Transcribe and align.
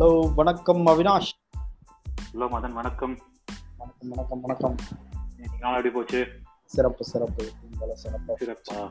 Hello 0.00 0.34
வணக்கம் 0.34 0.86
Avinash. 0.86 1.32
Hello 2.32 2.46
Madan 2.46 2.72
வணக்கம். 2.72 3.18
வணக்கம் 3.78 4.08
வணக்கம் 4.08 4.40
வணக்கம். 4.40 4.74
நாள் 5.60 5.76
எப்படி 5.76 5.94
போச்சு? 5.94 6.26
சிறப்பு 6.64 7.04
சிறப்பு. 7.04 7.50
உங்களை 7.70 7.94
சிறப்பு. 7.94 8.38
சிறப்பா. 8.40 8.90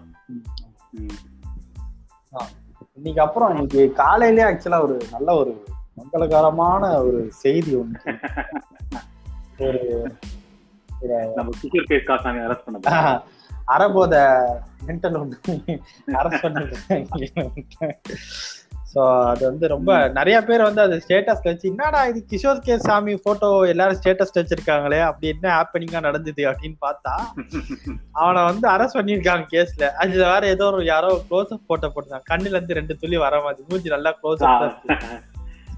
இன்னைக்கு 2.94 3.22
அப்புறம் 3.22 3.50
இன்னைக்கு 3.50 3.92
காலையிலே 3.92 4.44
ஆக்சுவலா 4.44 4.82
ஒரு 4.82 5.00
நல்ல 5.12 5.34
ஒரு 5.36 5.64
மங்களகரமான 5.98 6.98
ஒரு 6.98 7.28
செய்தி 7.32 7.76
ஒன்று 7.76 8.02
ஒரு 9.58 10.12
நம்ம 11.36 11.58
கிஷோர் 11.62 11.84
கேஸ் 11.84 12.04
காசாமி 12.04 12.40
அரெஸ்ட் 12.40 13.22
அறபோத 13.68 14.46
மென்டல் 14.88 15.20
ஒன்று 15.20 15.40
பண்ணிருக்காங்க 17.08 17.94
ஸோ 18.94 19.02
அது 19.24 19.46
வந்து 19.46 19.68
ரொம்ப 19.68 19.90
நிறைய 20.10 20.38
பேர் 20.42 20.62
வந்து 20.62 20.82
அது 20.82 20.96
ஸ்டேட்டஸ் 21.00 21.44
வச்சு 21.44 21.68
என்னடா 21.68 22.00
இது 22.06 22.20
கிஷோர் 22.32 22.60
கே 22.60 22.78
சாமி 22.78 23.14
போட்டோ 23.18 23.50
எல்லாரும் 23.66 24.00
ஸ்டேட்டஸ் 24.00 24.34
வச்சிருக்காங்களே 24.36 25.00
அப்படி 25.02 25.28
என்ன 25.28 25.48
ஹாப்பனிங்கா 25.58 26.00
நடந்தது? 26.00 26.44
அப்படின்னு 26.52 26.78
பார்த்தா 26.82 27.14
அவனை 28.14 28.44
வந்து 28.44 28.68
அரெஸ்ட் 28.70 28.98
பண்ணியிருக்காங்க 29.00 29.46
கேஸ்ல 29.54 29.90
அதுல 29.96 30.24
வேற 30.34 30.48
ஏதோ 30.48 30.66
ஒரு 30.72 30.86
யாரோ 30.86 31.12
க்ளோஸ் 31.30 31.54
அப் 31.54 31.68
போட்டோ 31.68 31.88
போட்டிருக்காங்க 31.88 32.30
கண்ணுல 32.32 32.56
இருந்து 32.58 32.74
ரெண்டு 32.74 32.98
துளி 32.98 33.18
வர 33.18 33.42
மாதிரி. 33.42 33.64
மூஞ்சி 33.70 33.90
நல்லா 33.90 34.14
க்ளோஸ் 34.22 34.44
அப் 34.46 34.76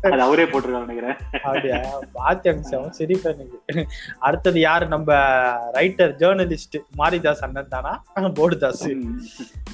அது 0.02 0.22
அவரே 0.22 0.44
போட்டிருக்காரு 0.44 0.86
நினைக்கிறேன். 0.86 1.16
அப்படியா? 1.44 2.00
பார்த்தேன் 2.14 2.64
அவன் 2.72 2.91
சிரிப்பு 2.91 3.30
எனக்கு 3.30 3.88
அடுத்தது 4.20 4.60
யாரு? 4.60 4.86
நம்ம 4.86 5.14
ரைட்டர் 5.72 6.16
ஜேர்னலிஸ்ட் 6.22 6.80
மாரிதாஸ் 6.98 7.41
அண்ணன் 7.41 7.68
தானா? 7.70 8.04
போடுதாஸ். 8.16 8.88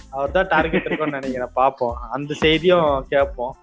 அவர் 0.09 0.31
தான் 0.31 0.47
டார்கெட் 0.47 0.85
இருக்கும்னு 0.85 1.11
நினைக்கிறேன். 1.11 1.49
பார்ப்போம். 1.53 1.95
அந்த 2.11 2.33
செய்தியும் 2.33 3.05
கேட்போம். 3.09 3.55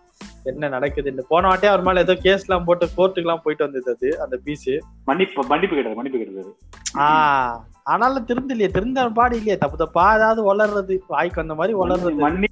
என்ன 0.42 0.69
நடக்குதுன்னு. 0.69 1.20
போன 1.29 1.48
வாட்டியே 1.48 1.67
அவர் 1.67 1.83
மேல 1.83 2.01
ஏதோ 2.01 2.15
கேஸ் 2.15 2.48
எல்லாம் 2.48 2.65
போட்டு 2.65 2.87
கோர்ட்டுக்கு 2.87 3.25
எல்லாம் 3.27 3.41
போயிட்டு 3.45 3.70
வந்தது 3.70 3.91
அது 3.95 4.20
அந்த 4.20 4.37
பீஸ் 4.45 4.69
மன்னிப்பு 5.05 5.47
மன்னிப்பு 5.47 5.77
கேட்டாரு 5.77 5.95
மன்னிப்பு 5.95 6.19
கேட்டாரு. 6.19 6.57
ஆஹ் 6.95 7.57
ஆனாலும் 7.83 8.27
திருந்தலையே 8.27 8.69
திருந்த 8.70 9.09
பாடு 9.09 9.37
இல்லையே. 9.37 9.59
தப்பு 9.59 9.77
தப்பா 9.77 10.15
ஏதாவது 10.15 10.42
வளர்றது 10.55 10.98
வாய்க்கு 11.09 11.47
வந்த 11.47 11.55
மாதிரி 11.55 11.79
வளர்றது 11.79 12.15
மன்னி 12.17 12.47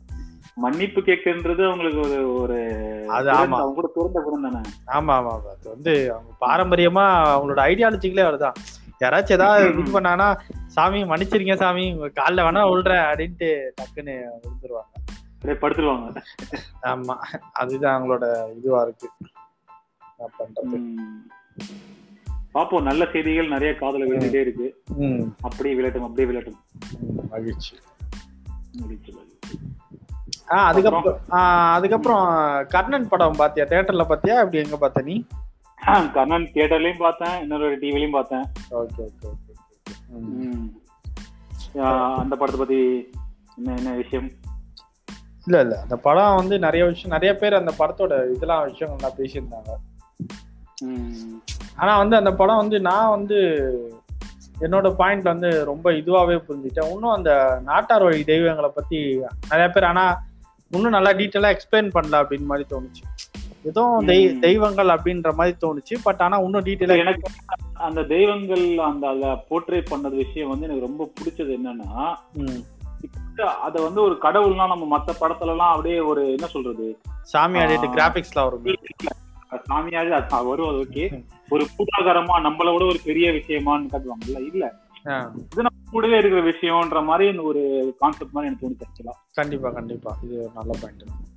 மன்னிப்பு 0.56 1.00
கேட்கன்றது 1.00 1.66
அவங்களுக்கு 1.66 2.00
ஒரு 2.00 2.16
ஒரு 2.34 2.56
அது 3.08 3.28
ஆமா. 3.30 3.58
அவங்க 3.58 3.74
கூட 3.74 3.88
பிறந்த 3.94 4.20
குணம் 4.20 4.44
தானே. 4.46 4.60
ஆமா 4.88 5.12
ஆமா 5.16 5.32
ஆமா. 5.32 5.50
அது 5.52 5.68
வந்து 5.68 5.92
அவங்க 6.12 6.32
பாரம்பரியமா 6.40 7.04
அவங்களோட 7.30 7.60
ஐடியாலஜிகளே 7.64 8.24
வருதான் 8.24 8.58
யாராச்சும் 9.00 9.30
ஏதாவது 9.30 9.68
இது 9.72 9.92
பண்ணானா 9.92 10.26
சாமி 10.66 11.04
மன்னிச்சிருங்க 11.04 11.54
சாமி 11.56 11.92
உங்க 11.92 12.08
காலில் 12.14 12.44
வேணா 12.44 12.62
விழுறேன் 12.68 13.06
அப்படின்ட்டு 13.06 13.48
டக்குன்னு 13.78 14.14
விழுந்துருவாங்க. 14.36 14.92
அப்படியே 15.34 15.56
படுத்துருவாங்க. 15.60 16.08
ஆமா. 16.82 17.14
அதுதான் 17.52 17.96
அவங்களோட 17.96 18.26
இதுவா 18.56 18.82
இருக்கு. 18.82 19.08
பண்றது. 20.38 20.78
பாப்போம். 22.54 22.82
நல்ல 22.82 23.08
செய்திகள் 23.12 23.48
நிறைய 23.48 23.74
காதல 23.74 24.04
விழுந்துட்டே 24.04 24.40
இருக்கு. 24.40 24.66
அப்படியே 25.40 25.74
விளட்டும் 25.74 26.02
அப்படியே 26.02 26.28
விளட்டும் 26.28 26.58
ம், 27.00 27.18
மகிழ்ச்சி. 27.30 27.74
மகிழ்ச்சி, 28.78 29.12
மகிழ்ச்சி. 29.12 29.54
ஆ 30.52 30.58
அதுக்கப்புறம் 30.70 31.06
அதுக்கப்புறம் 31.76 32.24
கர்ணன் 32.74 33.10
படம் 33.12 33.38
பாத்தியா? 33.40 33.64
தியேட்டர்ல 33.70 34.04
பாத்தியா? 34.10 34.36
இப்படி 34.44 34.62
எங்க 34.64 34.76
பார்த்த 34.76 35.02
நீ? 35.02 35.16
கர்ணன் 36.16 36.46
தியேட்டர்லயும் 36.54 37.02
பார்த்தேன் 37.04 37.36
இன்னொரு 37.42 37.68
டிவிலையும் 37.82 38.16
பார்த்தேன். 38.16 38.44
ஓகே 38.80 39.02
ஓகே 39.08 39.28
ஓகே 39.30 39.50
அந்த 42.22 42.34
படத்தை 42.36 42.58
பத்தி 42.60 42.80
என்ன 43.58 43.76
என்ன 43.80 43.92
விஷயம்? 44.00 44.28
இல்ல 45.46 45.56
இல்ல. 45.64 45.74
அந்த 45.84 45.96
படம் 46.06 46.38
வந்து 46.40 46.56
நிறைய 46.58 46.82
விஷயம் 46.84 47.14
நிறைய 47.16 47.32
பேர் 47.36 47.60
அந்த 47.60 47.72
படத்தோட 47.78 48.12
இதெல்லாம் 48.34 48.66
விஷயம் 48.70 48.92
நல்லா 48.94 49.10
பேசியிருந்தாங்க. 49.18 49.70
ஆனா 51.80 51.92
வந்து 52.02 52.16
அந்த 52.20 52.32
படம் 52.40 52.60
வந்து 52.62 52.78
நான் 52.88 53.14
வந்து 53.16 53.38
என்னோட 54.64 54.88
பாயிண்ட்ல 54.98 55.32
வந்து 55.34 55.50
ரொம்ப 55.70 55.86
இதுவாவே 56.00 56.36
புரிஞ்சுட்டேன் 56.46 56.90
இன்னும் 56.94 57.16
அந்த 57.16 57.30
நாட்டார் 57.68 58.04
வழி 58.06 58.20
தெய்வங்களை 58.24 58.70
பத்தி 58.74 58.98
நிறைய 59.50 59.66
பேர் 59.70 59.90
ஆனா 59.92 60.04
இன்னும் 60.72 60.90
நல்லா 60.90 61.12
டீட்டெயிலா 61.12 61.50
எக்ஸ்பிளைன் 61.54 61.90
பண்ணல 61.94 62.20
அப்படின்னு 62.22 62.44
மாதிரி 62.44 62.66
தோணுச்சு. 62.70 63.02
ஏதோ 63.64 63.82
தெய். 64.06 64.38
தெய்வங்கள் 64.38 64.88
அப்படின்ற 64.88 65.34
மாதிரி 65.34 65.56
தோணுச்சு. 65.60 65.94
பட் 66.02 66.20
ஆனா 66.20 66.36
இன்னும் 66.38 66.64
டீட்டெயிலா 66.64 66.96
எனக்கு 66.98 67.30
அந்த 67.80 68.02
தெய்வங்கள் 68.04 68.78
அந்த 68.78 69.08
அதுல 69.08 69.26
போர்ட்ரே 69.50 69.80
பண்ணது 69.90 70.16
விஷயம் 70.16 70.48
வந்து 70.48 70.66
எனக்கு 70.66 70.86
ரொம்ப 70.86 71.10
பிடிச்சது 71.16 71.52
என்னன்னா 71.58 71.90
அத 73.60 73.82
வந்து 73.82 74.02
ஒரு 74.02 74.18
கடவுள்னா 74.22 74.66
நம்ம 74.66 74.84
மத்த 74.92 75.10
படத்துல 75.20 75.46
எல்லாம் 75.46 75.70
அப்படியே 75.70 76.00
ஒரு 76.00 76.32
என்ன 76.32 76.46
சொல்றது? 76.46 76.86
சாமி 77.22 77.58
ஆடிட்டு. 77.58 77.88
கிராபிக்ஸ்ல 77.94 78.44
வரும் 78.44 78.66
சாமியாரு 79.64 80.10
அது 80.10 80.46
வரும் 80.46 80.68
அது 80.68 80.78
ஓகே 80.78 81.06
ஒரு 81.48 81.64
பூதாகரமா 81.76 82.36
நம்மள 82.44 82.68
விட 82.72 82.84
ஒரு 82.84 83.00
பெரிய 83.04 83.30
விஷயமான்னு 83.30 83.90
காட்டுவாங்கல்ல 83.92 84.40
இல்ல. 84.52 84.64
இது 85.04 85.62
நம்ம 85.66 85.90
கூடவே 85.90 86.18
இருக்கிற 86.18 86.42
விஷயம்ன்ற 86.50 87.04
மாதிரி 87.04 87.38
ஒரு 87.38 87.62
கான்செப்ட் 87.98 88.34
மாதிரி 88.34 88.50
எனக்கு 88.50 88.66
தோணுச்சு 88.66 88.88
ஆக்சுவலா 88.88 89.14
கண்டிப்பா 89.34 89.70
கண்டிப்பா. 89.70 90.10
இது 90.24 90.50
நல்ல 90.54 90.72
பாயிண்ட் 90.82 91.30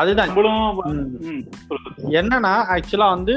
அதுதான். 0.00 0.30
என்னன்னா 2.18 2.52
ஆக்சுவலா 2.74 3.08
வந்து 3.14 3.34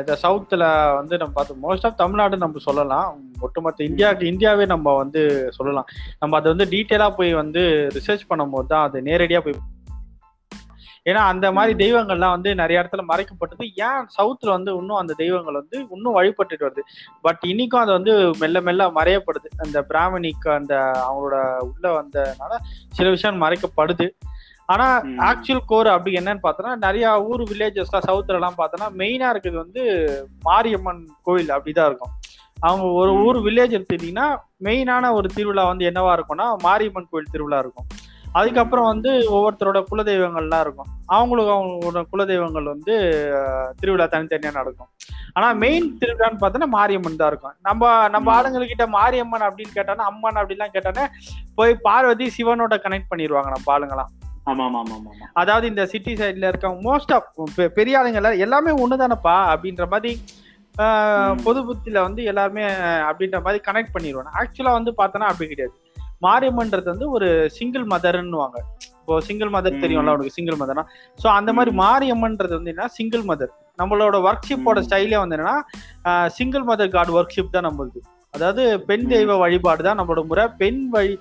இந்த 0.00 0.12
சவுத்துல 0.22 0.62
வந்து 0.94 1.14
நம்ம 1.18 1.32
பார்த்தோம் 1.34 1.64
மோஸ்ட் 1.64 1.86
ஆஃப் 1.88 1.96
தமிழ்நாடு 1.96 2.36
நம்ம 2.36 2.62
சொல்லலாம். 2.68 3.10
ஒட்டுமொத்த 3.40 3.84
இந்தியாவுக்கு 3.84 4.26
இந்தியாவே 4.26 4.64
நம்ம 4.66 4.94
வந்து 4.96 5.22
சொல்லலாம். 5.52 5.86
நம்ம 6.18 6.36
அதை 6.36 6.54
வந்து 6.54 6.68
டீட்டெயிலா 6.76 7.08
போய் 7.10 7.32
வந்து 7.34 7.62
ரிசர்ச் 7.94 8.28
பண்ணும்போது 8.30 8.66
தான் 8.66 8.88
அது 8.88 9.00
நேரடியா 9.00 9.40
போய் 9.40 9.62
ஏன்னா 11.04 11.14
அந்த 11.14 11.52
மாதிரி 11.52 11.92
தெய்வங்கள்லாம் 11.92 12.30
வந்து 12.30 12.54
நிறைய 12.54 12.82
இடத்துல 12.82 13.04
மறைக்கப்பட்டது. 13.08 13.64
ஏன் 13.76 14.06
சவுத்துல 14.18 14.48
வந்து 14.48 14.76
இன்னும் 14.76 14.96
அந்த 14.96 15.14
தெய்வங்கள் 15.16 15.54
வந்து 15.54 15.86
இன்னும் 15.90 16.16
வழிபட்டுட்டு 16.16 16.64
வருது? 16.64 16.78
பட் 17.22 17.38
இன்னைக்கும் 17.46 17.80
அது 17.80 17.92
வந்து 17.92 18.30
மெல்ல 18.38 18.60
மெல்ல 18.60 18.86
மறையப்படுது. 18.86 19.48
அந்த 19.56 19.86
பிராமணிக்கு 19.88 20.54
அந்த 20.54 20.90
அவங்களோட 20.94 21.58
உள்ள 21.58 22.02
வந்தனால 22.02 22.56
சில 22.88 23.10
விஷயம் 23.10 23.42
மறைக்கப்படுது. 23.42 24.10
ஆனா. 24.66 25.02
ஆக்சுவல் 25.02 25.60
கோர் 25.66 25.86
அப்படி 25.86 26.16
என்னன்னு 26.16 26.38
பார்த்தோன்னா 26.42 26.76
நிறைய 26.76 27.22
ஊர் 27.22 27.42
வில்லேஜஸ்லாம் 27.42 28.08
சவுத்துல 28.08 28.32
எல்லாம் 28.32 28.54
பார்த்தோன்னா 28.58 28.98
மெயினா 28.98 29.30
இருக்கிறது 29.30 29.56
வந்து 29.56 29.82
மாரியம்மன் 30.40 31.08
கோயில் 31.22 31.48
அப்படிதான் 31.48 31.86
இருக்கும். 31.86 32.10
அவங்க 32.60 32.86
ஒரு. 32.86 33.12
ஊர் 33.14 33.36
வில்லேஜ் 33.36 33.74
எடுத்துட்டீங்கன்னா 33.74 34.36
மெயினான 34.64 35.12
ஒரு 35.12 35.28
திருவிழா 35.28 35.66
வந்து 35.66 35.90
என்னவா 35.90 36.20
இருக்கும்னா 36.20 36.56
மாரியம்மன் 36.56 37.06
கோயில் 37.10 37.30
திருவிழா 37.30 37.58
இருக்கும். 37.58 37.86
அதுக்கப்புறம் 38.34 38.84
வந்து 38.84 39.10
ஒவ்வொருத்தரோட 39.34 39.84
குலதெய்வங்கள்லாம் 39.90 40.60
இருக்கும். 40.60 40.90
அவங்களுக்கு 41.06 41.52
அவங்களோட 41.56 42.00
குலதெய்வங்கள் 42.12 42.62
வந்து 42.62 42.94
திருவிழா 43.80 44.06
தனித்தனியா 44.06 44.52
நடக்கும். 44.52 44.90
ஆனா 45.32 45.52
மெயின் 45.52 45.98
திருவிழான்னு 46.00 46.40
பார்த்தோன்னா 46.40 46.66
மாரியம்மன் 46.66 47.16
தான் 47.16 47.30
இருக்கும். 47.30 47.54
நம்ம 47.62 48.08
நம்ம 48.08 48.26
ம். 48.30 48.34
ஆளுங்கக்கிட்ட 48.36 48.86
மாரியம்மன் 48.88 49.46
அப்படின்னு 49.48 49.76
கேட்டானா 49.76 50.04
அம்மன் 50.10 50.40
அப்படிலாம் 50.42 50.74
கேட்டானே 50.74 51.04
போய் 51.54 51.74
பார்வதி 51.76 52.28
சிவனோட 52.38 52.76
கனெக்ட் 52.86 53.10
பண்ணிடுவாங்க 53.10 53.50
நம்ம 53.50 53.72
ஆமா 54.48 54.78
அதாவது 55.32 55.66
இந்த 55.66 55.86
சிட்டி 55.86 56.14
சைட்ல 56.14 56.50
இருக்கவங்க 56.50 56.82
மோஸ்ட் 56.88 57.12
ஆஃப் 57.14 57.28
பெரிய 57.74 57.98
ஆளுங்க 58.00 58.38
எல்லாமே 58.38 58.72
ஒண்ணுதானப்பா 58.82 59.36
அப்படின்ற 59.52 59.86
மாதிரி. 59.90 60.12
பொது 61.44 61.60
புத்தியில 61.66 61.98
வந்து 62.00 62.24
எல்லாருமே 62.24 62.64
அப்படின்ற 63.08 63.38
மாதிரி 63.42 63.60
கனெக்ட் 63.66 63.94
பண்ணிடுவாங்க 63.94 64.30
ஆக்சுவலா 64.40 64.72
வந்து 64.72 64.90
பார்த்தோன்னா 64.90 65.28
அப்படி 65.32 65.48
கிடையாது. 65.48 65.74
மாரியம்மன்றது 66.26 66.88
வந்து 66.92 67.06
ஒரு 67.16 67.28
சிங்கிள் 67.56 67.84
மதர்ன்னுவாங்க 67.92 68.56
இப்போ 68.98 69.16
சிங்கிள் 69.26 69.50
மதர். 69.54 69.80
தெரியும்ல 69.82 70.12
உனக்கு 70.14 70.34
சிங்கிள் 70.36 70.58
மதர்னா 70.60 70.84
ஸோ 71.18 71.26
அந்த 71.38 71.50
மாதிரி. 71.56 71.70
மாரியம்மன்றது 71.82 72.54
வந்து 72.58 72.72
என்ன 72.74 72.86
சிங்கிள் 72.96 73.24
மதர் 73.30 73.50
நம்மளோட 73.78 74.16
ஒர்க் 74.26 74.48
ஷிப்போட 74.48 74.78
ம். 74.78 74.86
ஸ்டைலே 74.86 75.18
வந்து 75.22 75.36
என்னன்னா 75.36 75.56
single 76.36 76.66
mother 76.70 76.92
god 76.94 77.12
work 77.16 77.34
ship 77.36 77.54
தான் 77.56 77.68
நம்மளுது 77.68 78.00
அதாவது 78.34 78.62
பெண். 78.88 79.06
தெய்வ 79.10 79.36
வழிபாடு 79.42 79.82
தான் 79.86 79.98
நம்மளோட 80.00 80.22
முறை 80.30 80.44
பெண் 80.60 80.82
வழி 80.94 81.14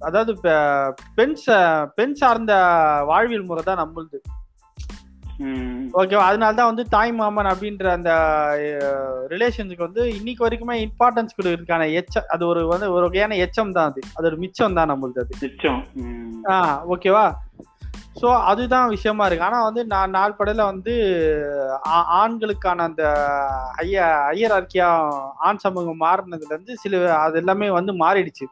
அதாவது 0.00 0.32
பெண் 1.16 1.34
பெண் 1.98 2.16
சார்ந்த 2.20 2.52
வாழ்வியல் 3.10 3.48
முறை 3.48 3.62
தான் 3.64 3.82
நம்மளுது. 3.82 4.18
ஓகேவா 5.94 6.24
அதனால 6.28 6.54
தான் 6.54 6.70
வந்து 6.70 6.84
தாய் 6.88 7.12
மாமன் 7.12 7.50
அப்படின்ற 7.50 7.86
அந்த 7.92 8.10
ரிலேஷன்ஸுக்கு 9.28 9.86
வந்து 9.86 10.02
இன்னைக்கு 10.14 10.44
வரைக்குமே 10.46 10.76
இம்பார்ட்டன்ஸ் 10.82 11.36
கொடுக்கறதுக்கான 11.36 11.88
எச்சம் 11.92 12.28
அது 12.30 12.46
ஒரு 12.46 12.62
வந்து 12.66 12.86
ஒரு 12.92 13.04
வகையான 13.06 13.36
எச்சம் 13.36 13.72
தான் 13.72 13.90
அது. 13.90 14.02
அது 14.16 14.26
ஒரு 14.26 14.36
மிச்சம் 14.36 14.74
தான் 14.74 14.90
நம்மளுது 14.90 15.20
அது. 15.20 15.40
நிச்சயம் 15.42 15.82
ம். 16.02 16.30
ஆ 16.50 16.56
ஓகேவா? 16.86 17.26
ஸோ 18.20 18.28
அதுதான் 18.42 18.88
விஷயமா 18.88 19.24
இருக்கு. 19.26 19.44
ஆனா 19.44 19.58
வந்து 19.62 19.82
நான் 19.86 20.10
நாள் 20.10 20.36
படையில 20.38 20.64
வந்து 20.64 20.92
ஆண்களுக்கான 22.20 22.82
அந்த 22.82 23.02
ஐய 23.76 23.96
ஐயரார்க்கியா 24.28 24.88
ஆண் 25.40 25.62
சமூகம் 25.64 26.00
மாறினதுல 26.00 26.54
இருந்து 26.54 26.76
சில 26.76 26.94
அது 27.16 27.38
எல்லாமே 27.38 27.68
வந்து 27.70 27.94
மாறிடுச்சு. 28.04 28.46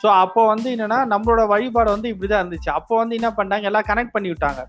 ஸோ 0.00 0.08
அப்போ 0.22 0.40
வந்து 0.46 0.68
என்னன்னா 0.74 0.98
நம்மளோட 1.12 1.42
வழிபாடு 1.46 1.90
வந்து 1.90 2.08
இப்படிதான் 2.08 2.42
இருந்துச்சு. 2.42 2.70
அப்போ 2.70 2.94
வந்து 2.96 3.16
என்ன 3.16 3.30
பண்ணாங்க? 3.30 3.62
எல்லாம் 3.62 3.88
கனெக்ட் 3.88 4.14
பண்ணி 4.16 4.28
விட்டாங்க 4.28 4.62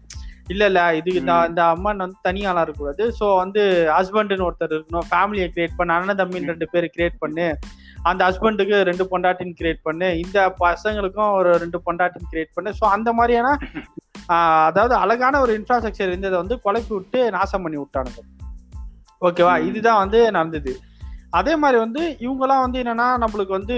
இல்ல 0.54 0.64
இல்ல 0.70 0.82
இது 1.00 1.10
இந்த 1.20 1.62
அம்மன் 1.74 2.04
வந்து 2.04 2.18
தனியாலாம் 2.28 2.66
இருக்கக்கூடாது. 2.66 3.06
ஸோ 3.20 3.26
வந்து 3.42 3.62
ஹஸ்பண்ட்னு 3.98 4.48
ஒருத்தர் 4.48 4.76
இருக்கணும். 4.76 5.08
ஃபேமிலியை 5.12 5.48
கிரியேட் 5.56 5.78
பண்ணு 5.80 5.96
அண்ணன் 5.96 6.20
தம்பின்னு 6.22 6.52
ரெண்டு 6.54 6.68
பேர் 6.74 6.88
கிரியேட் 6.96 7.18
பண்ணு. 7.24 7.48
அந்த 8.10 8.22
ஹஸ்பண்டுக்கு 8.28 8.78
ரெண்டு 8.90 9.06
பொண்டாட்டின்னு 9.12 9.60
கிரியேட் 9.62 9.86
பண்ணு. 9.88 10.10
இந்த 10.24 10.40
பசங்களுக்கும் 10.64 11.32
ஒரு 11.40 11.52
ரெண்டு 11.64 11.80
பொண்டாட்டின்னு 11.88 12.32
கிரியேட் 12.34 12.56
பண்ணு. 12.58 12.72
ஸோ 12.80 12.86
அந்த 12.96 13.12
மாதிரியான 13.20 13.52
அதாவது 14.68 14.94
அழகான 15.04 15.40
ஒரு 15.46 15.52
இன்ஃப்ராஸ்ட்ரக்சர் 15.60 16.12
இருந்ததை 16.12 16.38
வந்து 16.44 16.56
குழப்பி 16.66 16.94
விட்டு 16.96 17.20
நாசம் 17.38 17.64
பண்ணி 17.66 17.78
விட்டானுங்க. 17.82 18.22
ஓகேவா. 19.28 19.54
இதுதான் 19.70 20.02
வந்து 20.04 20.20
நடந்தது. 20.38 20.72
அதே 21.30 21.56
மாதிரி 21.56 21.80
வந்து 21.80 22.18
இவங்கெல்லாம் 22.20 22.60
வந்து 22.60 22.84
என்னன்னா 22.84 23.26
நம்மளுக்கு 23.26 23.48
வந்து 23.48 23.76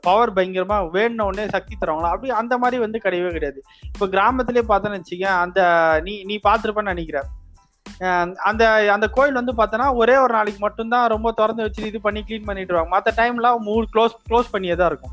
பவர் 0.00 0.32
பயங்கரமா 0.32 0.88
வேணுன 0.92 1.22
உடனே 1.22 1.48
சக்தி 1.48 1.76
தருவாங்களா? 1.80 2.10
அப்படி 2.10 2.30
அந்த 2.30 2.58
மாதிரி 2.58 2.80
வந்து 2.80 3.00
கிடையவே 3.04 3.30
கிடையாது. 3.30 3.62
இப்போ 3.86 4.06
கிராமத்திலே 4.06 4.60
பார்த்தோன்னு 4.68 5.00
வச்சுக்க 5.00 5.22
அந்த 5.22 5.60
நீ 6.04 6.24
நீ 6.24 6.40
பார்த்துருப்பேன்னு 6.48 6.92
நினைக்கிறேன். 6.94 7.22
அஹ் 8.00 8.34
அந்த 8.34 8.92
அந்த 8.92 9.08
கோயில் 9.08 9.34
வந்து 9.34 9.52
பார்த்தோன்னா 9.52 9.94
ஒரே 9.94 10.16
ஒரு 10.16 10.32
நாளைக்கு 10.32 10.60
மட்டும்தான் 10.60 11.08
ரொம்ப 11.08 11.32
திறந்து 11.32 11.62
வச்சு 11.62 11.86
இது 11.86 12.00
பண்ணி 12.00 12.24
க்ளீன் 12.28 12.44
பண்ணிட்டு 12.44 12.72
வருவாங்க 12.72 12.96
மற்ற 12.96 13.12
டைம்லாம் 13.16 13.58
மூணு 13.58 13.86
க்ளோஸ் 13.94 14.16
க்ளோஸ் 14.30 14.50
பண்ணியே 14.50 14.74
தான் 14.74 14.86
இருக்கும். 14.86 15.10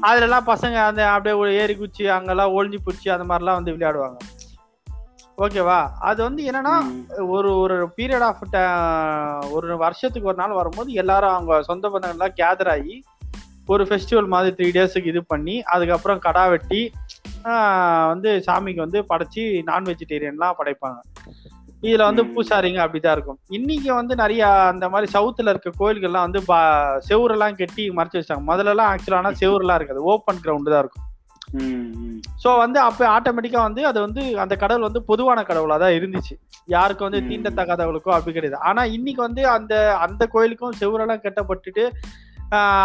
அதுல 0.00 0.24
எல்லாம் 0.24 0.46
பசங்க 0.46 0.74
அந்த 0.74 1.10
அப்படியே 1.10 1.52
ஏறி 1.60 1.76
குச்சி 1.76 2.06
அங்கெல்லாம் 2.06 2.50
ஒளிஞ்சு 2.50 2.76
பிடிச்சி 2.86 3.10
அந்த 3.10 3.34
மாதிரிலாம் 3.34 3.60
வந்து 3.60 3.72
விளையாடுவாங்க. 3.72 4.16
ஓகேவா 5.42 5.78
அது 6.02 6.20
வந்து 6.22 6.42
என்னன்னா. 6.48 6.74
ஒரு 7.30 7.50
ஒரு 7.58 7.76
பீரியட் 7.96 8.26
ஆஃப் 8.26 8.42
ஒரு 9.52 9.76
வருஷத்துக்கு 9.78 10.28
ஒரு 10.28 10.38
நாள் 10.38 10.58
வரும்போது 10.58 10.92
எல்லாரும் 10.94 11.34
அவங்க 11.34 11.62
சொந்த 11.62 11.88
பந்தங்கள்லாம் 11.88 12.36
கேதர் 12.40 12.70
ஆகி 12.70 12.96
ஒரு 13.68 13.84
ஃபெஸ்டிவல் 13.88 14.28
மாதிரி 14.28 14.52
த்ரீ 14.56 14.68
டேஸுக்கு 14.72 15.10
இது 15.10 15.20
பண்ணி 15.26 15.54
அதுக்கப்புறம் 15.72 16.20
கடா 16.20 16.44
வெட்டி 16.46 16.80
வந்து 18.08 18.30
சாமிக்கு 18.46 18.84
வந்து 18.84 19.00
படைச்சி 19.10 19.42
நான் 19.62 19.86
வெஜிடேரியன்லாம் 19.86 20.58
படைப்பாங்க 20.58 20.98
இதுல 21.82 22.02
வந்து. 22.08 22.22
பூசாரிங்க 22.32 22.80
அப்படிதான் 22.82 23.14
இருக்கும் 23.14 23.38
இன்னைக்கு 23.50 23.90
வந்து 23.94 24.14
நிறைய 24.16 24.42
அந்த 24.66 24.86
மாதிரி 24.88 25.08
சவுத்துல 25.14 25.52
இருக்க 25.52 25.70
கோயில்கள்லாம் 25.78 26.26
வந்து 26.26 26.40
பா- 26.48 26.66
செவுரெல்லாம் 27.08 27.56
கட்டி 27.56 27.84
மறைச்சு 27.90 28.18
வச்சிட்டாங்க 28.18 28.50
முதல்ல 28.50 28.74
எல்லாம் 28.74 28.90
ஆக்சுவலான 28.92 29.32
செவுரெல்லாம் 29.42 29.78
இருக்காது 29.80 30.02
ஓப்பன் 30.12 30.42
கிரவுண்டு 30.44 30.72
தான் 30.72 30.82
இருக்கும். 30.84 31.06
ஸோ 32.42 32.50
வந்து 32.58 32.78
அப்போ 32.80 33.04
ஆட்டோமேட்டிக்காக 33.08 33.62
வந்து 33.62 33.82
அது 33.86 33.98
வந்து 34.00 34.22
அந்த 34.38 34.54
கடவுள் 34.56 34.82
வந்து 34.82 35.02
பொதுவான 35.02 35.42
கடவுளாக 35.42 35.78
தான் 35.78 35.96
இருந்துச்சு 35.98 36.34
யாருக்கும் 36.68 37.08
வந்து 37.08 37.22
ம். 37.22 37.28
தீண்டத்தகாதவங்களுக்கோ 37.30 38.12
அப்படி 38.14 38.34
கிடையாது 38.34 38.58
ஆனால் 38.62 38.92
இன்னைக்கு 38.92 39.22
வந்து 39.22 39.44
அந்த 39.50 39.74
அந்த 40.00 40.26
கோயிலுக்கும் 40.26 40.78
செவுரெல்லாம் 40.80 41.24
கட்டப்பட்டுட்டு 41.24 41.84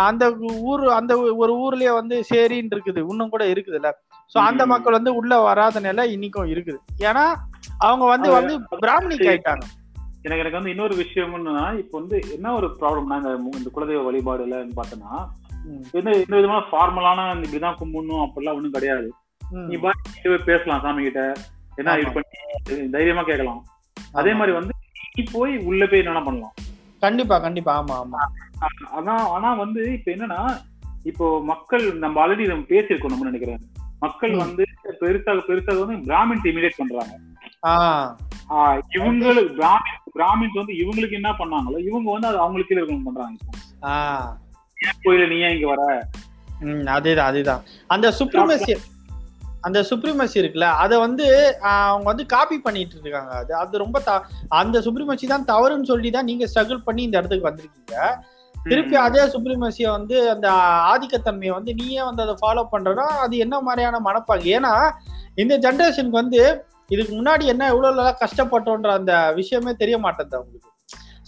அந்த 0.07 0.25
ஊர் 0.63 0.83
அந்த 0.91 1.13
ஒரு 1.35 1.53
ஊர்லயே 1.63 1.93
வந்து 1.95 2.17
சேரின்னு 2.29 2.75
இருக்குது 2.75 3.01
இன்னும் 3.05 3.29
கூட 3.29 3.45
இருக்குதுல்ல 3.47 3.89
ஸோ 4.35 4.37
அந்த. 4.41 4.61
மக்கள் 4.65 4.93
வந்து 4.93 5.11
உள்ள 5.15 5.33
வராத 5.41 5.79
நிலை 5.79 6.05
இன்னைக்கும் 6.13 6.51
இருக்குது 6.53 6.79
ஏன்னா 7.05 7.25
அவங்க 7.79 8.05
வந்து 8.05 8.29
வந்து 8.31 8.53
பிராமணிக் 8.79 9.27
ஆயிட்டாங்க 9.27 9.65
எனக்கு 10.19 10.41
எனக்கு 10.41 10.59
வந்து 10.59 10.71
இன்னொரு 10.71 10.95
விஷயம் 10.95 11.33
என்னன்னா 11.35 11.65
இப்போ 11.77 11.95
வந்து 11.99 12.17
என்ன 12.33 12.53
ஒரு 12.53 12.67
ப்ராப்ளம்னா 12.79 13.17
இந்த 13.53 13.69
குலதெய்வ 13.69 14.01
வழிபாடுலன்னு 14.07 14.77
பார்த்தோன்னா 14.77 15.11
ம். 15.19 15.36
எந்த 15.91 16.09
எந்த 16.11 16.35
விதமான 16.35 16.61
ஃபார்மலான 16.71 17.35
இப்படிதான் 17.39 17.77
கும்பிடணும் 17.79 18.23
அப்படிலாம் 18.25 18.57
ஒண்ணும் 18.59 18.71
கிடையாது. 18.71 19.13
நீ 19.51 19.75
பாட்டு 19.75 20.39
பேசலாம் 20.45 20.81
சாமி 20.81 21.03
கிட்ட 21.03 21.33
என்ன 21.75 21.97
இது. 21.97 22.11
பண்ணி 22.11 22.89
தைரியமா 22.89 23.23
கேட்கலாம். 23.23 23.65
அதே 24.11 24.33
மாதிரி 24.33 24.51
வந்து 24.51 24.73
நீ 25.15 25.23
போய் 25.31 25.57
உள்ள 25.57 25.85
போய் 25.85 26.05
என்ன 26.05 26.23
பண்ணலாம்? 26.23 26.53
கண்டிப்பா 26.99 27.39
கண்டிப்பா. 27.39 27.83
ஆமா 27.83 27.95
ஆமா. 28.03 28.19
ஆனா 28.91 29.13
ஆனா 29.29 29.53
வந்து 29.53 29.93
இப்ப 29.93 30.11
என்னன்னா 30.11 30.61
இப்போ 31.03 31.43
மக்கள் 31.43 31.97
நம்ம 31.97 32.27
ஆல்ரெடி 32.27 32.45
நம்ம 32.47 32.63
பேசியிருக்கோம் 32.63 33.13
நம்ம 33.13 33.23
நினைக்கிறேன். 33.23 33.59
மக்கள். 33.99 34.33
வந்து 34.35 34.63
பெருசாக 34.99 35.41
பெருசாக 35.47 35.85
வந்து 35.85 36.13
பிராமின்ஸ் 36.13 36.47
இமிடியேட் 36.49 36.81
பண்றாங்க. 36.81 37.13
இவங்களுக்கு 38.97 39.53
பிராமின் 39.59 40.01
பிராமின்ஸ் 40.17 40.59
வந்து 40.59 40.73
இவங்களுக்கு 40.73 41.11
என்ன 41.11 41.31
பண்ணாங்களோ 41.31 41.77
இவங்க 41.85 42.11
வந்து 42.11 42.27
அது 42.27 42.39
அவங்களுக்கு 42.39 42.75
கீழே 42.75 42.81
இருக்கவங்க 42.81 43.07
பண்றாங்க. 43.09 43.37
கோயில 45.03 45.27
நீ 45.27 45.39
இங்க 45.39 45.75
வர. 45.75 46.07
ம் 46.59 46.85
அதேதான் 46.85 47.31
அதேதான். 47.31 47.61
அந்த 47.87 48.11
சுப்ரீமசி 48.11 48.75
அந்த 49.61 49.81
சுப்ரீமசி 49.81 50.33
இருக்குல்ல 50.33 50.61
அதை 50.61 50.97
வந்து 50.97 51.57
அவங்க 51.61 52.03
வந்து 52.03 52.25
காப்பி 52.25 52.59
பண்ணிட்டு 52.59 52.95
இருக்காங்க 53.01 53.31
அது 53.31 53.55
அது 53.55 53.77
ரொம்ப 53.77 53.99
த- 53.99 54.23
அந்த 54.47 54.79
சுப்ரீமசி 54.79 55.27
தான் 55.27 55.45
தவறுன்னு 55.45 55.83
சொல்லி 55.83 56.11
தான் 56.11 56.23
நீங்க 56.23 56.47
ஸ்ட்ரகிள் 56.55 56.77
பண்ணி 56.77 57.03
இந்த 57.03 57.17
இடத்துக்கு 57.17 57.49
வந்திருக்கீங்க. 57.49 57.95
திருப்பி. 58.63 58.95
அதே 58.95 59.21
சுப்ரீமசியை 59.23 59.89
வந்து 59.89 60.29
அந்த 60.29 60.49
ஆதிக்கத்தன்மையை 60.91 61.49
வந்து 61.49 61.73
நீயே 61.73 62.03
வந்து 62.03 62.21
அதை 62.21 62.35
ஃபாலோ 62.41 62.67
பண்றனா 62.71 63.05
அது 63.17 63.37
என்ன 63.37 63.59
மாதிரியான 63.59 63.99
மனப்பாங்க? 63.99 64.57
ஏன்னா 64.57 64.91
இந்த 65.35 65.59
ஜென்ரேஷனுக்கு 65.59 66.09
வந்து 66.09 66.65
இதுக்கு 66.87 67.23
முன்னாடி 67.23 67.43
என்ன 67.43 67.67
எவ்வளவு 67.67 68.01
கஷ்டப்பட்டோன்ற 68.01 68.87
அந்த 68.87 69.31
விஷயமே 69.31 69.73
தெரிய 69.73 69.97
மாட்டேங்குது 69.97 70.37
அவங்களுக்கு. 70.37 70.71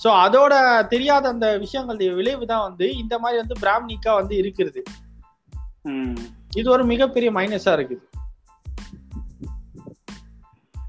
ஸோ 0.03 0.09
அதோட 0.25 0.53
தெரியாத 0.93 1.25
அந்த 1.33 1.47
விஷயங்கள் 1.63 2.17
விளைவு 2.19 2.45
தான் 2.51 2.65
வந்து 2.67 2.85
இந்த 3.01 3.15
மாதிரி 3.23 3.37
வந்து 3.41 3.55
பிராமணிக்கா 3.63 4.11
வந்து 4.19 4.35
இருக்கிறது. 4.41 4.81
இது 6.59 6.67
ஒரு 6.75 6.83
மிகப்பெரிய 6.91 7.29
மைனஸா 7.37 7.73
இருக்குது. 7.77 8.03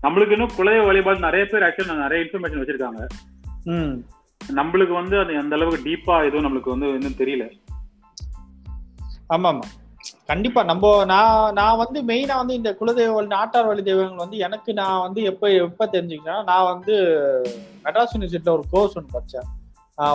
நம்மளுக்கு 0.05 0.35
இன்னும் 0.37 0.55
குலதெய்வ 0.59 0.87
வழிபாடு 0.91 1.27
நிறைய 1.27 1.45
பேர் 1.49 1.67
ஆக்சுவலா 1.67 1.97
நிறைய 2.05 2.25
இன்ஃபர்மேஷன் 2.25 2.61
வச்சிருக்காங்க. 2.61 3.03
நம்மளுக்கு 4.41 4.95
வந்து 5.01 5.17
அது 5.23 5.33
அந்த 5.43 5.57
அளவுக்கு 5.57 5.85
டீப்பா 5.89 6.15
எதுவும் 6.29 6.47
நம்மளுக்கு 6.47 6.75
வந்து 6.75 6.89
இன்னும் 6.99 7.21
தெரியல. 7.21 7.45
ஆமா 9.35 9.49
ஆமா 9.53 9.67
கண்டிப்பா. 10.31 10.61
நம்ம 10.63 11.05
நான் 11.05 11.55
நான் 11.55 11.77
வந்து 11.77 11.99
மெயினா 12.03 12.35
வந்து 12.37 12.55
இந்த 12.55 12.71
குலதெய்வ 12.81 13.15
வழி 13.15 13.29
நாட்டார் 13.29 13.69
வழி 13.69 13.83
தெய்வங்கள் 13.83 14.25
வந்து 14.25 14.37
எனக்கு 14.39 14.71
நான் 14.73 15.01
வந்து 15.01 15.23
எப்ப 15.23 15.51
எப்ப 15.61 15.89
தெரிஞ்சுக்கிட்டேன்னா 15.93 16.43
நான் 16.45 16.69
வந்து 16.73 16.95
மெட்ராஸ் 17.85 18.15
யூனிவர்சிட்டியில 18.15 18.55
ஒரு 18.59 18.67
கோர்ஸ் 18.71 18.97
ஒன்று 18.99 19.17
படிச்சேன். 19.17 19.49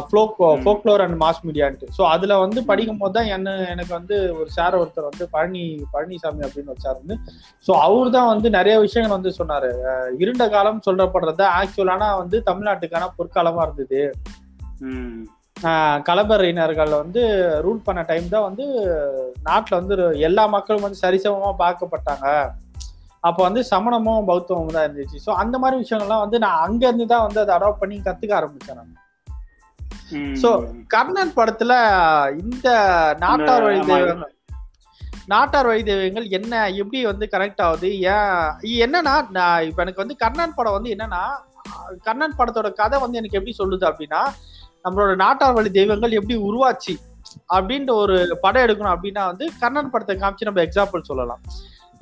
ஃப்ளோக் 0.08 0.38
ம். 0.42 0.62
ஃபோக்லோர் 0.62 1.02
அண்ட் 1.04 1.18
மாஸ் 1.24 1.42
மீடியான்ட்டு 1.44 1.90
ஸோ 1.98 2.04
அதுல 2.04 2.38
வந்து 2.38 2.60
படிக்கும் 2.66 2.98
போது 2.98 3.14
தான் 3.14 3.28
என்ன 3.28 3.50
எனக்கு 3.74 3.94
வந்து 3.94 4.16
ஒரு 4.40 4.50
சார் 4.50 4.78
ஒருத்தர் 4.80 5.10
வந்து 5.10 5.26
பழனி 5.30 5.64
பழனிசாமி 5.94 6.46
அப்படின்னு 6.48 6.74
வச்சார் 6.74 6.98
வந்து 7.02 7.16
ஸோ 7.68 7.74
அவர் 7.80 8.10
தான் 8.10 8.32
வந்து 8.32 8.50
நிறைய 8.50 8.76
விஷயங்கள் 8.80 9.18
வந்து 9.18 9.34
சொன்னாரு. 9.40 9.70
இருண்ட 10.18 10.48
காலம் 10.50 10.86
சொல்லப்படுறது 10.86 11.46
ஆக்சுவலான 11.60 12.10
வந்து 12.18 12.40
தமிழ்நாட்டுக்கான 12.46 13.12
பொற்காலமா 13.20 13.64
இருந்தது. 13.64 14.02
கலபரையினர்கள் 16.08 16.92
வந்து 16.96 17.22
ரூல் 17.62 17.86
பண்ண 17.86 18.02
டைம் 18.02 18.28
தான் 18.30 18.44
வந்து 18.44 18.66
நாட்டில் 19.42 19.80
வந்து 19.80 19.96
எல்லா 20.20 20.44
மக்களும் 20.48 20.82
வந்து 20.82 21.04
சரிசமமா 21.04 21.52
பார்க்கப்பட்டாங்க 21.60 22.28
அப்போ 23.24 23.42
வந்து 23.44 23.62
சமணமும் 23.64 24.28
பௌத்தமும் 24.28 24.76
தான் 24.76 24.86
இருந்துச்சு 24.88 25.24
ஸோ 25.26 25.32
அந்த 25.34 25.58
மாதிரி 25.58 25.82
விஷயங்கள்லாம் 25.82 26.24
வந்து 26.26 26.40
நான் 26.40 26.62
அங்க 26.62 26.84
இருந்து 26.88 27.06
தான் 27.06 27.26
வந்து 27.26 27.42
அதை 27.42 27.54
அடாப்ட் 27.56 27.82
பண்ணி 27.82 27.98
நான் 28.72 28.94
ம். 30.12 30.36
So, 30.36 30.50
கர்ணன் 30.88 31.36
படத்துல 31.36 31.74
இந்த 32.38 32.68
நாட்டார் 33.20 33.64
வழி. 33.64 33.80
தெய்வங்கள் 33.86 34.34
நாட்டார் 35.28 35.68
வழி 35.68 35.84
தெய்வங்கள் 35.84 36.28
என்ன 36.30 36.54
எப்படி 36.76 37.00
வந்து 37.06 37.26
கனெக்ட் 37.32 37.62
ஆகுது 37.62 37.90
ஏன் 38.12 38.36
என்னன்னா 38.86 39.16
நான் 39.30 39.64
இப்ப 39.64 39.82
எனக்கு 39.82 40.04
வந்து 40.04 40.16
கர்ணன் 40.16 40.56
படம் 40.56 40.74
வந்து 40.74 40.94
என்னன்னா 40.96 41.24
கர்ணன் 42.04 42.38
படத்தோட 42.38 42.70
கதை 42.74 43.00
வந்து 43.00 43.18
எனக்கு 43.18 43.38
எப்படி 43.38 43.56
சொல்லுது 43.58 43.86
அப்படின்னா 43.90 44.22
நம்மளோட 44.86 45.12
நாட்டார் 45.24 45.56
வழி 45.58 45.70
தெய்வங்கள் 45.80 46.18
எப்படி 46.20 46.36
உருவாச்சு 46.50 46.96
அப்படின்ற 47.56 47.92
ஒரு 48.04 48.16
படம் 48.44 48.64
எடுக்கணும் 48.66 48.96
அப்படின்னா 48.96 49.24
வந்து 49.32 49.46
கர்ணன் 49.62 49.94
படத்தை 49.94 50.16
காமிச்சு 50.18 50.50
நம்ம 50.50 50.62
எக்ஸாம்பிள் 50.68 51.10
சொல்லலாம் 51.10 51.42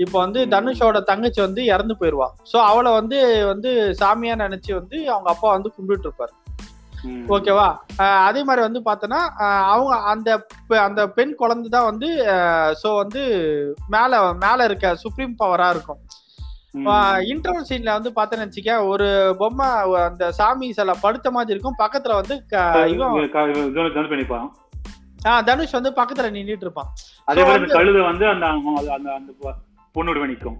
இப்போ 0.04 0.18
வந்து. 0.26 0.40
தனுஷோட 0.54 1.00
தங்கச்சி 1.10 1.40
வந்து 1.46 1.62
இறந்து 1.74 1.96
போயிருவா 2.00 2.28
ஸோ 2.52 2.58
அவளை 2.70 2.92
வந்து 3.00 3.18
வந்து 3.52 3.72
சாமியா 4.00 4.36
நினைச்சு 4.44 4.72
வந்து 4.80 4.98
அவங்க 5.14 5.30
அப்பா 5.34 5.50
வந்து 5.56 5.70
கும்பிட்டு 5.76 6.08
இருப்பாரு. 6.08 6.34
ஓகேவா 7.36 7.68
அதே 8.28 8.42
மாதிரி 8.48 8.62
வந்து 8.66 8.82
பார்த்தோன்னா 8.88 9.20
அவங்க 9.74 9.94
அந்த 10.12 10.30
அந்த 10.88 11.02
பெண் 11.18 11.34
குழந்தை 11.42 11.70
தான் 11.76 11.88
வந்து 11.90 12.10
ஸோ 12.82 12.90
வந்து 13.02 13.22
மேல 13.96 14.22
மேல 14.46 14.66
இருக்க 14.70 14.96
சுப்ரீம் 15.04 15.34
பவரா 15.42 15.68
இருக்கும். 15.76 16.02
இன்டர்வல் 17.30 17.68
சீன்ல 17.70 17.92
வந்து 17.92 18.12
பார்த்தேன்னு 18.12 18.46
வச்சுக்க 18.46 18.88
ஒரு 18.88 19.08
பொம்மை 19.38 19.68
அந்த 20.04 20.32
சாமி 20.32 20.72
சில 20.72 20.94
படுத்த 21.02 21.32
மாதிரி 21.32 21.54
இருக்கும். 21.54 21.80
பக்கத்துல 21.80 22.16
வந்து 22.16 22.36
இவன் 22.94 23.14
ஆஹ் 25.26 25.44
தனுஷ் 25.44 25.72
வந்து 25.72 25.90
பக்கத்துல 25.92 26.32
நின்றுட்டு 26.32 26.62
இருப்பான். 26.62 26.90
அதே 27.28 27.42
மாதிரி 27.44 27.66
கழுதை 27.78 28.02
வந்து 28.02 28.26
அந்த 28.28 28.46
அந்த 28.48 28.94
அந்த 28.94 29.10
அந்த 29.14 29.32
பொ- 29.42 29.58
பொண்ணோட 29.96 30.26
நிக்கும். 30.26 30.58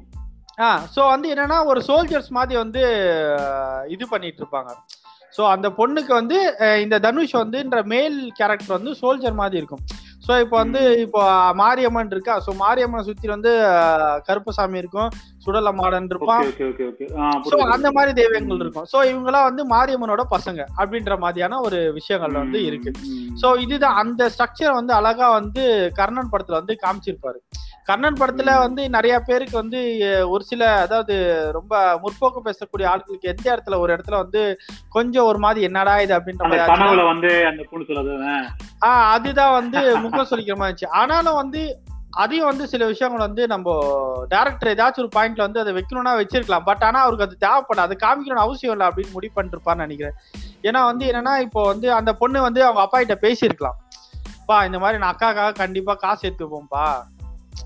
ஆ 0.60 0.70
ஸோ 0.96 1.02
வந்து 1.08 1.28
என்னன்னா 1.34 1.66
ஒரு 1.66 1.82
சோல்ஜர்ஸ் 1.82 2.30
மாதிரி 2.30 2.58
வந்து 2.58 2.82
இது 3.88 4.08
பண்ணிட்டு 4.08 4.42
இருப்பாங்க. 4.44 4.72
ஸோ 5.34 5.44
அந்த 5.48 5.70
பொண்ணுக்கு 5.70 6.14
வந்து 6.14 6.38
இந்த 6.82 7.00
தனுஷ் 7.00 7.36
வந்துன்ற 7.36 7.86
மேல் 7.86 8.18
கேரக்டர் 8.32 8.78
வந்து 8.78 8.92
சோல்ஜர் 9.02 9.34
மாதிரி 9.34 9.58
இருக்கும். 9.58 9.84
ஸோ 10.28 10.42
இப்போ 10.42 10.58
வந்து 10.58 10.82
இப்போ 11.00 11.22
மாரியம்மன் 11.54 12.12
இருக்கா? 12.12 12.42
ஸோ 12.46 12.52
மாரியம்மனை 12.60 13.04
சுற்றி 13.04 13.28
வந்து 13.28 13.52
கருப்பசாமி 14.26 14.78
இருக்கும். 14.78 15.10
சுடல 15.44 15.72
மாடன் 15.78 16.10
இருப்பான் 16.12 16.44
அந்த. 17.74 17.88
மாதிரி 17.96 18.12
தெய்வங்கள் 18.20 18.62
இருக்கும். 18.62 18.88
ஸோ 18.92 18.98
இவங்கெல்லாம் 19.10 19.48
வந்து 19.50 19.64
மாரியம்மனோட 19.72 20.24
பசங்க 20.32 20.62
அப்படின்ற 20.78 21.18
மாதிரியான 21.20 21.60
ஒரு 21.62 21.80
விஷயங்கள் 21.98 22.40
வந்து 22.40 22.62
இருக்கு. 22.64 22.92
சோ 23.42 23.50
இதுதான். 23.66 24.00
அந்த 24.04 24.30
ஸ்ட்ரக்சர் 24.34 24.78
வந்து 24.80 24.94
அழகா 24.94 25.28
வந்து 25.34 25.64
கர்ணன் 25.96 26.32
படத்துல 26.34 26.60
வந்து 26.62 26.76
காமிச்சிருப்பாரு. 26.84 27.40
கர்ணன் 27.88 28.20
படத்துல. 28.20 28.32
வந்து 28.64 28.82
நிறைய 28.90 29.16
பேருக்கு 29.22 29.56
வந்து 29.56 29.80
ஒரு 30.30 30.44
சில 30.44 30.64
அதாவது 30.82 31.16
ரொம்ப 31.52 31.74
முற்போக்கு 32.04 32.42
பேசக்கூடிய 32.46 32.86
ஆட்களுக்கு 32.92 33.32
எந்த 33.34 33.46
இடத்துல 33.52 33.80
ஒரு 33.80 33.92
இடத்துல 33.96 34.18
வந்து 34.22 34.42
கொஞ்சம் 34.90 35.28
ஒரு 35.32 35.40
மாதிரி 35.40 35.68
என்னடா 35.68 35.96
இது 36.02 36.16
அப்படின்ற 36.18 36.44
மாதிரி 36.46 36.64
வந்து 37.04 37.32
ஆஹ் 38.82 39.08
அதுதான் 39.14 39.54
வந்து 39.54 39.82
முகம் 40.04 40.30
சொல்லிக்கிற 40.30 40.56
மாதிரி 40.56 40.72
இருந்துச்சு 40.72 40.94
ஆனாலும் 41.00 41.40
வந்து 41.42 41.62
அதையும் 42.16 42.48
வந்து 42.48 42.68
சில 42.68 42.86
விஷயங்கள் 42.86 43.26
வந்து 43.28 43.48
நம்ம 43.48 43.70
டேரக்டர் 44.30 44.72
ஏதாச்சும் 44.74 45.04
ஒரு 45.04 45.10
பாயிண்ட்ல 45.16 45.38
வந்து 45.38 45.60
அதை 45.60 45.74
வைக்கணும்னா 45.74 46.14
வச்சிருக்கலாம். 46.20 46.64
பட் 46.64 46.84
ஆனால் 46.84 47.02
அவருக்கு 47.02 47.26
அது 47.28 47.38
தேவைப்படாது. 47.46 47.86
அது 47.88 47.96
காமிக்கணும்னு 48.06 48.46
அவசியம் 48.46 48.72
இல்லை 48.72 48.88
அப்படின்னு 48.88 49.12
முடிவு 49.12 49.34
பண்ணிருப்பான்னு 49.42 49.76
நினைக்கிறேன். 49.76 50.14
ஏன்னா 50.64 50.84
வந்து 50.84 51.06
என்னன்னா 51.12 51.40
இப்போ 51.40 51.64
வந்து 51.66 51.94
அந்த 51.94 52.14
பொண்ணு 52.14 52.42
வந்து 52.42 52.66
அவங்க 52.66 52.82
அப்பா 52.82 53.00
கிட்ட 53.00 53.18
பேசியிருக்கலாம். 53.28 53.80
பா 54.46 54.66
இந்த 54.66 54.80
மாதிரி 54.80 55.00
நான் 55.00 55.16
அக்காக்காக 55.16 55.54
கண்டிப்பா 55.54 55.94
காசு 55.94 56.30
எடுத்துப்போம்ப்பா. 56.30 56.86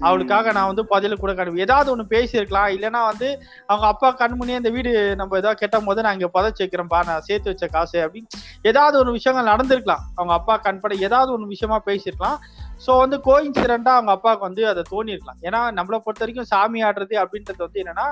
அவளுக்காக 0.08 0.52
நான் 0.58 0.70
வந்து 0.72 0.84
பதில 0.94 1.18
கூட 1.22 1.32
கண்டு 1.34 1.64
ஏதாவது 1.66 1.92
ஒண்ணு 1.94 2.06
பேசியிருக்கலாம். 2.14 2.70
இல்லைன்னா 2.76 3.02
வந்து 3.12 3.28
அவங்க 3.72 3.86
அப்பா 3.94 4.10
கண்முனே 4.22 4.58
இந்த 4.62 4.72
வீடு 4.76 4.92
நம்ம 5.22 5.38
ஏதாவது 5.42 5.60
கெட்டும் 5.62 5.88
போது 5.90 6.06
நான் 6.06 6.18
இங்க 6.20 6.30
புதைச்சு 6.36 6.64
வைக்கிறேன்ப்பா 6.64 7.02
நான் 7.10 7.26
சேர்த்து 7.30 7.52
வச்ச 7.54 7.68
காசு 7.76 7.98
அப்படின்னு 8.06 8.42
ஏதாவது 8.72 8.98
ஒரு 9.04 9.12
விஷயங்கள் 9.18 9.52
நடந்திருக்கலாம். 9.52 10.04
அவங்க 10.18 10.34
அப்பா 10.40 10.58
கண்பட 10.68 10.96
ஏதாவது 11.08 11.32
ஒரு 11.38 11.48
விஷயமா 11.54 11.80
பேசியிருக்கலாம். 11.90 12.40
ஸோ 12.86 12.94
வந்து 13.04 13.18
கோயின்சிடண்டா 13.28 13.94
அவங்க 13.98 14.12
அப்பாவுக்கு 14.18 14.48
வந்து 14.50 14.64
அதை 14.72 14.84
தோணிருக்கலாம் 14.92 15.40
ஏன்னா 15.48 15.62
நம்மளை 15.78 16.00
பொறுத்த 16.06 16.24
வரைக்கும் 16.24 16.52
சாமி 16.54 16.82
ஆடுறது 16.90 17.16
அப்படின்றது 17.24 17.62
வந்து 17.66 17.82
என்னன்னா 17.84 18.08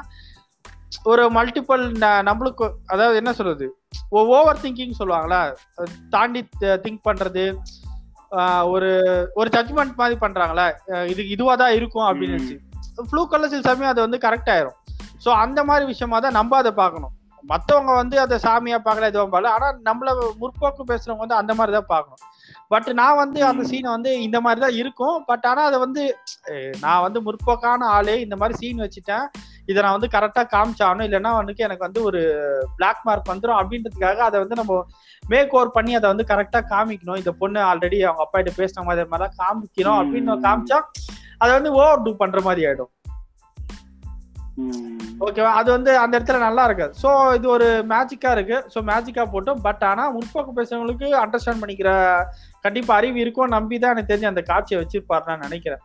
ஒரு 1.12 1.24
மல்டிபிள் 1.38 1.84
நம்மளுக்கு 2.28 2.66
அதாவது 2.94 3.16
என்ன 3.22 3.32
சொல்றது? 3.40 3.66
ஓவர் 4.20 4.62
திங்கிங் 4.64 4.98
சொல்லுவாங்களா 5.00 5.40
தாண்டி 6.14 6.42
திங்க் 6.84 7.06
பண்றது 7.08 7.44
ஒரு 8.74 8.90
ஒரு 9.40 9.50
ஜட்மெண்ட் 9.56 10.00
மாதிரி 10.00 10.16
பண்றாங்களே 10.24 10.66
இது 11.12 11.22
இதுவா 11.36 11.54
தான் 11.62 11.76
இருக்கும் 11.78 12.08
அப்படின்னு 12.10 12.38
நினைச்சு. 12.38 12.58
ஃப்ளூக்கல்ல 13.10 13.50
சில 13.54 13.62
சமயம் 13.70 13.92
அது 13.94 14.02
வந்து 14.06 14.20
கரெக்ட் 14.26 14.52
ஆயிரும். 14.56 14.78
ஸோ 15.26 15.30
அந்த 15.44 15.60
மாதிரி 15.70 15.86
விஷயமா 15.92 16.20
தான் 16.26 16.38
நம்ம 16.40 16.58
அதை 16.62 16.72
பார்க்கணும். 16.82 17.14
மற்றவங்க 17.52 17.92
வந்து 18.02 18.16
அதை 18.26 18.38
சாமியா 18.46 18.78
பார்க்கல 18.86 19.10
எதுவும் 19.12 19.34
பார்க்கல. 19.34 19.54
ஆனா 19.58 19.68
நம்மள 19.90 20.10
முற்போக்கு 20.42 20.84
பேசுறவங்க 20.92 21.24
வந்து 21.26 21.40
அந்த 21.42 21.54
மாதிரி 21.60 21.74
தான் 21.78 21.92
பார்க்கணும். 21.94 22.22
பட் 22.72 22.88
நான் 23.00 23.20
வந்து 23.22 23.40
அந்த 23.50 23.64
சீனை 23.70 23.90
வந்து 23.96 24.12
இந்த 24.28 24.38
மாதிரி 24.46 24.60
தான் 24.66 24.78
இருக்கும். 24.82 25.18
பட் 25.30 25.46
ஆனா 25.50 25.62
அதை 25.70 25.78
வந்து 25.84 26.04
நான் 26.86 27.04
வந்து 27.06 27.20
முற்போக்கான 27.28 27.88
ஆளே 27.98 28.16
இந்த 28.26 28.36
மாதிரி 28.42 28.60
சீன் 28.62 28.84
வச்சுட்டேன். 28.86 29.26
இதை 29.70 29.80
நான் 29.84 29.96
வந்து 29.98 30.10
கரெக்டா 30.16 30.44
காமிச்சாகணும். 30.56 31.06
இல்லைன்னா 31.08 31.32
வந்துட்டு 31.40 31.66
எனக்கு 31.68 31.88
வந்து 31.88 32.02
ஒரு 32.10 32.22
பிளாக் 32.80 33.04
மார்க் 33.08 33.32
வந்துடும் 33.34 33.60
அப்படின்றதுக்காக 33.60 34.26
அதை 34.30 34.40
வந்து 34.44 34.60
நம்ம 34.62 34.82
மேக் 35.24 35.56
ஓவர் 35.58 35.76
பண்ணி 35.78 35.94
அதை 36.00 36.08
வந்து 36.14 36.30
கரெக்டா 36.32 36.62
காமிக்கணும். 36.74 37.22
இந்த 37.22 37.34
பொண்ணு 37.44 37.62
ஆல்ரெடி 37.70 38.00
அவங்க 38.10 38.26
அப்பா 38.26 38.40
கிட்ட 38.40 38.54
பேசின 38.62 38.86
மாதிரி 38.90 39.10
மாதிரிலாம் 39.14 39.40
காமிக்கணும் 39.44 40.00
அப்படின்னு 40.02 40.44
காமிச்சா 40.50 40.80
அதை 41.44 41.52
வந்து 41.58 41.72
ஓவர் 41.80 42.06
டூ 42.06 42.14
பண்ற 42.24 42.42
மாதிரி 42.50 42.68
ஆயிடும். 42.68 42.92
ஓகேவா 45.26 45.50
அது 45.60 45.70
வந்து 45.76 45.92
அந்த 46.02 46.14
இடத்துல 46.18 46.38
நல்லா 46.46 46.64
இருக்காது 46.68 46.94
ஸோ 47.02 47.10
இது 47.38 47.48
ஒரு 47.56 47.68
மேஜிக்கா 47.92 48.30
இருக்கு. 48.36 48.58
ஸோ 48.74 48.80
மேஜிக்கா 48.90 49.24
போட்டோம். 49.34 49.60
பட் 49.66 49.84
ஆனா 49.90 50.04
முற்போக்கு 50.16 50.52
பேசுறவங்களுக்கு 50.58 51.08
அண்டர்ஸ்டாண்ட் 51.24 51.62
பண்ணிக்கிற 51.64 51.90
கண்டிப்பா 52.66 52.94
அறிவு 53.00 53.20
இருக்கும் 53.24 53.54
நம்பி 53.56 53.76
தான் 53.82 53.94
எனக்கு 53.94 54.12
தெரிஞ்சு 54.12 54.32
அந்த 54.32 54.44
காட்சியை 54.52 54.80
வச்சிருப்பாரு 54.82 55.30
நான் 55.32 55.46
நினைக்கிறேன். 55.48 55.84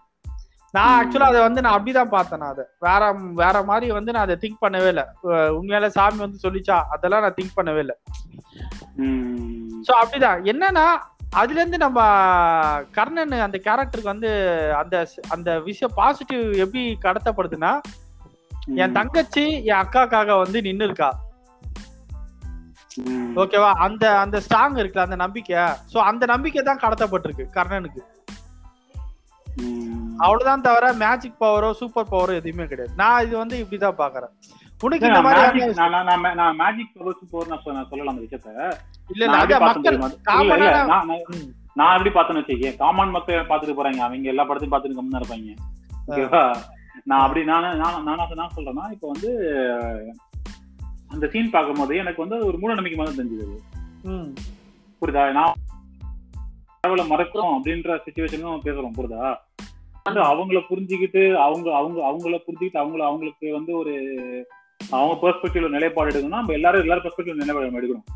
நான் 0.75 0.93
ஆக்சுவலா 0.97 1.29
அதை 1.31 1.39
வந்து 1.47 1.63
நான் 1.65 1.77
அப்படிதான் 1.77 2.13
பார்த்தேன் 2.15 2.41
நான் 2.43 2.53
அதை. 2.55 2.65
வேற 2.87 3.05
வேற 3.41 3.57
மாதிரி 3.71 3.87
வந்து 3.97 4.13
நான் 4.15 4.27
அதை 4.27 4.37
திங்க் 4.43 4.63
பண்ணவே 4.65 4.89
இல்லை. 4.93 5.05
உண்மையால 5.59 5.89
சாமி 5.97 6.21
வந்து 6.25 6.45
சொல்லிச்சா 6.45 6.77
அதெல்லாம் 6.97 7.25
நான் 7.25 7.39
திங்க் 7.39 7.57
பண்ணவே 7.59 7.81
இல்லை. 7.85 7.97
ஸோ 9.87 9.93
அப்படிதான். 10.03 10.39
என்னன்னா 10.53 10.87
அதுல 11.41 11.59
இருந்து 11.61 11.79
நம்ம 11.85 11.99
கர்ணன் 12.97 13.35
அந்த 13.47 13.59
கேரக்டருக்கு 13.67 14.13
வந்து 14.15 14.31
அந்த 14.83 14.95
அந்த 15.35 15.51
விஷயம் 15.69 15.97
பாசிட்டிவ் 15.99 16.45
எப்படி 16.65 16.83
கடத்தப்படுதுன்னா 17.05 17.73
என் 18.83 18.97
தங்கச்சி 18.97 19.45
என் 19.69 19.83
அக்காக்காக 19.83 20.39
வந்து 20.45 20.59
நின்னு 20.69 20.87
இருக்கா 20.89 21.11
ஓகேவா? 23.43 23.71
அந்த 23.87 24.05
அந்த 24.23 24.37
ஸ்ட்ராங் 24.45 24.79
இருக்குல்ல 24.81 25.07
அந்த 25.09 25.19
நம்பிக்கை. 25.25 25.61
சோ 25.93 25.99
அந்த 26.11 26.25
நம்பிக்கை 26.33 26.63
தான் 26.69 26.83
கடத்தப்பட்டிருக்கு 26.85 27.45
கர்ணனுக்கு. 27.57 28.03
அவ்வளவுதான் 30.25 30.65
தவிர 30.67 30.87
மேஜிக் 31.03 31.39
பவரோ 31.43 31.69
சூப்பர் 31.81 32.11
பவரோ 32.15 32.33
எதுவுமே 32.41 32.65
கிடையாது. 32.71 32.93
நான் 33.03 33.23
இது 33.27 33.35
வந்து 33.43 33.57
இப்படிதான் 33.63 34.01
பாக்குறேன் 34.03 34.33
உனக்கு 34.87 35.09
இந்த 35.09 35.21
மாதிரி 35.25 35.61
நான் 36.41 36.59
மேஜிக் 36.61 36.93
பவர் 37.33 37.51
நான் 37.53 37.63
சொல்லலாம் 37.91 38.13
அந்த 38.15 38.23
விஷயத்த. 38.27 38.51
இல்ல 39.15 39.23
இல்ல 39.27 39.39
அது 39.43 39.61
மக்கள் 39.69 39.99
நான் 41.79 41.95
எப்படி 41.97 42.13
பார்த்தேன்னு 42.15 42.43
வச்சுக்கேன் 42.43 42.79
காமன் 42.83 43.15
மக்கள் 43.17 43.51
பாத்துட்டு 43.51 43.77
போறாங்க? 43.79 44.01
அவங்க 44.07 44.33
எல்லா 44.33 44.47
படத்தையும் 44.49 44.75
பாத்துட்டு 44.75 44.99
கம்மியா 45.01 45.21
இருப்பாங்க. 45.21 45.53
ஓகேவா? 46.09 46.43
நான் 47.11 47.23
அப்படி 47.27 47.43
நான் 47.51 47.67
நான் 47.83 48.05
நான் 48.09 48.41
நான் 48.41 48.55
சொல்றேன்னா 48.57 48.87
இப்போ 48.95 49.07
வந்து 49.13 49.31
அந்த 51.15 51.25
சீன் 51.33 51.55
பார்க்கும்போது 51.55 51.93
எனக்கு 52.03 52.23
வந்து 52.25 52.39
ஒரு 52.49 52.57
மூட 52.61 52.73
நம்பிக்கை 52.75 52.99
மாதிரி 53.01 53.19
தெரிஞ்சது. 53.19 53.57
புரியுதா? 55.01 55.25
நான் 55.39 55.57
கடவுளை 56.83 57.05
மறக்கிறோம் 57.13 57.55
அப்படின்ற 57.57 57.97
சுச்சுவேஷனும் 58.05 58.65
பேசுறோம் 58.67 58.97
புரியுதா? 58.99 59.25
வந்து 60.07 60.21
அவங்கள 60.29 60.61
புரிஞ்சுக்கிட்டு 60.69 61.23
அவங்க 61.47 61.69
அவங்க 61.79 61.99
அவங்கள 62.11 62.37
புரிஞ்சுக்கிட்டு 62.47 62.83
அவங்கள 62.83 63.03
அவங்களுக்கு 63.09 63.47
வந்து 63.57 63.73
ஒரு 63.81 63.95
அவங்க 64.91 65.15
பெர்ஸ்பெக்டிவ்ல 65.23 65.71
நிலைப்பாடு 65.75 66.11
எடுக்கணும்னா 66.11 66.41
நம்ம 66.43 66.57
எல்லாரும் 66.59 66.85
எல்லாரும் 66.85 67.05
பெர்ஸ்பெக்டிவ் 67.07 67.41
நிலைப்பாடு 67.43 67.81
எடுக்கணும். 67.81 68.09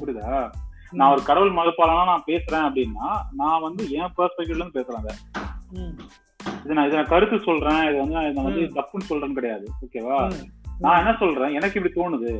புரியுதா? 0.00 0.30
நான் 0.98 1.12
ஒரு 1.14 1.22
கடவுள் 1.28 1.56
மறுப்பாளனா 1.58 2.04
நான் 2.10 2.28
பேசுறேன் 2.28 2.66
அப்படின்னா 2.66 3.08
நான் 3.40 3.64
வந்து 3.66 3.82
என் 4.00 4.14
பெர்ஸ்பெக்டிவ்ல 4.18 4.60
இருந்து 4.60 4.78
பேசுறேன் 4.78 5.08
இது 6.64 6.76
நான் 6.76 6.88
இதை 6.88 7.02
கருத்து 7.10 7.36
சொல்றேன். 7.48 7.82
இது 7.88 7.98
வந்து 8.02 8.16
நான் 8.36 8.48
வந்து 8.48 8.62
தப்புன்னு 8.78 9.08
சொல்றேன்னு 9.10 9.38
கிடையாது. 9.38 9.66
ஓகேவா? 9.84 10.18
நான் 10.84 11.00
என்ன 11.02 11.12
சொல்றேன்? 11.20 11.54
எனக்கு 11.58 11.78
இப்படி 11.78 11.94
தோணுது. 11.94 12.32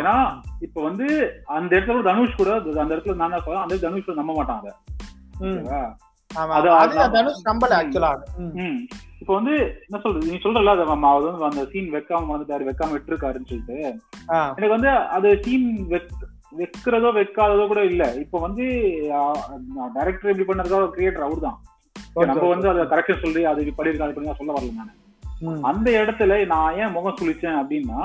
ஏன்னா 0.00 0.14
இப்ப 0.66 0.78
வந்து 0.86 1.06
அந்த 1.56 1.70
இடத்துல 1.76 2.06
தனுஷ் 2.08 2.38
கூட 2.40 2.50
அந்த 2.82 2.92
இடத்துல 2.94 3.16
நான் 3.20 3.42
சொல்றேன்? 3.44 3.64
அந்த 3.64 3.78
தனுஷ் 3.84 4.06
கூட 4.06 4.16
நம்ப 4.20 4.34
மாட்டாங்க 4.38 4.68
இப்ப 9.22 9.32
வந்து 9.38 9.54
என்ன 9.86 9.98
சொல்றது? 10.04 10.30
நீ 10.30 10.36
சொல்றல 10.44 10.72
அது 10.74 10.84
வந்து 10.90 11.48
அந்த 11.48 11.64
சீன் 11.72 11.90
வைக்காம 11.94 12.30
வந்துட்டாரு 12.34 12.68
வைக்காம 12.68 12.94
விட்டுருக்காருன்னு 12.96 13.50
சொல்லிட்டு. 13.50 13.76
எனக்கு 14.56 14.74
வந்து 14.76 14.90
அது 15.16 15.28
சீன் 15.44 15.68
வைக்கிறதோ 16.60 17.10
வைக்காததோ 17.18 17.66
கூட 17.68 17.82
இல்ல. 17.90 18.04
இப்ப 18.24 18.40
வந்து 18.46 18.64
டைரக்டர் 19.96 20.32
எப்படி 20.32 20.48
பண்ணறதோ 20.48 20.80
கிரியேட்டர் 20.96 21.26
அவர் 21.28 21.46
தான் 21.46 21.58
நம்ம 22.30 22.48
வந்து 22.54 22.68
அதை 22.72 22.82
கரெக்ஷன் 22.92 23.22
சொல்லி 23.24 23.42
அது 23.52 23.70
பண்ணிருக்காரு 23.78 24.16
பண்ணி 24.16 24.40
சொல்ல 24.40 24.56
வரல 24.56 24.74
நான். 24.80 24.98
அந்த 25.62 25.90
இடத்துல 25.90 26.46
நான் 26.46 26.76
ஏன் 26.76 26.90
முகம் 26.90 27.16
சுழிச்சேன் 27.20 27.60
அப்படின்னா 27.60 28.02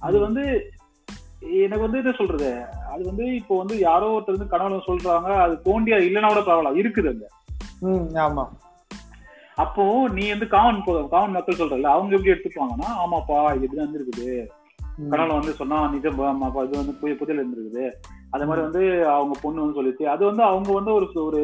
அது 0.00 0.18
வந்து 0.18 0.44
எனக்கு 1.56 1.82
வந்து 1.82 1.98
என்ன 1.98 2.12
சொல்றது? 2.12 2.50
அது 2.86 3.04
வந்து 3.04 3.34
இப்போ 3.34 3.58
வந்து 3.58 3.78
யாரோ 3.78 4.12
ஒருத்தர் 4.12 4.36
வந்து 4.38 4.52
கனவுல 4.56 4.80
சொல்றாங்க 4.86 5.28
அது 5.36 5.62
தோண்டியா 5.64 5.96
இல்லைன்னா 5.98 6.28
கூட 6.28 6.40
பரவாயில்ல 6.40 6.78
இருக்குது 6.78 7.08
அங்க. 7.08 7.26
ஆமா. 8.20 8.44
அப்போ 9.56 10.08
நீ 10.08 10.28
வந்து 10.28 10.48
காமன் 10.48 11.08
காமன் 11.08 11.30
மக்கள் 11.30 11.56
சொல்றல 11.56 11.88
அவங்க 11.88 12.16
எப்படி 12.16 12.32
எடுத்துக்குவாங்கன்னா 12.32 12.88
ஆமாப்பா 13.02 13.54
இது 13.54 13.64
இப்படிதான் 13.66 13.86
இருந்திருக்குது. 13.86 14.28
கனவுல 15.10 15.32
வந்து 15.32 15.52
சொன்னா 15.52 15.88
நிஜம் 15.88 16.20
ஆமாப்பா 16.20 16.64
இது 16.64 16.76
வந்து 16.76 16.94
புதிய 16.94 17.16
புதிய 17.16 17.36
இருந்திருக்குது. 17.36 17.84
அது 18.30 18.46
மாதிரி 18.46 18.62
வந்து 18.62 18.82
அவங்க 19.08 19.34
பொண்ணு 19.42 19.60
வந்து 19.60 19.78
சொல்லிச்சு. 19.80 20.04
அது 20.06 20.24
வந்து 20.24 20.42
அவங்க 20.42 20.72
வந்து 20.72 20.94
ஒரு 20.94 21.12
ஒரு 21.24 21.40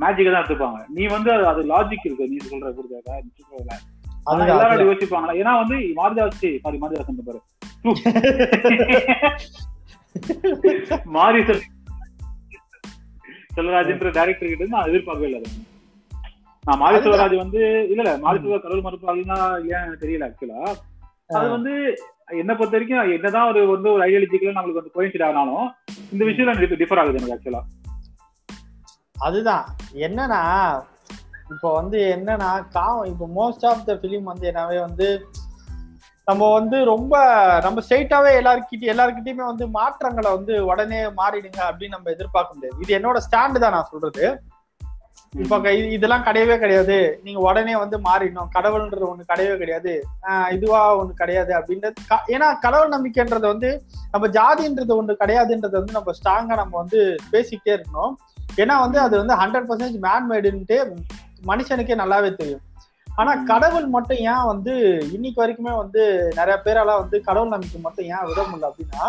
மேஜிக்கா 0.00 0.32
தான் 0.32 0.42
எடுத்துப்பாங்க. 0.42 0.84
நீ 0.88 1.06
வந்து 1.06 1.46
அது 1.46 1.62
லாஜிக் 1.62 2.04
இருக்கு 2.04 2.28
நீ 2.28 2.36
சொல்ற 2.50 2.72
சொல்றதுல 2.72 3.76
எல்லாரும் 4.26 4.88
யோசிப்பாங்களா? 4.88 5.34
ஏன்னா 5.40 5.52
வந்து 5.60 5.76
மாரிதாஸ் 5.98 6.40
சாரி 6.62 6.78
மாரிதாஸ் 6.78 7.28
பாரு 7.28 7.40
மாரி 11.16 11.40
செல்வராஜ்ன்ற 13.50 14.10
டைரக்டர் 14.16 14.50
கிட்ட 14.50 14.72
நான் 14.72 14.88
எதிர்பார்க்கவே 14.90 15.28
இல்லை 15.30 15.40
நான் 16.64 16.80
மாரி 16.80 16.98
செல்வராஜ் 16.98 17.36
வந்து 17.42 17.60
இல்ல 17.84 18.00
இல்ல 18.04 18.12
மாரி 18.24 18.38
செல்வ 18.40 18.58
கடவுள் 18.58 18.86
மறுப்பாளுன்னா 18.86 19.38
ஏன் 19.72 19.96
தெரியல 20.02 20.26
ஆக்சுவலா 20.28 20.60
அது 21.30 21.46
வந்து 21.54 21.72
என்ன 22.36 22.52
பொறுத்த 22.54 22.76
வரைக்கும் 22.76 23.12
என்னதான் 23.14 23.48
ஒரு 23.50 23.60
வந்து 23.70 23.88
ஒரு 23.92 24.02
ஐடியாலஜிக்கல 24.06 24.56
நம்மளுக்கு 24.56 24.80
வந்து 24.80 24.94
கோயின்சிட் 24.96 25.26
ஆனாலும் 25.28 25.66
இந்த 26.12 26.22
எனக்கு 26.48 26.80
டிஃபர் 26.82 27.02
ஆகுது 27.02 27.20
எனக்கு 27.20 27.36
ஆக்சுவலா 27.36 27.62
அதுதான். 29.26 29.66
என்னன்னா 29.98 30.40
இப்போ 31.54 31.68
வந்து 31.78 31.98
என்னன்னா 32.16 32.50
கா 32.76 32.86
இப்போ 33.12 33.26
மோஸ்ட் 33.38 33.66
ஆஃப் 33.70 33.84
த 33.88 33.94
ஃபிலிம் 34.00 34.30
வந்து 34.30 34.46
என்னவே 34.52 34.78
வந்து 34.86 35.08
நம்ம 36.28 36.48
வந்து 36.58 36.76
ரொம்ப 36.92 37.14
நம்ம 37.64 37.82
ஸ்ட்ரெயிட்டாவே 37.84 38.30
எல்லாருக்கிட்ட 38.40 38.92
எல்லாருக்கிட்டையுமே 38.92 39.44
வந்து 39.50 39.64
மாற்றங்களை 39.76 40.30
வந்து 40.36 40.54
உடனே 40.70 41.00
மாறிடுங்க 41.20 41.60
அப்படின்னு 41.68 41.96
நம்ம 41.96 42.10
எதிர்பார்க்க 42.14 42.56
முடியாது. 42.56 42.80
இது 42.84 42.96
என்னோட 42.98 43.18
ஸ்டாண்டு 43.26 43.62
தான் 43.64 43.74
நான் 43.76 43.90
சொல்றது. 43.92 44.24
இப்போ 45.42 45.72
இதெல்லாம் 45.96 46.24
கிடையவே 46.26 46.56
கிடையாது. 46.62 46.96
நீங்க 47.24 47.40
உடனே 47.48 47.74
வந்து 47.82 47.96
மாறிடணும். 48.06 48.50
கடவுள்ன்றது 48.56 49.06
ஒண்ணு 49.10 49.30
கிடையவே 49.30 49.56
கிடையாது. 49.62 49.92
இதுவா 50.56 50.80
ஒண்ணு 51.00 51.14
கிடையாது 51.22 51.52
அப்படின்றது 51.58 51.94
ஏன்னா 52.34 52.48
கடவுள் 52.64 52.94
நம்பிக்கைன்றது 52.96 53.46
வந்து 53.52 53.70
நம்ம 54.14 54.28
ஜாதின்றது 54.38 54.94
ஒண்ணு 55.00 55.20
கிடையாதுன்றது 55.22 55.78
வந்து 55.80 55.96
நம்ம 55.98 56.14
ஸ்ட்ராங்கா 56.18 56.56
நம்ம 56.62 56.76
வந்து 56.82 57.00
பேசிக்கிட்டே 57.34 57.74
இருக்கணும். 57.76 58.14
ஏன்னா 58.62 58.74
வந்து 58.84 59.00
அது 59.06 59.14
வந்து 59.22 59.36
ஹண்ட்ரட் 59.42 59.68
பர்சன்டேஜ் 59.70 60.04
மேன் 60.08 60.28
மேடுன்ட்டு 60.32 60.78
மனுஷனுக்கே 61.42 61.96
நல்லாவே 62.02 62.34
தெரியும். 62.34 62.62
ஆனா 63.06 63.44
கடவுள் 63.44 63.86
மட்டும் 63.86 64.18
ஏன் 64.18 64.46
வந்து 64.46 64.72
இன்னைக்கு 65.12 65.38
வரைக்குமே 65.42 65.76
வந்து 65.76 66.32
நிறைய 66.34 66.62
பேரால 66.64 66.96
வந்து 66.98 67.20
கடவுள் 67.20 67.48
நம்பிக்கை 67.48 67.80
மட்டும் 67.80 68.04
ஏன் 68.04 68.26
விட 68.30 68.40
முடியல 68.42 68.70
அப்படின்னா 68.70 69.04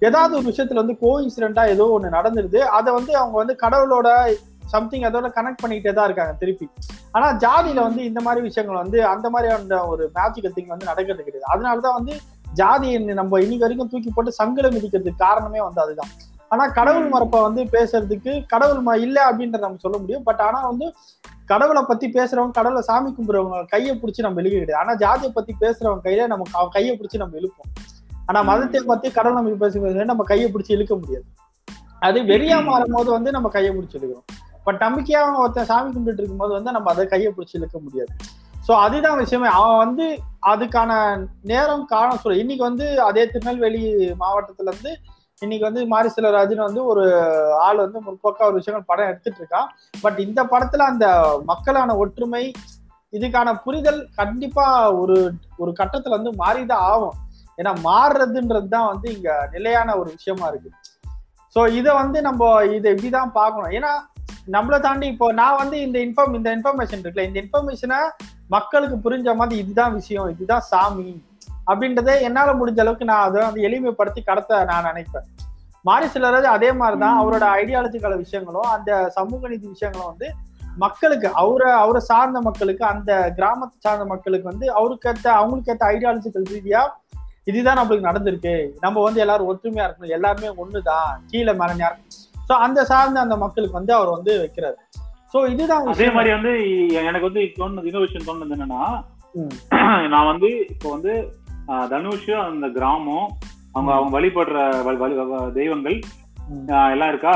ஏதாவது 0.00 0.36
ஒரு 0.36 0.46
விஷயத்துல 0.52 0.74
வந்து 0.74 0.98
கோ 0.98 1.10
இன்சிடென்டா 1.22 1.68
ஏதோ 1.68 1.84
ஒண்ணு 1.96 2.16
நடந்துருது. 2.18 2.58
அதை 2.58 2.92
வந்து 2.92 3.16
அவங்க 3.16 3.36
வந்து 3.38 3.54
கடவுளோட 3.54 4.36
சம்திங் 4.66 5.02
அதோட 5.02 5.28
கனெக்ட் 5.36 5.62
பண்ணிக்கிட்டே 5.62 5.92
தான் 5.92 6.04
இருக்காங்க 6.04 6.32
திருப்பி. 6.32 6.68
ஆனா 7.12 7.32
ஜாதியில 7.32 7.82
வந்து 7.82 8.04
இந்த 8.04 8.20
மாதிரி 8.20 8.40
விஷயங்கள் 8.48 8.76
வந்து 8.76 9.06
அந்த 9.06 9.30
மாதிரியான 9.30 9.86
ஒரு 9.86 10.10
மேஜிக்கல் 10.18 10.54
திங் 10.56 10.66
வந்து 10.66 10.86
நடக்கிறது 10.86 11.24
கிடையாது. 11.24 11.50
அதனாலதான் 11.52 11.94
வந்து 11.94 12.14
ஜாதியை 12.52 12.98
நம்ம 12.98 13.40
இன்னைக்கு 13.40 13.64
வரைக்கும் 13.64 13.88
தூக்கி 13.88 14.10
போட்டு 14.10 14.32
சங்கலம் 14.32 14.74
மிதிக்கிறதுக்கு 14.76 15.16
காரணமே 15.16 15.60
வந்து 15.60 15.80
அதுதான். 15.80 16.12
ஆனா 16.48 16.66
கடவுள் 16.66 17.08
மரப்ப 17.08 17.42
வந்து 17.42 17.62
பேசுறதுக்கு 17.64 18.46
கடவுள் 18.46 18.82
ம 18.82 18.98
இல்ல 19.00 19.30
அப்படின்றத 19.30 19.58
நம்ம 19.58 19.76
சொல்ல 19.76 19.98
முடியும். 19.98 20.22
பட் 20.22 20.40
ஆனா 20.40 20.60
வந்து 20.68 20.94
கடவுளை 21.50 21.82
பத்தி 21.90 22.06
பேசுறவங்க 22.16 22.54
கடவுளை 22.58 22.82
சாமி 22.88 23.08
கும்பிடுறவங்க 23.16 23.60
கையை 23.72 23.92
பிடிச்சி 24.00 24.20
நம்ம 24.26 24.40
இழுக்க 24.42 24.56
கிடையாது 24.56 24.80
ஆனா 24.82 24.92
ஜாதியை 25.02 25.30
பத்தி 25.38 25.52
பேசுறவங்க 25.62 26.02
கையில 26.06 26.26
நம்ம 26.32 26.66
கையை 26.76 26.92
பிடிச்சி 26.98 27.20
நம்ம 27.22 27.36
இழுப்போம். 27.40 27.70
ஆனா 28.28 28.40
மதத்தை 28.50 28.80
பத்தி 28.90 29.08
கடவுள் 29.16 29.38
நமக்கு 29.38 29.62
பேசுறது 29.62 30.10
நம்ம 30.10 30.24
கையை 30.32 30.48
பிடிச்சி 30.52 30.72
இழுக்க 30.76 30.94
முடியாது. 31.00 31.26
அது 32.06 32.18
வெறியா 32.30 32.58
மாறும் 32.68 32.94
போது 32.96 33.08
வந்து 33.16 33.30
நம்ம 33.36 33.48
கையை 33.56 33.70
பிடிச்சி 33.76 33.96
இழுக்கிறோம். 33.98 34.26
பட் 34.66 34.78
நம்பிக்கையா 34.84 35.20
ஒருத்தன் 35.42 35.70
சாமி 35.70 35.88
கும்பிட்டு 35.94 36.20
இருக்கும்போது 36.22 36.52
வந்து 36.58 36.70
நம்ம 36.76 36.90
அதை 36.92 37.06
கையை 37.14 37.30
பிடிச்சி 37.36 37.56
இழுக்க 37.60 37.76
முடியாது. 37.86 38.12
ஸோ 38.66 38.72
அதுதான் 38.84 39.18
விஷயமே. 39.22 39.48
அவன் 39.58 39.80
வந்து 39.84 40.06
அதுக்கான 40.52 40.90
நேரம் 41.52 41.84
காலம் 41.92 42.20
சொல்ல 42.22 42.42
இன்னைக்கு 42.42 42.64
வந்து 42.68 42.86
அதே 43.08 43.24
திருநெல்வேலி 43.32 43.82
மாவட்டத்துல 44.22 44.72
இருந்து 44.72 44.92
இன்னைக்கு 45.42 45.66
வந்து 45.66 45.82
மாரி 45.90 46.08
செல்வராஜன் 46.14 46.66
வந்து 46.66 46.80
ஒரு 46.92 47.04
ஆள் 47.66 47.78
வந்து 47.84 47.98
முற்போக்கா 48.06 48.48
ஒரு 48.48 48.58
விஷயங்கள் 48.58 48.88
படம் 48.88 49.10
எடுத்துட்டு 49.10 49.40
இருக்கான் 49.42 49.68
பட் 50.02 50.18
இந்த 50.24 50.40
படத்துல 50.52 50.86
அந்த 50.92 51.06
மக்களான 51.50 51.94
ஒற்றுமை 52.02 52.42
இதுக்கான 53.12 53.54
புரிதல் 53.64 54.00
கண்டிப்பா 54.18 54.66
ஒரு 55.02 55.16
ஒரு 55.62 55.70
கட்டத்துல 55.80 56.16
வந்து 56.16 56.32
மாறிதான் 56.42 56.84
ஆகும். 56.92 57.16
ஏன்னா 57.58 57.72
மாறுறதுன்றது 57.86 58.68
தான் 58.74 58.90
வந்து 58.90 59.08
இங்க 59.16 59.30
நிலையான 59.54 59.96
ஒரு 60.00 60.08
விஷயமா 60.16 60.46
இருக்கு. 60.50 60.70
ஸோ 61.56 61.62
இதை 61.78 61.94
வந்து 62.02 62.18
நம்ம 62.28 62.50
இதை 62.76 62.88
இப்படிதான் 62.94 63.34
பார்க்கணும். 63.40 63.72
ஏன்னா 63.78 63.92
நம்மளை 64.56 64.78
தாண்டி 64.86 65.06
இப்போ 65.14 65.26
நான் 65.40 65.58
வந்து 65.62 65.76
இந்த 65.86 65.98
இன்ஃபார்ம் 66.06 66.38
இந்த 66.40 66.50
இன்ஃபர்மேஷன் 66.58 67.02
இருக்குல்ல 67.02 67.28
இந்த 67.28 67.38
இன்ஃபர்மேஷனை 67.44 68.00
மக்களுக்கு 68.56 68.98
புரிஞ்ச 69.06 69.34
மாதிரி 69.40 69.56
இதுதான் 69.64 69.96
விஷயம் 69.98 70.30
இதுதான் 70.34 70.64
சாமி. 70.70 71.10
அப்படின்றத 71.66 72.10
என்னால 72.22 72.52
முடிஞ்ச 72.54 72.80
அளவுக்கு 72.80 73.04
நான் 73.04 73.24
அதை 73.24 73.40
வந்து 73.42 73.64
எளிமைப்படுத்தி 73.68 74.22
கடத்த 74.22 74.62
நான் 74.64 74.86
நினைப்பேன் 74.86 75.26
மாரி 75.84 76.06
சிலராஜ் 76.06 76.48
அதே 76.50 76.70
மாதிரிதான். 76.72 77.18
அவரோட 77.20 77.44
ஐடியாலஜிக்கல 77.58 78.16
விஷயங்களும் 78.16 78.70
அந்த 78.72 78.90
சமூக 79.10 79.48
நீதி 79.48 79.66
விஷயங்களும் 79.68 80.10
வந்து 80.10 80.28
மக்களுக்கு 80.76 81.28
அவரை 81.34 81.70
அவரை 81.78 82.00
சார்ந்த 82.08 82.38
மக்களுக்கு 82.40 82.84
அந்த 82.86 83.10
கிராமத்தை 83.38 83.78
சார்ந்த 83.80 84.04
மக்களுக்கு 84.04 84.46
வந்து 84.50 84.66
அவருக்கு 84.72 85.08
ஏத்த 85.08 85.26
அவங்களுக்கு 85.38 85.72
ஏத்த 85.72 85.84
ஐடியாலஜிக்கல் 85.94 86.46
ரீதியா 86.52 86.82
இதுதான் 87.46 87.78
நம்மளுக்கு 87.78 88.08
நடந்திருக்கு 88.08 88.54
நம்ம 88.80 89.02
வந்து 89.02 89.20
எல்லாரும் 89.20 89.50
ஒற்றுமையா 89.50 89.86
இருக்கணும் 89.86 90.14
எல்லாருமே 90.16 90.50
ஒண்ணுதான் 90.62 91.10
கீழே 91.26 91.54
மேல 91.54 91.78
யாரும் 91.80 92.04
சோ 92.48 92.54
அந்த 92.64 92.80
சார்ந்த 92.84 93.20
அந்த 93.20 93.36
மக்களுக்கு 93.36 93.78
வந்து 93.78 93.94
அவர் 93.94 94.14
வந்து 94.16 94.32
வைக்கிறாரு 94.40 94.78
சோ 95.34 95.40
இதுதான் 95.46 95.88
அதே. 95.90 96.06
மாதிரி 96.10 96.30
வந்து 96.36 96.52
எனக்கு 97.10 97.28
வந்து 97.28 97.42
தோணுது 97.58 97.88
இன்னொரு 97.90 98.06
விஷயம் 98.06 98.28
தோணுது 98.28 98.56
என்னன்னா. 98.56 98.82
நான் 100.12 100.30
வந்து 100.30 100.48
இப்போ 100.70 100.88
வந்து 100.90 101.12
தனுஷ் 101.90 102.30
அந்த 102.30 102.68
கிராமம் 102.68 103.26
அவங்க 103.72 103.92
அவங்க 103.96 104.12
வழிபடுற 104.20 105.52
தெய்வங்கள் 105.52 105.98
எல்லாம் 106.90 107.08
இருக்கா? 107.08 107.34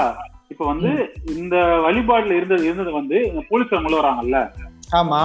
இப்ப 0.49 0.67
வந்து 0.67 0.91
இந்த 1.37 1.57
வழிபாடுல 1.57 2.37
இருந்தது 2.39 2.65
இருந்தது 2.65 2.93
வந்து 2.93 3.19
போலீஸ்காரங்க 3.51 3.89
உள்ள 3.91 4.01
வராங்கல்ல? 4.01 4.41
ஆமா. 4.93 5.21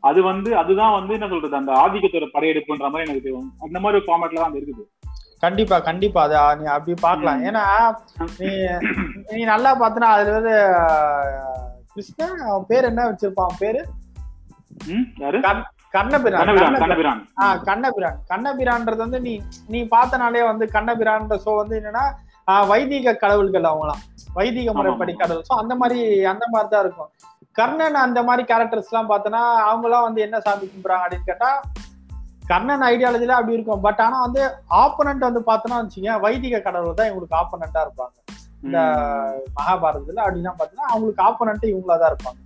அது 0.00 0.22
வந்து 0.22 0.50
அதுதான் 0.56 0.96
வந்து 0.98 1.12
என்ன 1.12 1.28
சொல்றது 1.28 1.56
அந்த 1.56 1.72
ஆதிக்கத்தோட 1.72 2.26
படையெடுப்புன்ற 2.34 2.86
மாதிரி 2.92 3.04
எனக்கு 3.04 3.26
தெரியும். 3.26 3.48
அந்த 3.60 3.80
மாதிரி 3.80 4.00
ஒரு 4.00 4.06
ஃபார்மேட்ல 4.06 4.42
தான் 4.44 4.54
இருக்குது. 4.54 4.84
கண்டிப்பா 5.40 5.76
கண்டிப்பா. 5.80 6.22
அதை 6.22 6.38
நீ 6.60 6.64
அப்படி 6.76 6.94
பார்க்கலாம். 7.00 7.40
ஏன்னா 7.44 7.64
நீ 8.38 8.50
நீ 9.36 9.42
நல்லா 9.44 9.70
பார்த்தனா 9.74 10.08
அதுல 10.14 10.38
வந்து 10.38 10.56
கிருஷ்ணன் 11.92 12.38
அவன் 12.48 12.68
பேர் 12.68 12.84
என்ன 12.84 13.02
வச்சிருப்பான்? 13.10 13.58
பேரு? 13.58 13.82
கண்ணபிரான். 15.94 16.40
கண்ணபிரான் 16.40 16.76
கண்ணபிரான். 16.82 17.20
கண்ணபிரான். 17.64 18.18
கண்ணபிரான்றது 18.30 19.00
வந்து 19.04 19.20
நீ 19.20 19.32
நீ 19.68 19.80
பார்த்தனாலே 19.94 20.42
வந்து 20.44 20.64
கண்ணபிரான்ற 20.74 21.36
ஷோ 21.44 21.54
வந்து 21.60 21.78
என்னன்னா 21.80 22.04
ஆஹ், 22.48 22.66
வைதிக 22.68 23.12
கடவுள்கள் 23.16 23.66
அவங்களாம். 23.68 24.00
வைதிக 24.34 24.68
முறைப்படி. 24.76 25.12
கடவுள். 25.14 25.44
ஸோ 25.48 25.54
அந்த 25.62 25.74
மாதிரி 25.80 25.98
அந்த 26.30 26.44
மாதிரி 26.52 26.68
தான் 26.68 26.82
இருக்கும். 26.84 27.10
கர்ணன் 27.56 27.98
அந்த 28.02 28.20
மாதிரி 28.22 28.42
கேரக்டர்ஸ் 28.48 28.90
எல்லாம் 28.90 29.10
பார்த்தோன்னா 29.10 29.42
அவங்களாம் 29.66 30.06
வந்து 30.06 30.20
என்ன 30.20 30.40
சாமி 30.40 30.66
கும்பிடுறாங்க 30.66 31.04
அப்படின்னு 31.04 31.28
கேட்டா 31.28 31.50
கர்ணன் 32.42 32.84
ஐடியாலஜில 32.88 33.36
அப்படி 33.38 33.56
இருக்கும். 33.56 33.82
பட் 33.82 34.00
ஆனா 34.00 34.18
வந்து 34.20 34.42
ஆப்போனண்ட் 34.82 35.26
வந்து 35.28 35.42
பார்த்தோன்னா 35.48 35.78
வச்சுக்கோங்க 35.80 36.16
வைதிக 36.24 36.60
கடவுள் 36.60 36.98
தான் 37.00 37.10
இவங்களுக்கு 37.10 37.38
ஆப்போனண்டா 37.40 37.82
இருப்பாங்க. 37.86 38.14
இந்த 38.62 38.78
மகாபாரதத்துல 39.58 40.22
அப்படின்னா 40.24 40.54
பார்த்தீங்கன்னா 40.54 40.90
அவங்களுக்கு 40.92 41.24
ஆப்போனண்ட் 41.28 41.70
இவங்களா 41.70 41.96
தான் 41.96 42.12
இருப்பாங்க. 42.12 42.38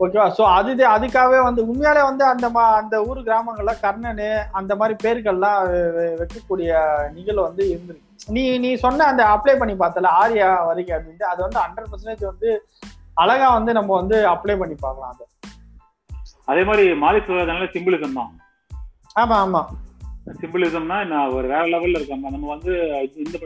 ஓகேவா? 0.00 0.32
சோ 0.38 0.42
அது 0.42 0.74
அதுக்காகவே 0.74 1.42
வந்து 1.42 1.64
உண்மையாலே 1.64 2.02
வந்து 2.02 2.24
அந்த 2.24 2.48
மா- 2.48 2.74
அந்த 2.74 3.04
ஊர் 3.04 3.18
கிராமங்கள்ல 3.18 3.74
கர்ணனு 3.82 4.42
அந்த 4.52 4.76
மாதிரி 4.76 5.10
பேர்கள்லாம் 5.10 5.70
வெ- 5.70 5.92
வெ- 5.92 6.18
வைக்கக்கூடிய 6.18 6.82
நிகழ்வு 7.12 7.42
வந்து 7.42 7.64
இருந்திருக்கு. 7.64 8.06
நீ 8.26 8.58
நீ 8.58 8.74
சொன்ன 8.74 9.04
அந்த 9.04 9.24
அப்ளை 9.24 9.58
பண்ணி 9.58 9.74
பார்த்தல 9.74 10.06
ஆரியா 10.06 10.66
வரிகை 10.66 10.98
அப்படின்ட்டு 10.98 11.22
அது 11.22 11.42
வந்து 11.42 11.60
ஹண்ட்ரட் 11.60 11.86
பர்சன்டேஜ் 11.92 12.24
வந்து 12.24 12.66
அழகா 13.14 13.52
வந்து 13.52 13.72
நம்ம 13.72 13.94
வந்து 13.94 14.28
அப்ளை 14.28 14.58
பண்ணி 14.58 14.74
பார்க்கலாம் 14.74 15.10
அது. 15.10 15.26
அதே 16.44 16.64
மாதிரி 16.64 16.92
மாலி 16.92 17.20
சொல்றதுனால 17.20 17.64
சிம்பிளிசம் 17.72 18.12
தான். 18.12 18.38
ஆமா 19.20 19.32
ஆமா. 19.32 19.64
சிம்பிளிசம்னா 20.40 21.06
நான் 21.06 21.28
ஒரு 21.28 21.48
வேற 21.48 21.64
லெவல்ல 21.64 21.90
இருக்காங்க 21.90 22.30
நம்ம 22.30 22.48
வந்து 22.48 22.72
இந்த 23.14 23.38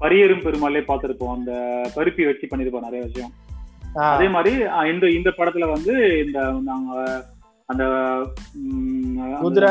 பரியரும் 0.00 0.42
பெருமாளே 0.42 0.78
பார்த்திருப்போம். 0.78 1.32
அந்த 1.32 1.52
பருப்பி 1.94 2.24
வச்சு 2.24 2.46
பண்ணிருப்போம் 2.46 2.80
நிறைய 2.80 3.04
விஷயம். 3.04 3.32
அதே 4.08 4.28
மாதிரி 4.28 4.52
இந்த 4.90 5.10
இந்த 5.10 5.30
படத்துல 5.30 5.70
வந்து 5.70 5.94
இந்த 6.26 6.38
நாங்க 6.62 6.94
அந்த 7.68 7.84
குதிரை, 9.40 9.70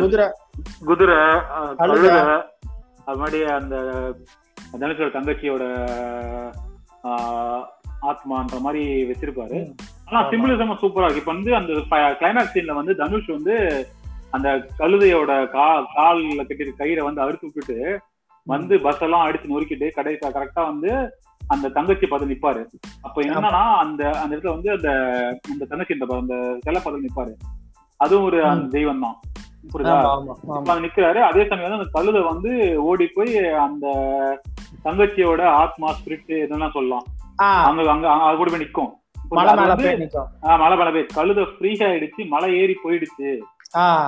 குதிரை. 0.00 0.26
குதிரை 0.84 1.16
அது 3.06 3.18
மாதிரி 3.18 3.44
அந்த 3.52 3.76
தனுஷோட 4.74 5.08
தங்கச்சியோட 5.10 5.64
ஆஹ், 7.04 7.62
ஆத்மான்ற 8.02 8.60
மாதிரி 8.60 8.82
வச்சிருப்பாரு. 9.04 9.58
ஆனா. 10.06 10.20
சிம்பிளிசம் 10.30 10.80
சூப்பரா 10.80 11.04
இருக்கு. 11.04 11.20
இப்ப 11.20 11.32
வந்து 11.32 11.56
அந்த 11.56 11.72
கிளைமேக்ஸ் 12.18 12.54
சீன்ல 12.54 12.74
வந்து 12.74 12.94
தனுஷ் 12.94 13.26
வந்து 13.28 13.54
அந்த 14.30 14.48
கழுதையோட 14.78 15.50
கா 15.50 15.66
கால்ல 15.94 16.42
கட்டி 16.42 16.74
கயிறை 16.78 17.02
வந்து 17.02 17.20
அறுத்து 17.20 17.46
விட்டுட்டு 17.46 17.78
வந்து 18.46 18.80
பஸ் 18.80 19.02
எல்லாம் 19.02 19.26
அடிச்சு 19.26 19.52
நொறுக்கிட்டு 19.52 19.90
கடை 19.90 20.18
கரெக்டா 20.22 20.62
வந்து 20.64 20.90
அந்த 21.46 21.68
தங்கச்சி 21.68 22.06
பார்த்து 22.06 22.30
நிப்பாரு. 22.30 22.62
அப்ப 23.02 23.22
என்னன்னா 23.22 23.62
அந்த 23.74 24.10
அந்த 24.10 24.36
இடத்துல 24.36 24.54
வந்து 24.56 24.70
அந்த 24.70 24.90
அந்த 25.52 25.64
தங்கச்சி 25.64 25.94
இந்த 25.94 26.14
அந்த 26.14 26.36
சிலை 26.60 26.80
பார்த்து 26.82 27.06
நிப்பாரு. 27.06 27.32
அதுவும் 27.96 28.24
ஒரு 28.24 28.46
அந்த 28.46 28.66
தெய்வம் 28.68 29.00
தான். 29.00 29.16
புரியுதா? 29.72 29.98
அங்க 30.56 30.74
நிக்கிறாரு. 30.80 31.20
அதே 31.20 31.46
சமயம் 31.48 31.70
வந்து 31.70 31.78
அந்த 31.78 31.90
கழுதை 31.92 32.22
வந்து 32.22 32.82
ஓடி 32.82 33.06
போய் 33.14 33.38
அந்த 33.56 33.86
தங்கச்சியோட 34.84 35.42
ஆத்மா 35.46 35.90
ஸ்பிரிட் 35.90 36.44
இதெல்லாம் 36.44 36.72
சொல்லலாம். 36.72 37.06
அங்க 37.38 37.90
அங்க 37.90 38.10
அது 38.10 38.36
கூட 38.36 38.50
போய் 38.50 38.64
நிக்கும் 38.64 38.92
மலை 39.28 39.50
அது 39.52 39.60
மேல 39.60 39.74
வந்து, 39.74 40.92
போய். 40.92 41.06
கழுதை 41.14 41.44
ஃப்ரீ 41.44 41.70
ஆயிடுச்சு 41.86 42.22
மலை 42.28 42.48
ஏறி 42.60 42.74
போயிடுச்சு. 42.84 43.30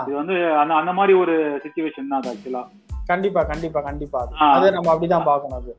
இது 0.03 0.17
வந்து 0.17 0.57
அந்த 0.57 0.75
அந்த 0.75 0.93
மாதிரி 0.93 1.19
ஒரு 1.19 1.35
சுச்சுவேஷன் 1.65 2.11
தான் 2.11 2.21
அது 2.21 2.31
ஆக்சுவலா 2.33 2.63
கண்டிப்பா 3.07 3.43
கண்டிப்பா 3.45 3.81
கண்டிப்பா. 3.81 4.19
அது. 4.21 4.35
அதை 4.37 4.71
நம்ம 4.71 4.95
அப்படிதான் 4.95 5.25
பார்க்கணும் 5.25 5.59
அது. 5.59 5.73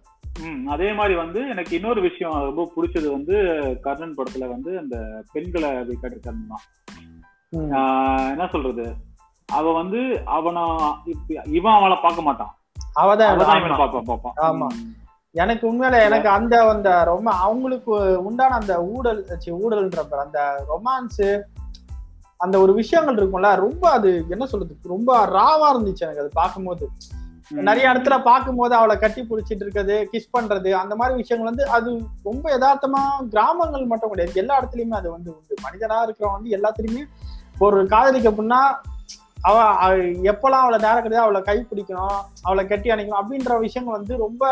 அதே 0.67 0.89
மாதிரி 0.93 1.15
வந்து 1.15 1.39
எனக்கு 1.50 1.76
இன்னொரு 1.76 2.02
விஷயம் 2.02 2.36
ரொம்ப 2.47 2.63
பிடிச்சது 2.76 3.08
வந்து 3.12 3.36
கர்ணன் 3.86 4.17
படத்துல 4.17 4.47
வந்து 4.47 4.71
அந்த 4.78 4.95
பெண்களை 5.34 5.69
காட்டிருக்காங்க 5.71 6.43
தான் 6.52 6.65
என்ன 8.32 8.47
சொல்றது? 8.47 8.86
அவ 9.50 9.71
வந்து 9.71 10.00
அவன 10.38 10.63
இவன் 11.58 11.78
அவளை 11.80 11.97
பார்க்க 12.02 12.21
மாட்டான். 12.21 12.54
அவதான். 13.02 13.32
எனக்கு 15.36 15.63
உண்மையில 15.71 15.97
எனக்கு 16.04 16.30
அந்த 16.30 16.56
அந்த 16.73 16.89
ரொம்ப 17.04 17.30
அவங்களுக்கு 17.45 17.91
உண்டான 18.23 18.56
அந்த 18.56 18.73
ஊழல்ன்ற 19.62 20.02
பாரு, 20.10 20.21
அந்த 20.26 20.39
ரொமான்ஸ் 20.71 21.26
அந்த 22.39 22.56
ஒரு 22.60 22.73
விஷயங்கள் 22.73 23.17
இருக்கும்ல 23.17 23.52
ரொம்ப 23.65 23.84
அது 23.89 24.10
என்ன 24.30 24.45
சொல்றது? 24.45 24.73
ரொம்ப 24.95 25.12
ராவா 25.38 25.67
இருந்துச்சு 25.73 26.06
எனக்கு 26.06 26.23
அது 26.23 26.32
பார்க்கும்போது. 26.34 26.86
நிறைய 27.51 27.91
இடத்துல 27.91 28.23
பார்க்கும்போது 28.23 28.75
அவளை 28.75 28.97
கட்டி 28.97 29.21
பிடிச்சிட்டு 29.21 29.63
இருக்கிறது 29.63 30.10
கிஸ் 30.13 30.33
பண்றது 30.38 30.71
அந்த 30.71 30.95
மாதிரி 30.95 31.15
விஷயங்கள் 31.15 31.49
வந்து 31.49 31.69
அது 31.69 32.07
ரொம்ப 32.23 32.57
யதார்த்தமா 32.57 33.01
கிராமங்கள் 33.29 33.86
மட்டும் 33.86 34.10
கிடையாது. 34.10 34.33
எல்லா 34.33 34.60
இடத்துலயுமே 34.60 34.95
அது 34.95 35.12
வந்து 35.12 35.36
உண்டு. 35.36 35.55
மனிதனா 35.63 36.03
இருக்கிறவன் 36.03 36.38
வந்து 36.41 36.49
எல்லாத்துலயுமே 36.49 37.05
ஒரு 37.60 37.88
காதலிக்க 37.88 38.31
அப்படின்னா 38.31 38.62
அவ 39.41 39.57
எப்பெல்லாம் 40.23 40.63
அவளை 40.63 40.79
நேரம் 40.79 41.03
கிடையாது 41.03 41.25
அவளை 41.25 41.41
கை 41.41 41.65
பிடிக்கணும் 41.71 42.19
அவளை 42.41 42.67
கட்டி 42.67 42.89
அணைக்கணும் 42.89 43.21
அப்படின்ற 43.21 43.60
விஷயங்கள் 43.60 43.93
வந்து 43.93 44.17
ரொம்ப 44.17 44.43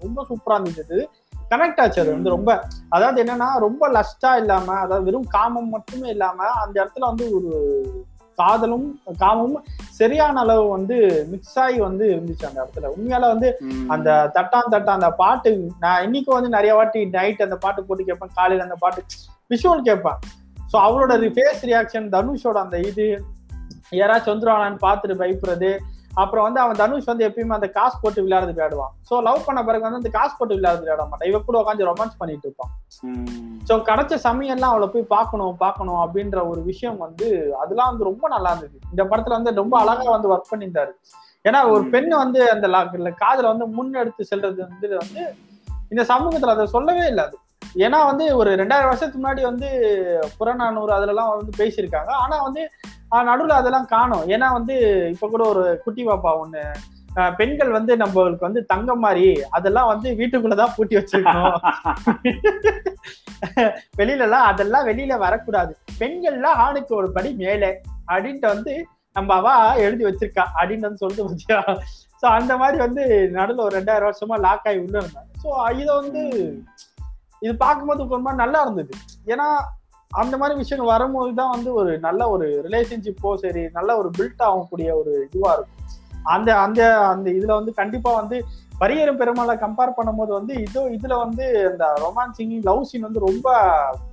ரொம்ப 0.00 0.26
சூப்பரா 0.28 0.56
இருந்துச்சு 0.56 1.08
கனெக்ட் 1.50 1.80
ஆச்சு 1.80 2.00
அது 2.00 2.10
வந்து 2.10 2.30
ரொம்ப. 2.30 2.64
அதாவது 2.88 3.24
என்னன்னா 3.24 3.58
ரொம்ப 3.58 3.88
லஸ்டா 3.88 4.36
இல்லாம 4.36 4.74
அதாவது 4.74 5.04
வெறும் 5.04 5.26
காமம் 5.28 5.68
மட்டுமே 5.68 6.08
இல்லாம 6.08 6.46
அந்த 6.46 6.84
இடத்துல 6.84 6.98
வந்து 6.98 7.34
ஒரு 7.34 7.50
காதலும் 8.38 8.86
காமமும் 9.18 9.64
சரியான 9.90 10.40
அளவு 10.40 10.68
வந்து 10.68 10.96
மிக்ஸ் 11.30 11.58
ஆகி 11.58 11.80
வந்து 11.80 12.04
இருந்துச்சு 12.14 12.46
அந்த 12.46 12.62
இடத்துல 12.62 12.90
உண்மையால 12.94 13.28
வந்து. 13.28 13.48
அந்த 13.88 14.30
தட்டான் 14.34 14.72
தட்டான் 14.72 14.98
அந்த 15.00 15.10
பாட்டு 15.10 15.52
நான் 15.80 16.04
இன்னைக்கு 16.04 16.34
வந்து 16.34 16.48
நிறைய 16.48 16.74
வாட்டி 16.74 17.04
நைட் 17.10 17.42
அந்த 17.42 17.56
பாட்டு 17.56 17.84
போட்டு 17.84 18.04
கேட்பேன் 18.04 18.34
காலையில 18.34 18.62
அந்த 18.62 18.74
பாட்டு 18.74 19.02
விஷுவல் 19.50 19.82
கேட்பேன் 19.82 20.20
ஸோ 20.72 20.78
அவளோட 20.78 21.32
ஃபேஸ் 21.34 21.64
ரியாக்ஷன் 21.64 22.08
தனுஷோட 22.08 22.58
அந்த 22.58 22.78
இது 22.80 23.06
யாராச்சும் 23.92 24.34
வந்துருவானான்னு 24.34 24.78
பார்த்துட்டு 24.82 25.16
பயப்படுறது 25.18 25.70
அப்புறம் 26.14 26.44
வந்து 26.44 26.60
அவன் 26.60 26.76
தனுஷ் 26.76 27.04
வந்து 27.04 27.28
எப்பயுமே 27.28 27.48
அந்த 27.48 27.68
காசு 27.68 27.98
போட்டு 28.00 28.22
விளையாடுறது 28.22 28.56
விளையாடுவான். 28.56 28.92
ஸோ 29.10 29.22
லவ் 29.22 29.44
பண்ண 29.44 29.64
பிறகு 29.64 29.82
வந்து 29.82 29.96
அந்த 29.96 30.08
காசு 30.08 30.34
போட்டு 30.38 30.54
விளையாடுறது 30.54 30.78
விளையாட 30.78 31.04
மாட்டான். 31.04 31.28
இவ 31.28 31.38
கூட 31.38 31.60
உட்காந்து 31.60 31.92
ரொமான்ஸ் 31.92 32.16
பண்ணிட்டு 32.18 32.54
இருப்பான். 32.54 32.70
ஸோ 33.68 33.72
கிடைச்ச 33.72 34.18
சமயம்லாம் 34.24 34.60
அவளை 34.60 34.88
போய் 34.88 35.02
பார்க்கணும் 35.02 35.56
பார்க்கணும் 35.56 35.94
அப்படின்ற 35.94 36.48
ஒரு 36.48 36.62
விஷயம் 36.62 36.96
வந்து 36.96 37.56
அதெல்லாம் 37.60 37.88
வந்து 37.88 38.04
ரொம்ப 38.04 38.28
நல்லா 38.28 38.50
இருந்தது. 38.50 38.78
இந்த 38.90 39.04
படத்துல 39.04 39.28
வந்து 39.28 39.54
ரொம்ப 39.54 39.78
அழகா 39.78 40.10
வந்து 40.10 40.34
ஒர்க் 40.34 40.50
பண்ணியிருந்தாரு. 40.50 40.90
ஏன்னா 41.48 41.70
ஒரு. 41.70 41.84
பெண் 41.90 42.08
வந்து 42.08 42.50
அந்த 42.50 42.68
லா- 42.68 43.14
காதல 43.14 43.52
வந்து 43.52 43.66
முன்னெடுத்து 43.66 44.22
செல்றது 44.34 44.68
வந்து 44.68 44.96
வந்து 44.96 45.34
இந்த 45.88 46.02
சமூகத்துல 46.02 46.46
அதை 46.46 46.66
சொல்லவே 46.66 47.06
இல்லை 47.06 47.24
அது. 47.24 47.38
ஏன்னா 47.74 48.04
வந்து 48.04 48.36
ஒரு 48.36 48.54
ரெண்டாயிரம் 48.54 48.84
வருஷத்துக்கு 48.84 49.28
முன்னாடி 49.28 49.42
வந்து 49.42 49.68
புறநானூறு 50.38 50.94
அதுலலாம் 50.94 51.36
வந்து 51.36 51.50
பேசியிருக்காங்க. 51.56 52.08
ஆனா 52.08 52.42
வந்து 52.42 52.70
நடுவில் 53.20 53.60
அதெல்லாம் 53.60 53.86
காணும். 53.86 54.24
ஏன்னா 54.26 54.52
வந்து 54.52 54.74
இப்ப 55.10 55.28
கூட 55.28 55.44
ஒரு 55.48 55.80
குட்டி 55.84 56.06
பாப்பா 56.06 56.32
ஒண்ணு 56.38 56.64
பெண்கள் 57.38 57.70
வந்து 57.70 57.96
நம்மளுக்கு 57.96 58.38
வந்து 58.38 58.64
தங்கம் 58.64 58.98
மாதிரி 58.98 59.42
அதெல்லாம் 59.50 59.86
வந்து 59.86 60.14
வீட்டுக்குள்ளதான் 60.16 60.74
பூட்டி 60.76 60.96
வச்சிருக்கணும். 60.96 61.58
வெளியில 63.96 64.22
எல்லாம் 64.22 64.44
அதெல்லாம் 64.44 64.86
வெளியில 64.86 65.18
வரக்கூடாது. 65.18 65.76
பெண்கள்லாம் 66.00 66.54
ஆணுக்கு 66.54 66.94
ஒரு 66.96 67.12
படி 67.12 67.34
மேலே 67.34 67.70
அப்படின்ட்டு 68.12 68.46
வந்து 68.46 68.86
நம்ம 69.12 69.34
அவா 69.34 69.74
எழுதி 69.74 70.04
வச்சிருக்கா 70.04 70.44
அப்படின்னு 70.58 70.80
வந்து 70.80 70.98
சொல்லிட்டு 70.98 71.28
வச்சியா. 71.28 71.58
சோ 72.22 72.26
அந்த 72.28 72.56
மாதிரி 72.56 72.78
வந்து 72.78 73.30
நடுவில் 73.30 73.64
ஒரு 73.64 73.76
ரெண்டாயிரம் 73.78 74.08
வருஷமா 74.10 74.40
லாக் 74.40 74.66
ஆகி 74.66 74.78
உள்ள 74.78 75.00
இருந்தாங்க. 75.00 75.30
ஸோ 75.42 75.48
இதை 75.72 75.94
வந்து 76.00 76.22
இது 77.42 77.56
பார்க்கும்போது 77.56 78.08
ஒரு 78.08 78.22
மாதிரி 78.22 78.42
நல்லா 78.42 78.60
இருந்தது. 78.60 78.92
ஏன்னா 79.26 79.46
அந்த 80.12 80.36
மாதிரி 80.36 80.58
விஷயங்கள் 80.58 80.92
வரும்போது 80.92 81.34
தான் 81.34 81.50
வந்து 81.50 81.74
ஒரு 81.74 81.98
நல்ல 81.98 82.28
ஒரு 82.28 82.66
ரிலேஷன்ஷிப்போ 82.70 83.34
சரி 83.34 83.68
நல்ல 83.72 83.96
ஒரு 83.96 84.10
பில்ட் 84.18 84.42
ஆகக்கூடிய 84.42 84.96
ஒரு 84.96 85.28
இதுவா 85.32 85.52
இருக்கும். 85.52 85.90
அந்த 86.24 86.58
அந்த 86.58 87.06
அந்த 87.06 87.30
இதுல 87.30 87.46
வந்து 87.46 87.74
கண்டிப்பா 87.74 88.14
வந்து 88.14 88.44
பரியரும் 88.80 89.18
பெருமாளை 89.18 89.56
கம்பேர் 89.56 89.92
பண்ணும்போது 89.96 90.26
வந்து 90.26 90.54
இதோ 90.54 90.88
இதுல 90.90 91.18
வந்து 91.18 91.70
அந்த 91.70 91.94
ரொமான்சிங் 92.00 92.62
லவ் 92.62 92.82
சீன் 92.82 93.00
வந்து 93.00 93.18
ரொம்ப 93.18 93.48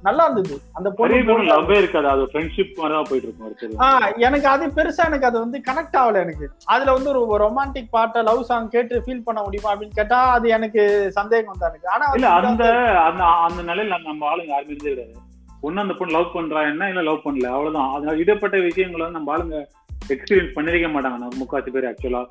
நல்லா 0.02 0.24
இருந்தது. 0.24 0.62
அந்த 0.74 0.90
லவ்வே 0.90 1.78
இருக்காது. 1.78 2.08
அது 2.08 2.24
ஃப்ரெண்ட்ஷிப் 2.24 3.04
போயிட்டு 3.10 3.22
இருக்கும் 3.22 3.80
ஆஹ் 3.80 4.18
எனக்கு 4.18 4.48
அது 4.48 4.68
பெருசா 4.68 5.06
எனக்கு 5.06 5.26
அது 5.26 5.40
வந்து 5.40 5.62
கனெக்ட் 5.72 5.98
ஆகல 5.98 6.16
எனக்கு. 6.16 6.52
அதுல 6.66 6.94
வந்து 6.94 7.28
ஒரு 7.28 7.46
ரொமான்டிக் 7.46 7.88
பாட்டை 7.92 8.24
லவ் 8.24 8.44
சாங் 8.44 8.70
கேட்டு 8.70 9.04
ஃபீல் 9.06 9.24
பண்ண 9.24 9.42
முடியுமா 9.44 9.76
அப்படின்னு 9.76 9.94
கேட்டா 9.94 10.32
அது 10.32 10.50
எனக்கு 10.50 11.12
சந்தேகம் 11.12 11.56
தான் 11.60 11.70
எனக்கு. 11.70 11.90
ஆனா 11.90 12.06
இல்ல 12.14 12.30
அந்த 12.30 12.64
அந்த 13.00 13.24
அந்த 13.24 13.74
நிலையில 13.74 13.88
நம்ம- 13.88 14.08
நம்ம 14.08 14.36
ஆளுங்க 14.36 14.48
யாருமே 14.48 14.74
இருந்தே 14.74 14.90
கிடையாது 14.90 15.28
ஒண்ணு 15.64 15.76
அந்த 15.76 15.94
பொண்ணு 15.94 16.18
லவ் 16.20 16.36
பண்றா 16.36 16.70
என்ன? 16.70 16.88
இல்ல 16.88 17.02
லவ் 17.02 17.22
பண்ணல. 17.26 17.46
அவ்வளவுதான். 17.46 17.92
அதனால 17.92 18.18
இடப்பட்ட 18.18 18.60
விஷயங்களை 18.60 19.12
வந்து 19.12 19.22
நம்ம 19.22 19.38
ஆளுங்க 19.38 19.64
எக்ஸ்பீரியன்ஸ் 20.08 20.52
பண்ணிருக்க 20.56 20.90
மாட்டாங்க. 20.92 21.28
முக்காசி 21.40 21.70
பேர் 21.70 21.84
ஆக்சுவலா 21.84 22.26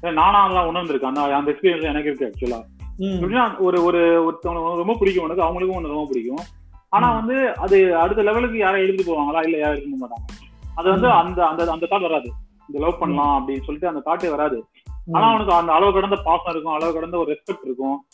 நானா 0.00 0.42
அதெல்லாம் 0.42 0.74
உணர்ந்திருக்கேன். 0.74 1.04
அந்த 1.04 1.22
அந்த 1.22 1.50
எக்ஸ்பீரியன்ஸ் 1.50 1.82
எனக்கு 1.82 2.10
இருக்கு 2.10 2.32
ஆக்சுவலா 2.32 2.60
எப்படின்னா 2.98 3.58
ஒரு 3.58 3.84
ஒரு 3.84 3.98
ஒருத்தவங்க 3.98 4.76
ரொம்ப 4.76 4.96
பிடிக்கும். 4.98 5.24
உனக்கு 5.24 5.42
அவங்களுக்கும் 5.42 5.74
ஒன்று 5.74 5.88
ரொம்ப 5.88 6.08
பிடிக்கும். 6.12 6.44
ஆனா. 6.88 7.14
வந்து 7.14 7.56
அது 7.56 7.96
அடுத்த 7.96 8.22
லெவலுக்கு 8.22 8.58
யாரும் 8.58 8.80
எடுத்துட்டு 8.80 9.12
போவாங்களா 9.12 9.44
இல்ல 9.44 9.58
யாரும் 9.58 9.78
எடுத்துக்க 9.78 10.04
மாட்டாங்க. 10.04 10.52
அது 10.74 10.90
வந்து. 10.90 11.10
அந்த 11.10 11.46
அந்த 11.46 11.70
அந்த 11.70 11.86
தாட் 11.90 12.00
வராது. 12.00 12.32
இந்த 12.72 12.86
லவ் 12.86 12.98
பண்ணலாம் 12.98 13.48
அப்படின்னு 13.48 13.62
சொல்லிட்டு 13.62 13.88
அந்த 13.88 14.00
தாட்டே 14.00 14.30
வராது. 14.30 14.64
ஆனா 15.10 15.28
அவனுக்கு 15.28 15.52
அந்த 15.52 15.72
அளவு 15.72 15.92
கடந்த 15.92 16.16
பாசம் 16.16 16.52
இருக்கும் 16.52 16.72
அளவு 16.72 16.92
கடந்த 16.92 17.18
ஒரு 17.18 17.32
ரெஸ்பெக்ட் 17.32 17.64
இருக்கும். 17.64 18.06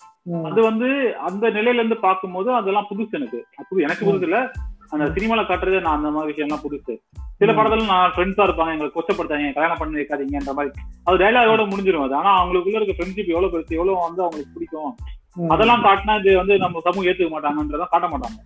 அது 0.45 0.63
வந்து 0.63 1.17
அந்த 1.17 1.51
நிலையில 1.51 1.75
இருந்து 1.75 1.97
பார்க்கும்போது 1.97 2.55
அதெல்லாம் 2.55 2.87
புதுசு 2.91 3.11
எனக்கு. 3.11 3.47
புது 3.69 3.83
எனக்கு 3.83 4.07
புதுசு 4.07 4.23
இல்ல. 4.23 4.53
அந்த 4.91 5.05
சினிமால 5.05 5.41
காட்டுறது 5.41 5.81
நான் 5.81 5.97
அந்த 5.97 6.11
மாதிரி 6.11 6.33
விஷயம் 6.33 6.49
எல்லாம் 6.49 6.65
புதுசு. 6.65 6.95
சில. 7.39 7.53
படத்துல 7.53 7.87
நான் 7.87 8.13
ஃப்ரெண்ட்ஸா 8.17 8.47
இருப்பாங்க 8.47 8.73
எங்களை 8.73 8.91
கொச்சப்படுத்தாங்க 8.95 9.53
கல்யாணம் 9.53 9.77
பண்ணி 9.79 10.01
வைக்காதீங்கன்ற 10.01 10.53
மாதிரி. 10.53 10.81
அது 11.05 11.19
டைலாகோட 11.19 11.69
முடிஞ்சிரும் 11.69 12.03
அது. 12.03 12.15
ஆனா 12.15 12.45
அவங்களுக்குள்ள 12.45 12.81
இருக்க 12.81 13.05
ஃப்ரெண்ட்ஷிப் 13.05 13.29
எவ்வளவு 13.29 13.59
பெருசு 13.59 13.69
எவ்வளவு 13.69 14.01
வந்து 14.01 14.23
அவங்களுக்கு 14.23 14.53
பிடிக்கும். 14.55 14.97
அதெல்லாம் 15.49 15.85
காட்டினா 15.85 16.19
இது 16.19 16.37
வந்து 16.37 16.59
நம்ம 16.59 16.81
சமூகம் 16.81 17.13
ஏத்துக்க 17.13 17.29
மாட்டாங்கன்றதான் 17.29 17.91
காட்ட 17.91 18.09
மாட்டாங்க. 18.09 18.39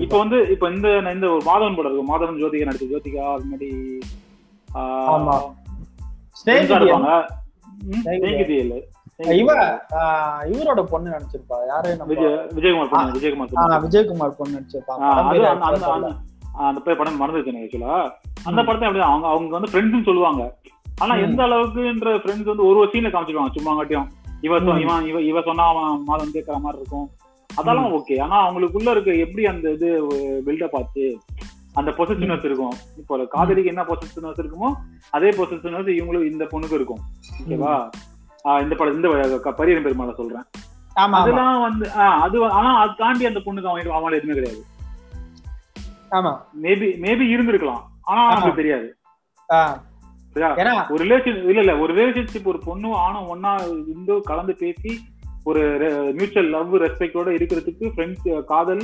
இப்ப 0.00 0.18
வந்து 0.18 0.50
இப்ப 0.50 0.70
இந்த 0.70 1.10
இந்த 1.14 1.28
ஒரு 1.28 1.40
மாதவன் 1.40 1.76
படம் 1.76 1.92
இருக்கு. 1.92 2.10
மாதவன் 2.10 2.42
ஜோதிகா 2.42 2.68
நடிச்ச 2.68 2.86
ஜோதிகா 2.94 3.32
அது 3.34 3.44
மாதிரி 3.44 3.98
இவ 9.16 9.74
இவரோட 10.44 10.82
பொண்ணு 10.82 11.10
நடிச்சிருப்பா. 11.10 11.54
யாரு 11.66 11.96
விஜயகுமார் 12.08 12.48
விஜயகுமார். 12.54 13.80
விஜயகுமார் 13.80 14.30
பொண்ணு 14.30 14.58
நடிச்சிருப்பா. 14.58 14.90
ஆஹ் 14.90 15.28
படம் 15.30 15.60
அது 15.60 15.80
பேரு 15.80 16.14
அந்த 16.52 16.80
பேர் 16.80 16.96
படம் 16.96 17.20
மறந்துச்சு 17.20 17.48
ஆக்சுவலா. 17.48 18.10
அந்த. 18.44 18.62
படத்தை 18.62 18.88
அப்படியே 18.88 19.04
அவங்க 19.04 19.26
அவங்க 19.26 19.58
வந்து 19.58 19.70
ஃப்ரெண்ட்ஸ் 19.70 20.04
சொல்லுவாங்க. 20.04 20.58
ஆனா. 20.96 21.14
எந்த 21.14 21.44
அளவுக்குன்ற 21.44 22.16
ஃப்ரெண்ட்ஸ் 22.18 22.44
வந்து 22.44 22.66
ஒரு 22.66 22.78
ஒரு 22.78 22.88
சீன்ல 22.92 23.06
காமிச்சிருவாங்க. 23.10 23.54
சும்மா 23.54 23.74
காட்டியும். 23.74 24.10
இவன் 24.40 25.06
இவ 25.06 25.20
இவ 25.20 25.40
சொன்னா 25.42 25.64
அவன் 25.64 26.02
மாதம் 26.04 26.32
கேட்கற 26.34 26.58
மாதிரி 26.58 26.80
இருக்கும். 26.80 27.10
அதெல்லாம் 27.56 27.92
ஓகே 27.92 28.20
ஆனா 28.20 28.50
அவங்களுக்குள்ள 28.50 28.90
இருக்க 28.90 29.14
எப்படி 29.14 29.46
அந்த 29.46 29.70
இது 29.70 30.04
பில்டப் 30.46 30.76
ஆச்சு? 30.76 31.18
அந்த 31.74 31.90
பொசிஷனஸ் 31.90 32.44
இருக்கும் 32.44 32.72
இப்போ 32.96 33.24
காதலிக்கு 33.24 33.68
என்ன 33.68 33.82
பொசிஷனஸ் 33.82 34.40
இருக்குமோ 34.40 34.72
அதே 35.10 35.28
பொசிஷனஸ் 35.28 35.96
இவங்களுக்கு 35.98 36.30
இந்த 36.30 36.44
பொண்ணுக்கு 36.44 36.72
இருக்கும். 36.72 37.00
ஓகேவா 37.48 37.90
இந்த 38.62 38.74
படம் 38.74 38.94
இந்த 38.94 39.08
பரியன் 39.44 39.84
பெருமாளை 39.84 40.14
சொல்றேன். 40.14 40.42
அதெல்லாம் 40.94 41.60
வந்து 41.60 41.90
அது 41.90 42.50
ஆனா 42.50 42.78
அது 42.78 42.90
தாண்டி 42.96 43.26
அந்த 43.26 43.40
பொண்ணுக்கு 43.44 43.66
அவன் 43.66 43.86
அவங்கள 43.86 44.16
எதுவுமே 44.16 44.32
கிடையாது. 44.32 44.64
ஆமா. 46.10 46.40
மேபி 46.62 47.00
மேபி 47.00 47.34
இருந்திருக்கலாம். 47.34 47.80
ஆனா. 48.02 48.28
நமக்கு 48.28 48.54
தெரியாது. 48.54 48.96
ஒரு 50.88 51.04
ரிலேஷன் 51.04 51.44
இல்ல 51.44 51.58
இல்ல 51.58 51.78
ஒரு 51.78 51.94
ரிலேஷன்ஷிப் 51.94 52.44
ஒரு 52.44 52.60
பொண்ணும் 52.66 52.92
ஆணும் 52.92 53.34
ஒன்னா 53.34 53.60
இருந்து 53.88 54.20
கலந்து 54.20 54.54
பேசி 54.54 55.00
ஒரு 55.44 55.60
மியூச்சுவல் 56.14 56.50
லவ் 56.50 56.74
ரெஸ்பெக்டோட 56.74 57.30
இருக்கிறதுக்கு 57.32 57.90
ஃப்ரெண்ட்ஸ் 57.96 58.44
காதல் 58.44 58.82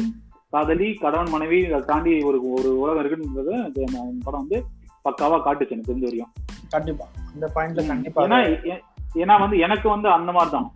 காதலி 0.52 0.86
கணவன் 0.96 1.32
மனைவி 1.32 1.58
அதை 1.68 1.82
தாண்டி 1.84 2.12
ஒரு 2.28 2.38
ஒரு 2.54 2.70
உலகம் 2.78 3.02
இருக்குன்றது 3.02 3.54
படம் 4.24 4.40
வந்து 4.40 4.58
பக்காவா 5.04 5.36
காட்டுச்சு 5.38 5.74
எனக்கு 5.76 5.90
தெரிஞ்ச 5.90 6.06
வரையும். 6.06 6.32
கண்டிப்பா. 6.72 7.04
இந்த 7.34 7.46
பாயிண்ட்ல 7.54 7.84
கண்டிப்பா 7.86 8.24
ஏன்னா 8.26 8.38
ஏன்னா 9.16 9.36
வந்து 9.40 9.56
எனக்கு 9.58 9.86
வந்து 9.88 10.08
அந்த 10.10 10.30
மாதிரி 10.32 10.50
தான் 10.50 10.68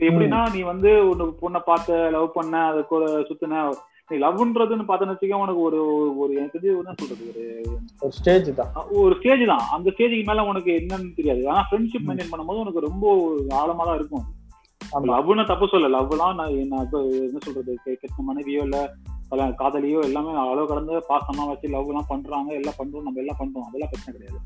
எப்படின்னா 0.00 0.40
நீ 0.54 0.60
வந்து 0.64 0.90
ஒரு 1.10 1.26
பொண்ணை 1.42 1.60
பார்த்த 1.62 1.98
லவ் 2.14 2.30
பண்ண 2.32 2.56
அது 2.70 2.80
கூட 2.84 3.04
சுத்தின 3.28 3.60
நீ 4.10 4.16
லவ்ன்றதுன்னு 4.18 4.84
பார்த்தேன்னு 4.88 5.14
வச்சுக்க 5.14 5.44
உனக்கு 5.44 5.62
ஒரு 5.62 5.78
ஒரு 6.20 6.32
எனக்கு 6.34 6.54
தெரிஞ்சு 6.56 6.74
என்ன 6.74 6.94
சொல்றது 7.00 7.24
ஒரு 7.30 7.44
ஒரு 8.02 8.12
ஸ்டேஜ் 8.12 8.48
தான். 8.54 8.70
ஒரு 9.00 9.14
ஸ்டேஜ் 9.18 9.44
தான். 9.46 9.64
அந்த 9.72 9.88
ஸ்டேஜுக்கு 9.94 10.28
மேல 10.28 10.44
உனக்கு 10.44 10.70
என்னன்னு 10.80 11.10
தெரியாது. 11.14 11.42
ஆனா 11.48 11.62
ஃப்ரெண்ட்ஷிப். 11.68 12.06
மெயின்டைன் 12.08 12.32
பண்ணும்போது 12.32 12.62
உனக்கு 12.64 12.86
ரொம்ப 12.86 13.04
ஆழமா 13.60 13.84
தான் 13.84 13.98
இருக்கும் 14.00 14.26
லவ்னு 15.10 15.44
தப்பு 15.44 15.66
சொல்ல 15.66 15.88
லவ்லாம் 15.94 16.38
நான் 16.40 16.58
என்ன 16.60 16.82
சொல்றது 17.46 17.72
கெட்ட 17.84 18.18
மனைவியோ 18.22 18.60
இல்ல 18.62 18.78
காதலியோ 19.30 20.02
எல்லாமே 20.02 20.34
அளவு 20.34 20.66
கடந்து 20.66 21.02
பாசமா 21.08 21.46
வச்சு 21.46 21.68
லவ் 21.68 21.86
எல்லாம் 21.86 22.04
பண்றாங்க. 22.08 22.54
எல்லாம் 22.54 22.74
பண்றோம். 22.78 23.02
நம்ம 23.02 23.20
எல்லாம் 23.20 23.36
பண்றோம். 23.38 23.66
அதெல்லாம் 23.66 23.90
பிரச்சனை 23.90 24.12
கிடையாது. 24.12 24.38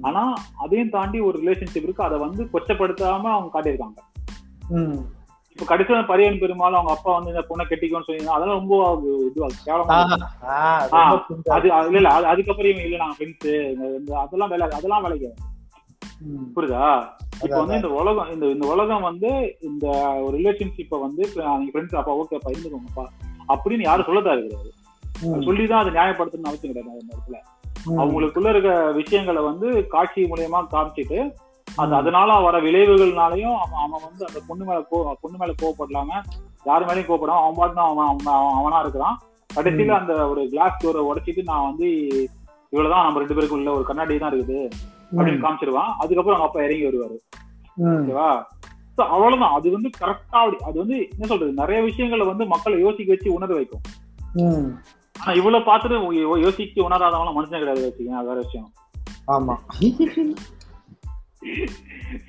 ஆனா 0.00 0.34
அதையும் 0.56 0.88
தாண்டி 0.88 1.20
ஒரு 1.20 1.38
ரிலேஷன்ஷிப் 1.38 1.82
இருக்கு. 1.82 2.02
அதை 2.02 2.18
வந்து 2.18 2.44
கொச்சப்படுத்தாம 2.44 3.26
அவங்க 3.30 3.50
காட்டியிருக்காங்க. 3.52 4.00
இப்ப 5.56 5.76
கடைசியில 5.76 6.04
பரியன் 6.06 6.38
பெருமாள் 6.38 6.72
அவங்க 6.72 6.92
அப்பா 6.92 7.14
வந்து 7.14 7.30
இந்த 7.30 7.46
பொண்ணை 7.48 7.68
கெட்டிக்கோன்னு 7.68 8.04
சொல்லி 8.04 8.26
அதெல்லாம் 8.26 8.58
ரொம்ப 8.58 8.74
இதுவா 9.26 9.46
கேவலமா 9.66 9.94
ஆஹ், 10.48 10.82
ஆஹ், 10.90 10.90
ரொம்ப 10.90 11.24
புரிஞ்சா- 11.28 11.52
அது 11.52 11.86
இல்ல 11.86 11.96
இல்ல 11.96 12.08
அது- 12.08 12.30
அதுக்கப்புறம் 12.32 12.70
இவங்க 12.70 12.84
இல்ல. 12.84 12.96
நாங்க 12.96 13.14
ஃப்ரெண்ட்ஸ் 13.14 13.50
அதெல்லாம் 14.16 14.48
வேலை 14.48 14.68
அதெல்லாம் 14.70 15.02
வேலைக்கு 15.02 15.30
புரியுதா? 16.56 16.84
இப்ப 17.42 17.56
வந்து 17.56 17.74
இந்த 17.74 17.88
உலகம் 17.92 18.30
இந்த 18.30 18.46
இந்த 18.46 18.66
உலகம் 18.66 19.02
வந்து 19.02 19.30
இந்த 19.60 19.86
ஒரு 20.22 20.38
ரிலேஷன்ஷிப்பை 20.38 21.00
வந்து 21.00 21.22
நீங்க 21.56 21.72
ஃப்ரெண்ட்ஸ் 21.72 21.96
அப்பா 21.96 22.16
ஓகேப்பா 22.16 22.50
இருந்துக்கோங்கப்பா 22.50 23.04
அப்படின்னு 23.48 23.84
யாரும் 23.84 24.08
சொல்லதா 24.08 24.34
ம், 25.26 25.42
சொல்லிதான் 25.42 25.80
அதை 25.80 25.92
நியாயப்படுத்தணும்னு 25.94 26.50
அவசியம் 26.50 26.72
கிடையாது 26.72 26.96
அந்த 26.96 27.14
இடத்துல 27.14 27.38
அவங்களுக்குள்ள 27.98 28.48
இருக்க 28.50 28.70
விஷயங்களை 28.96 29.42
வந்து 29.42 29.66
காட்சி 29.88 30.22
மூலியமா 30.24 30.60
காமிச்சிட்டு 30.72 31.18
அது 31.78 31.92
அதனால 31.94 32.36
வர 32.40 32.56
விளைவுகள்னாலையும் 32.60 33.56
அவன் 33.56 33.82
அவன் 33.86 34.04
வந்து 34.04 34.22
அந்த 34.26 34.40
பொண்ணு 34.46 34.64
மேல 34.64 34.80
கோ 34.90 34.98
பொண்ணு 35.22 35.38
மேல 35.38 35.52
கோவப்படலாம 35.58 36.10
யாரு 36.66 36.84
மேலயும் 36.84 37.08
கோவப்படாம 37.08 37.40
அவன் 37.42 37.58
பாட்டு 37.58 37.80
அவன் 37.82 38.06
அவன் 38.06 38.30
அவன் 38.34 38.58
அவனா 38.58 38.78
இருக்கிறான். 38.80 39.16
கடைசியில 39.50 39.92
அந்த 39.98 40.14
ஒரு 40.26 40.42
கிளாஸ் 40.48 40.80
டோரை 40.80 41.02
உடைச்சிட்டு 41.08 41.42
நான் 41.44 41.66
வந்து 41.66 41.86
இவ்வளவுதான் 42.72 43.04
நம்ம 43.04 43.20
ரெண்டு 43.20 43.36
பேருக்குள்ள 43.36 43.72
ஒரு 43.74 43.84
கண்ணாடி 43.84 44.18
தான் 44.18 44.32
இருக்குது 44.32 44.58
அப்படின்னு 45.10 45.44
காமிச்சிருவான். 45.44 45.92
அதுக்கப்புறம் 45.98 46.36
அவங்க 46.36 46.48
அப்பா 46.48 46.64
இறங்கி 46.64 46.86
வருவாரு. 46.88 47.16
ஓகேவா? 47.92 48.28
அவ்வளவுதான். 49.02 49.52
அது 49.52 49.70
வந்து 49.70 49.90
கரெக்டா 50.00 50.38
அப்படி 50.38 50.56
அது 50.64 50.78
வந்து 50.78 51.08
என்ன 51.10 51.26
சொல்றது? 51.26 51.52
நிறைய 51.52 51.82
விஷயங்களை 51.82 52.26
வந்து 52.26 52.46
மக்களை 52.46 52.80
யோசிக்க 52.80 53.12
வச்சு 53.12 53.32
உணர 53.32 53.54
வைக்கும். 53.54 53.80
ஆனா 55.16 55.32
இவ்வளவு 55.32 55.64
பார்த்துட்டு 55.64 56.14
யோசிச்சு 56.18 56.80
உணராதவங்க 56.82 57.32
மனுஷன் 57.40 57.58
கிடையாது 57.58 57.86
வச்சுக்கோங்க 57.86 58.18
அது 58.18 58.28
வேற 58.28 58.40
விஷயம். 58.40 58.72
ஆமா. 59.28 59.56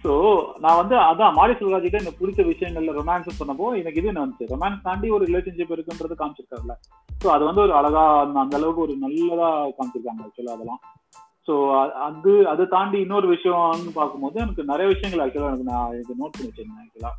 சோ 0.03 0.43
நான் 0.59 0.75
வந்து 0.75 0.95
அதான் 0.97 1.33
மாரி 1.33 1.53
செல்வராஜிட்ட 1.53 1.99
எனக்கு 1.99 2.25
பிடிச்ச 2.25 2.45
விஷயங்கள்ல 2.45 2.91
ரொமான்ஸ் 2.91 3.39
சொன்னப்போ 3.39 3.77
எனக்கு 3.77 3.99
இது 3.99 4.07
என்ன 4.07 4.25
வந்துச்சு? 4.25 4.47
ரொமான்ஸ் 4.49 4.81
தாண்டி 4.81 5.09
ஒரு 5.09 5.25
ரிலேஷன்ஷிப் 5.25 5.71
இருக்குன்றது 5.71 6.15
காமிச்சிருக்காருல்ல. 6.19 6.73
சோ 7.23 7.27
அது 7.27 7.45
வந்து 7.45 7.61
ஒரு 7.61 7.73
அழகா 7.73 8.19
அந்த 8.19 8.39
அந்த 8.39 8.55
அளவுக்கு 8.55 8.81
ஒரு 8.81 8.95
நல்லதா 8.97 9.65
காமிச்சிருக்காங்க 9.67 10.25
ஆக்சுவலா 10.25 10.51
அதெல்லாம். 10.51 10.81
சோ 11.49 11.55
அது 12.05 12.31
அதை 12.49 12.63
தாண்டி 12.69 12.97
இன்னொரு 12.99 13.27
விஷயம்னு 13.31 13.91
பார்க்கும்போது 13.93 14.37
எனக்கு 14.41 14.63
நிறைய 14.67 14.87
விஷயங்கள் 14.89 15.23
ஆக்சுவலா 15.23 15.49
எனக்கு 15.49 15.69
நான் 15.69 15.93
எனக்கு 15.93 16.19
நோட் 16.19 16.35
பண்ணி 16.35 16.49
வச்சிருந்தேன் 16.49 16.83
ஆக்சுவலா 16.83 17.13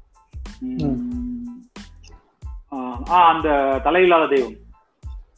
ஆ. 2.73 2.79
அந்த 3.31 3.49
தலையில்லாத 3.85 4.25
தெய்வம். 4.29 4.57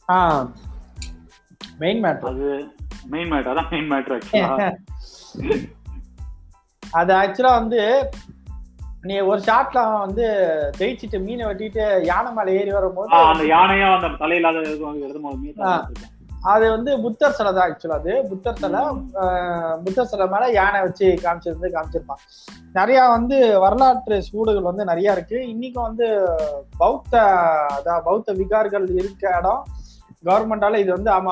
ஆ 0.09 0.17
மெயின் 1.79 2.01
மேட்டர் 2.03 2.29
அது 2.31 2.49
மெயின் 3.09 3.31
மேட்டர் 3.31 3.51
அதான் 3.53 3.71
மெயின் 3.71 3.89
மேட்டர் 3.91 4.15
ஆக்சுவலா 4.17 4.57
அது 6.83 7.11
ஆக்சுவலா 7.15 7.53
வந்து 7.59 7.81
நீ 9.03 9.15
ஒரு 9.29 9.39
ஷாட்ல 9.41 9.79
வந்து 9.99 10.25
ஜெயிச்சிட்டு 10.77 11.17
மீனை 11.23 11.45
வெட்டிட்டு 11.47 11.85
யானை 12.05 12.29
மேல 12.33 12.53
ஏறி 12.59 12.71
வரும்போது 12.71 13.09
அந்த 13.31 13.45
யானையும் 13.49 13.95
அந்த 13.95 14.11
தலையில்லாத. 14.21 14.59
அது 16.51 16.65
வந்து 16.73 16.91
புத்தர் 17.03 17.35
சிலை 17.35 17.51
தான் 17.51 17.65
ஆக்சுவலா 17.65 17.97
அது. 17.99 18.13
புத்தர் 18.29 18.59
சிலை 18.61 18.79
புத்தர் 19.83 20.09
சிலை 20.11 20.25
மேல 20.33 20.49
யானை 20.57 20.79
வச்சு 20.85 21.07
காமிச்சிருந்து 21.25 21.69
காமிச்சிருப்பான். 21.75 22.23
நிறைய 22.77 22.99
வந்து 23.15 23.37
வரலாற்று 23.65 24.15
சூடுகள் 24.29 24.69
வந்து 24.69 24.89
நிறைய 24.91 25.15
இருக்கு. 25.15 25.37
இன்னைக்கும் 25.53 25.87
வந்து 25.89 26.07
பௌத்த 26.81 27.13
அதான் 27.77 28.03
பௌத்த 28.09 28.35
விகார்கள் 28.41 28.87
இருக்க 28.99 29.23
இடம். 29.39 29.63
கவர்மெண்டால 30.27 30.79
இது 30.81 30.91
வந்து 30.95 31.09
ஆமா 31.15 31.31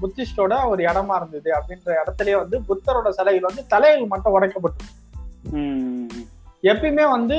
புத்திஸ்டோட 0.00 0.54
ஒரு 0.70 0.80
இடமா 0.88 1.14
இருந்தது 1.20 1.50
அப்படின்ற 1.58 1.90
இடத்துலயே 2.00 2.36
வந்து 2.42 2.56
புத்தரோட 2.70 3.10
சிலைகள் 3.18 3.48
வந்து 3.50 3.62
தலைகள் 3.74 4.10
மட்டும் 4.12 4.34
உடைக்கப்பட்டு 4.38 4.84
எப்பயுமே 6.64 7.04
வந்து 7.16 7.36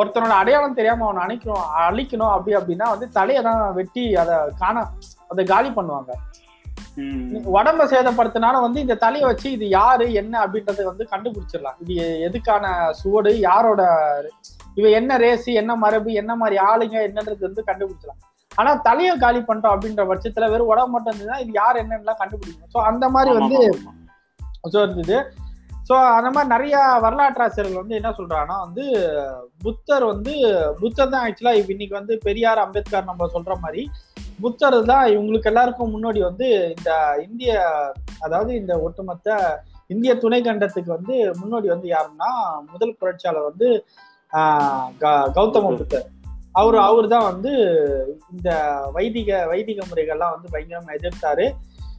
ஒருத்தனோட 0.00 0.34
அடையாளம் 0.42 0.76
தெரியாம 0.78 1.04
அவனை 1.06 1.20
அழிக்கணும் 1.24 1.66
அழிக்கணும் 1.86 2.32
அப்படி 2.34 2.54
அப்படின்னா 2.58 2.86
வந்து 2.92 3.06
தலையை 3.18 3.40
தான் 3.48 3.60
வெட்டி 3.78 4.04
அதை 4.22 4.36
காண 4.62 4.76
அதை 5.34 5.44
காலி 5.54 5.70
பண்ணுவாங்க. 5.78 6.12
உடம்ப 7.58 7.84
சேதப்படுத்தினாலும் 7.92 8.64
வந்து 8.64 8.78
இந்த 8.84 8.94
தலையை 9.04 9.26
வச்சு 9.30 9.48
இது 9.56 9.66
யாரு 9.78 10.06
என்ன 10.20 10.34
அப்படின்றத 10.44 10.84
வந்து 10.90 11.04
கண்டுபிடிச்சிடலாம். 11.12 11.78
இது 11.84 11.94
எதுக்கான 12.28 12.74
சுவடு 13.00 13.32
யாரோட 13.48 13.82
இவ 14.78 14.86
என்ன 14.98 15.16
ரேஸ் 15.24 15.48
என்ன 15.60 15.72
மரபு 15.82 16.12
என்ன 16.20 16.32
மாதிரி 16.40 16.56
ஆளுங்க 16.70 16.96
என்னன்றது 17.08 17.42
வந்து 17.48 17.62
கண்டுபிடிச்சலாம் 17.68 18.22
ஆனா 18.60 18.70
தலையை 18.88 19.14
காலி 19.22 19.40
பண்ணிட்டோம் 19.46 19.74
அப்படின்ற 19.74 20.02
பட்சத்துல 20.10 20.48
வெறும் 20.52 20.70
உடம்பு 20.72 20.92
மட்டும் 20.94 21.12
இருந்ததுன்னா 21.12 21.38
இது 21.44 21.52
யார் 21.62 21.80
என்னன்னு 21.82 22.20
கண்டுபிடிக்கணும். 22.20 22.72
ஸோ 22.74 22.80
அந்த 22.90 23.04
மாதிரி 23.14 23.32
வந்து 23.38 23.58
ஸோ 24.72 24.78
இருந்தது. 24.84 25.16
ஸோ 25.88 25.94
அந்த 26.18 26.28
மாதிரி 26.34 26.48
நிறைய 26.54 26.76
வரலாற்றாசிரியர்கள் 27.04 27.82
வந்து 27.82 27.98
என்ன 28.00 28.10
சொல்றாங்கன்னா 28.18 28.56
வந்து 28.66 28.84
புத்தர் 29.64 30.04
வந்து 30.12 30.34
புத்தர் 30.82 31.12
தான் 31.14 31.24
ஆக்சுவலா 31.26 31.54
இன்னைக்கு 31.74 31.94
வந்து 32.00 32.14
பெரியார் 32.26 32.62
அம்பேத்கர் 32.64 33.10
நம்ம 33.10 33.28
சொல்ற 33.34 33.54
மாதிரி 33.64 33.82
புத்தர் 34.40 34.84
தான் 34.84 35.06
இவங்களுக்கு 35.06 35.46
எல்லாருக்கும் 35.46 35.94
முன்னாடி 35.94 36.18
வந்து 36.20 36.74
இந்த 36.76 36.90
இந்திய 37.22 37.52
அதாவது 38.20 38.54
இந்த 38.54 38.80
ஒட்டுமொத்த 38.80 39.28
இந்திய 39.86 40.18
துணை 40.18 40.42
கண்டத்துக்கு 40.42 40.90
வந்து 40.90 41.34
முன்னோடி 41.40 41.68
வந்து 41.68 41.88
யாருன்னா 41.88 42.30
முதல் 42.72 42.96
புரட்சியாளர் 42.98 43.42
வந்து 43.42 43.68
க- 44.98 45.30
கௌதம 45.34 45.76
புத்தர். 45.76 46.06
அவர் 46.52 46.74
அவர் 46.78 47.08
தான் 47.08 47.24
வந்து 47.24 47.52
இந்த 48.30 48.48
வைதிக 48.92 49.46
வைதிக 49.46 49.82
முறைகள்லாம் 49.90 50.34
வந்து 50.34 50.48
பயங்கரமா 50.52 50.94
எதிர்த்தாரு. 50.94 51.46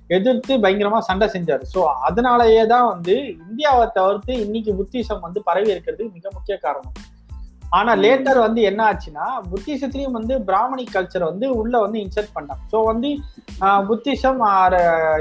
எதிர்த்து 0.07 0.57
பயங்கரமா 0.57 0.97
சண்டை 0.99 1.27
செஞ்சாரு. 1.27 1.61
ஸோ 1.73 1.85
அதனாலயே 2.09 2.67
தான் 2.67 2.87
வந்து 2.87 3.15
இந்தியாவை 3.27 3.89
தவிர்த்து 3.93 4.33
இன்னைக்கு 4.39 4.73
புத்திசம் 4.73 5.19
வந்து 5.19 5.43
பரவி 5.43 5.73
இருக்கிறதுக்கு 5.73 6.11
மிக 6.11 6.29
முக்கிய 6.33 6.57
காரணம். 6.57 6.93
ஆனா 7.77 7.91
லேட்டர் 8.03 8.39
வந்து 8.45 8.61
என்ன 8.69 8.81
ஆச்சுன்னா 8.89 9.27
புத்திசத்திலயும் 9.51 10.17
வந்து 10.17 10.33
பிராமணிக் 10.49 10.93
கல்ச்சர் 10.95 11.29
வந்து 11.29 11.45
உள்ள 11.59 11.73
வந்து 11.85 11.97
இன்சர்ட் 12.03 12.35
பண்ணாங்க. 12.35 12.63
ஸோ 12.73 12.77
வந்து 12.91 13.09
புத்திசம் 13.89 14.41
ஆர் 14.53 14.77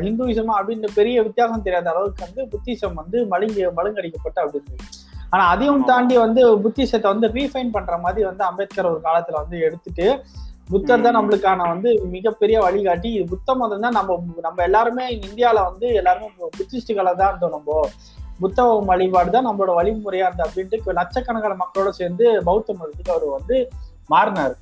ஹிந்துவிசம் 0.06 0.52
அப்படின்னு 0.58 0.90
பெரிய 0.98 1.16
வித்தியாசம் 1.28 1.66
தெரியாத 1.66 1.90
அளவுக்கு 1.92 2.26
வந்து 2.26 2.44
புத்திசம் 2.52 2.98
வந்து 3.00 3.20
மழுங்கி 3.32 3.64
மழுங்கடிக்கப்பட்டு 3.78 4.42
அப்படின்னு 4.44 4.88
ஆனா 5.34 5.44
அதையும் 5.52 5.86
தாண்டி 5.90 6.16
வந்து 6.24 6.42
புத்திசத்தை 6.64 7.08
வந்து 7.12 7.28
ரீஃபைன் 7.36 7.74
பண்ற 7.76 7.94
மாதிரி 8.02 8.24
வந்து 8.30 8.44
அம்பேத்கர் 8.48 8.90
ஒரு 8.90 9.00
காலத்துல 9.06 9.40
வந்து 9.42 9.58
எடுத்துட்டு 9.66 10.06
புத்தர் 10.72 11.02
தான். 11.04 11.16
நம்மளுக்கான 11.16 11.64
வந்து 11.70 11.90
மிகப்பெரிய 12.12 12.56
வழிகாட்டி. 12.66 13.10
புத்த 13.32 13.54
மதம் 13.60 13.82
தான் 13.84 13.96
நம்ம 13.96 14.14
நம்ம 14.46 14.62
எல்லாருமே 14.68 15.04
இந்தியால 15.26 15.64
வந்து 15.68 15.86
எல்லாருமே 16.00 16.28
புத்திஸ்டுகளை 16.58 17.12
தான் 17.18 17.30
இருந்தோம் 17.30 17.56
நம்ம. 17.56 17.80
புத்த 18.40 18.62
வழிபாடு 18.62 19.30
தான் 19.30 19.46
நம்மளோட 19.46 19.72
வழிமுறையா 19.80 20.26
இருந்தது 20.26 20.48
அப்படின்ட்டு 20.48 20.92
லட்சக்கணக்கான 20.92 21.56
மக்களோட 21.62 21.88
சேர்ந்து 21.88 22.42
பௌத்த 22.44 22.74
மதத்துக்கு 22.74 23.10
அவர் 23.10 23.28
வந்து 23.28 23.68
மாறினாரு. 24.10 24.54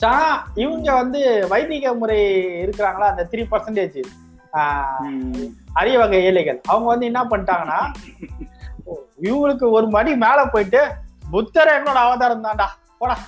ஆனா 0.00 0.46
இவங்க 0.54 0.94
வந்து 0.94 1.46
வைதிக 1.48 1.94
முறை 1.94 2.18
இருக்கிறாங்களா? 2.64 3.08
அந்த 3.12 3.28
த்ரீ 3.30 3.46
பர்சன்டேஜ் 3.50 4.02
அரிய 5.72 5.98
வகை 5.98 6.24
ஏழைகள். 6.24 6.60
அவங்க 6.66 6.86
வந்து 6.86 7.06
என்ன 7.06 7.24
பண்ணிட்டாங்கன்னா 7.24 7.80
இவங்களுக்கு 9.22 9.70
ஒரு 9.70 9.88
மணி 9.88 10.16
மேல 10.16 10.46
போயிட்டு 10.46 10.86
புத்தர் 11.30 11.68
என்னோட 11.68 12.00
அவதாரம் 12.06 12.44
தான்டா. 12.44 12.66
போடா. 12.98 13.18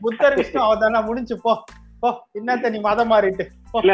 புத்தர் 0.00 0.34
விஷ்ணு 0.34 0.60
அவதாரம். 0.60 1.04
முடிஞ்சு 1.04 1.40
போ. 1.40 1.64
போ. 2.00 2.26
என்னத்த 2.34 2.70
நீ 2.70 2.78
மதம் 2.78 3.10
மாறிட்டு? 3.10 3.44
இல்ல 3.78 3.92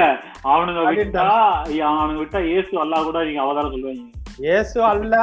அவனுங்க. 0.50 0.82
விட்டா 0.98 1.24
அவனுங்க 1.90 2.20
விட்டா 2.22 2.40
இயேசு 2.50 2.72
அல்லாஹ் 2.82 3.06
கூட 3.08 3.18
நீங்க 3.28 3.42
அவதாரம் 3.44 3.72
சொல்லுவாங்க. 3.74 4.04
ஏசு 4.54 4.78
அல்ல 4.90 5.16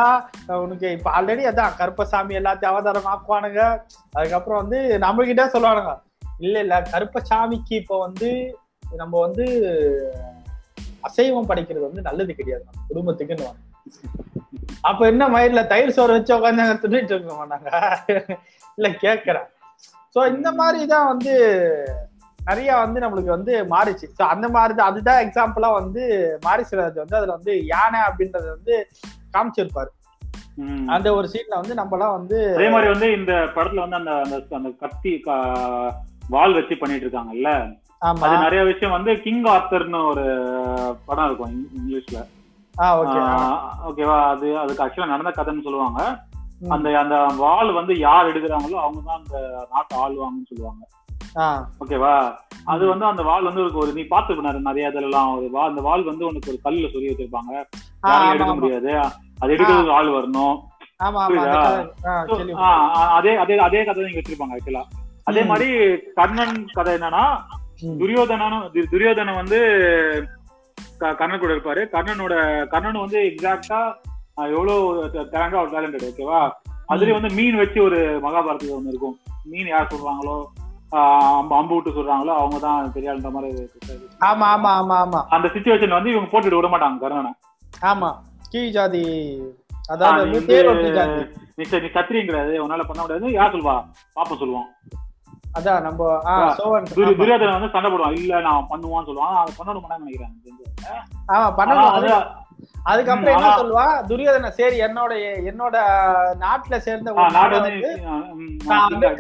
உனக்கு 0.64 0.88
இப்ப 0.98 1.10
ஆல்ரெடி 1.18 1.44
அதான் 1.50 1.78
கருப்பசாமி 1.80 2.40
எல்லாத்தையும் 2.40 2.74
அவதாரம் 2.74 3.10
ஆக்குவானுங்க. 3.14 3.62
அதுக்கப்புறம் 4.18 4.62
வந்து 4.64 4.80
நம்ம 5.06 5.26
கிட்ட 5.30 5.46
சொல்லுவானுங்க 5.56 5.94
இல்ல 6.40 6.56
இல்ல 6.66 6.76
கருப்பசாமிக்கு 6.94 7.74
இப்ப 7.82 7.98
வந்து 8.06 8.30
நம்ம 9.02 9.14
வந்து 9.20 9.46
அசைவம் 11.04 11.50
படைக்கிறது 11.50 11.88
வந்து 11.88 12.08
நல்லது 12.08 12.34
கிடையாது 12.34 12.64
நம்ம 12.68 12.86
குடும்பத்துக்குன்னு 12.90 13.50
அப்ப 14.90 15.02
என்ன 15.08 15.24
மயிர்ல 15.34 15.62
தயிர் 15.68 15.96
சோறு 15.98 16.16
வச்சு 16.16 16.36
உட்காந்து 16.38 16.82
துணிட்டு 16.84 17.14
இருக்க 17.14 17.34
மாட்டாங்க. 17.36 17.70
இல்ல 18.78 18.88
கேக்குறேன். 19.04 19.48
சோ 20.16 20.20
இந்த 20.36 20.50
மாதிரி 20.60 20.82
தான் 20.94 21.10
வந்து 21.12 21.34
நிறைய 22.46 22.76
வந்து 22.76 23.00
நம்மளுக்கு 23.00 23.30
வந்து 23.30 23.64
மாறிச்சு. 23.64 24.06
ஸோ 24.20 24.22
அந்த 24.24 24.50
மாதிரி 24.50 24.74
தான் 24.74 24.90
அதுதான் 24.90 25.24
எக்ஸாம்பிளா 25.24 25.74
வந்து 25.74 26.04
மாரி 26.44 26.64
வந்து 26.72 27.16
அதுல 27.16 27.32
வந்து 27.32 27.66
யானை 27.66 28.00
அப்படின்றத 28.00 28.48
வந்து 28.48 28.88
காமிச்சிருப்பாரு. 29.34 29.92
அந்த 30.88 31.16
ஒரு 31.16 31.30
சீன்ல 31.32 31.56
வந்து 31.56 31.74
நம்மலாம் 31.76 32.12
வந்து 32.12 32.56
அதே 32.56 32.70
மாதிரி 32.70 32.90
வந்து 32.90 33.12
இந்த 33.12 33.32
படத்துல 33.32 33.88
வந்து 33.88 33.96
அந்த 33.96 34.12
அந்த 34.56 34.70
கத்தி 34.70 35.22
வாள் 36.30 36.54
வச்சு 36.54 36.78
பண்ணிட்டு 36.78 37.08
இருக்காங்கல்ல? 37.08 37.76
அது 38.22 38.38
நிறைய 38.38 38.64
விஷயம் 38.64 39.04
வந்து 39.04 39.22
கிங் 39.22 39.44
ஆர்த்தர்னு 39.44 40.10
ஒரு 40.10 40.26
படம் 41.06 41.26
இருக்கும் 41.26 41.52
இங்- 41.52 41.78
இங்கிலீஷ்ல. 41.78 42.26
ஓகேவா? 43.88 44.30
அது 44.30 44.58
அதுக்கு 44.58 44.86
ஆக்சுவலா 44.86 45.08
நடந்த 45.08 45.44
கதைன்னு 45.44 45.64
சொல்லுவாங்க. 45.64 46.02
அந்த 46.70 47.00
அந்த 47.00 47.26
வாள் 47.38 47.72
வந்து 47.72 47.98
யார் 47.98 48.26
எடுக்கிறாங்களோ 48.26 48.80
அவங்க 48.80 49.00
தான் 49.06 49.22
அந்த 49.24 49.66
நாட்டை 49.72 49.98
ஆளுவாங்கன்னு 49.98 50.50
சொல்லுவாங்க. 50.50 50.88
ஓகேவா 51.80 52.36
அது 52.66 52.86
வந்து 52.86 53.06
அந்த 53.06 53.22
வாள் 53.22 53.44
வந்து 53.44 53.62
ஒரு- 53.62 53.94
நீ 53.94 54.02
பாத்துருப்ப 54.02 54.60
நிறைய 54.60 54.90
இதெல்லாம் 54.90 55.38
ஒரு 55.38 55.50
வா 55.52 55.66
அந்த 55.66 55.82
வாள் 55.82 56.04
வந்து 56.04 56.26
உனக்கு 56.26 56.52
ஒரு 56.52 56.76
கல்லுல 56.76 56.92
சொல்லி 56.92 57.08
வச்சிருப்பாங்க. 57.08 57.64
எடுக்க. 58.30 58.56
முடியாது. 58.56 59.10
அது 59.40 59.54
எடுக்கிறதுக்கு 59.54 59.92
ஆள் 59.92 60.08
வரணும். 60.08 60.60
அதே 63.10 63.36
அதே 63.36 63.58
அதே 63.58 63.84
கதை 63.84 64.04
நீங்க 64.04 64.20
வச்சிருப்பாங்க 64.20 64.58
ஆக்சுவலா 64.58 64.82
அதே. 65.24 65.44
மாதிரி 65.44 65.98
கர்ணன் 66.16 66.66
கதை 66.66 66.94
என்னன்னா. 66.94 67.38
துரியோதனனும் 68.00 68.88
துரியோதனன் 68.90 69.36
வந்து 69.36 69.60
கர்ணன் 70.98 71.40
கூட 71.40 71.54
இருப்பாரு. 71.54 71.86
கர்ணனோட 71.92 72.66
கர்ணன் 72.68 73.00
வந்து 73.00 73.36
எக்ஸாக்டா 73.36 73.94
எவ்வளவு 74.36 75.06
டேலண்டா 75.06 75.62
ஒரு 75.62 75.70
டேலண்டட் 75.70 76.10
ஓகேவா 76.14 76.52
அதுலயும் 76.90 77.22
வந்து 77.22 77.36
மீன் 77.36 77.56
வச்சு 77.56 77.84
ஒரு 77.84 78.20
மகாபாரதத்துல 78.24 78.76
ஒண்ணு 78.80 78.88
இருக்கும். 78.88 79.18
மீன் 79.44 79.68
யார் 79.68 79.88
சொல்றாங்களோ 79.88 80.44
அம்பு 81.58 81.74
விட்டு 81.76 81.92
சொல்றாங்களோ 81.92 82.34
அவங்க 82.36 82.60
தான் 82.60 82.92
பெரிய 82.92 83.12
ஆளுன்ற 83.12 83.30
மாதிரி. 83.32 83.68
ஆமா 84.20 84.48
ஆமா 84.48 84.72
ஆமா 84.72 84.98
ஆமா. 85.06 85.22
அந்த 85.30 85.48
சுச்சுவேஷன் 85.48 85.98
வந்து 85.98 86.12
இவங்க 86.12 86.30
போட்டுட்டு 86.32 86.60
விட 86.60 86.68
மாட்டாங்க 86.68 87.04
கர்ணனை. 87.04 87.32
ஆமா. 87.86 88.10
கீழ் 88.50 88.72
ஜாதி 88.72 89.04
அதாவது 89.90 90.20
வந்து 90.22 90.58
நீ 91.58 91.64
சரி, 91.64 91.86
நீ 91.86 91.92
கத்திரிங்கிறாது 91.94 92.54
உன்னால 92.64 92.84
பண்ண 92.84 93.02
முடியாது 93.02 93.32
யார் 93.32 93.52
சொல்வா? 93.52 93.74
பாப்பா 94.16 94.36
சொல்லுவான். 94.36 94.70
அதான் 95.58 95.82
நம்ம 95.82 96.04
வந்து 96.22 97.74
சண்டை 97.74 97.90
போடுவான். 97.92 98.16
இல்ல 98.16 98.40
நான் 98.42 98.70
பண்ணுவான்னு 98.70 99.10
சொல்லுவான். 99.10 99.36
அதை 99.42 99.52
பண்ண 99.58 99.74
மாட்டான்னு 99.74 100.06
நினைக்கிறேன். 100.06 100.34
ஆமா 101.28 101.50
பண்ணணும் 101.58 101.94
அதுக்கப்புறம் 102.84 103.36
என்ன 103.36 103.50
சொல்லுவா? 103.60 103.86
துரியோதன 104.10 104.52
சரி 104.58 104.78
என்னோட 104.86 105.12
என்னோட 105.52 105.76
நாட்டுல 106.44 106.78
சேர்ந்த 106.88 107.12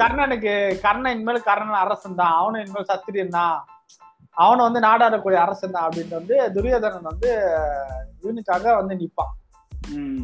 கர்ணனுக்கு 0.01 0.53
கர்ணன் 0.85 1.15
இனிமேல் 1.15 1.47
கர்ணன் 1.49 1.83
அரசன் 1.83 2.19
தான். 2.21 2.35
அவனும் 2.39 2.63
இனிமேல் 2.63 2.89
சத்திரியன் 2.91 3.35
தான். 3.37 3.55
அவனும் 4.37 4.67
வந்து 4.67 4.81
நாடாடக்கூடிய 4.85 5.39
அரசன் 5.45 5.75
தான் 5.75 5.87
அப்படின்னு 5.87 6.19
வந்து 6.19 6.35
துரியோதனன் 6.55 7.09
வந்து 7.11 7.31
இவனுக்காக 8.23 8.75
வந்து 8.79 8.95
நிப்பான். 9.01 9.33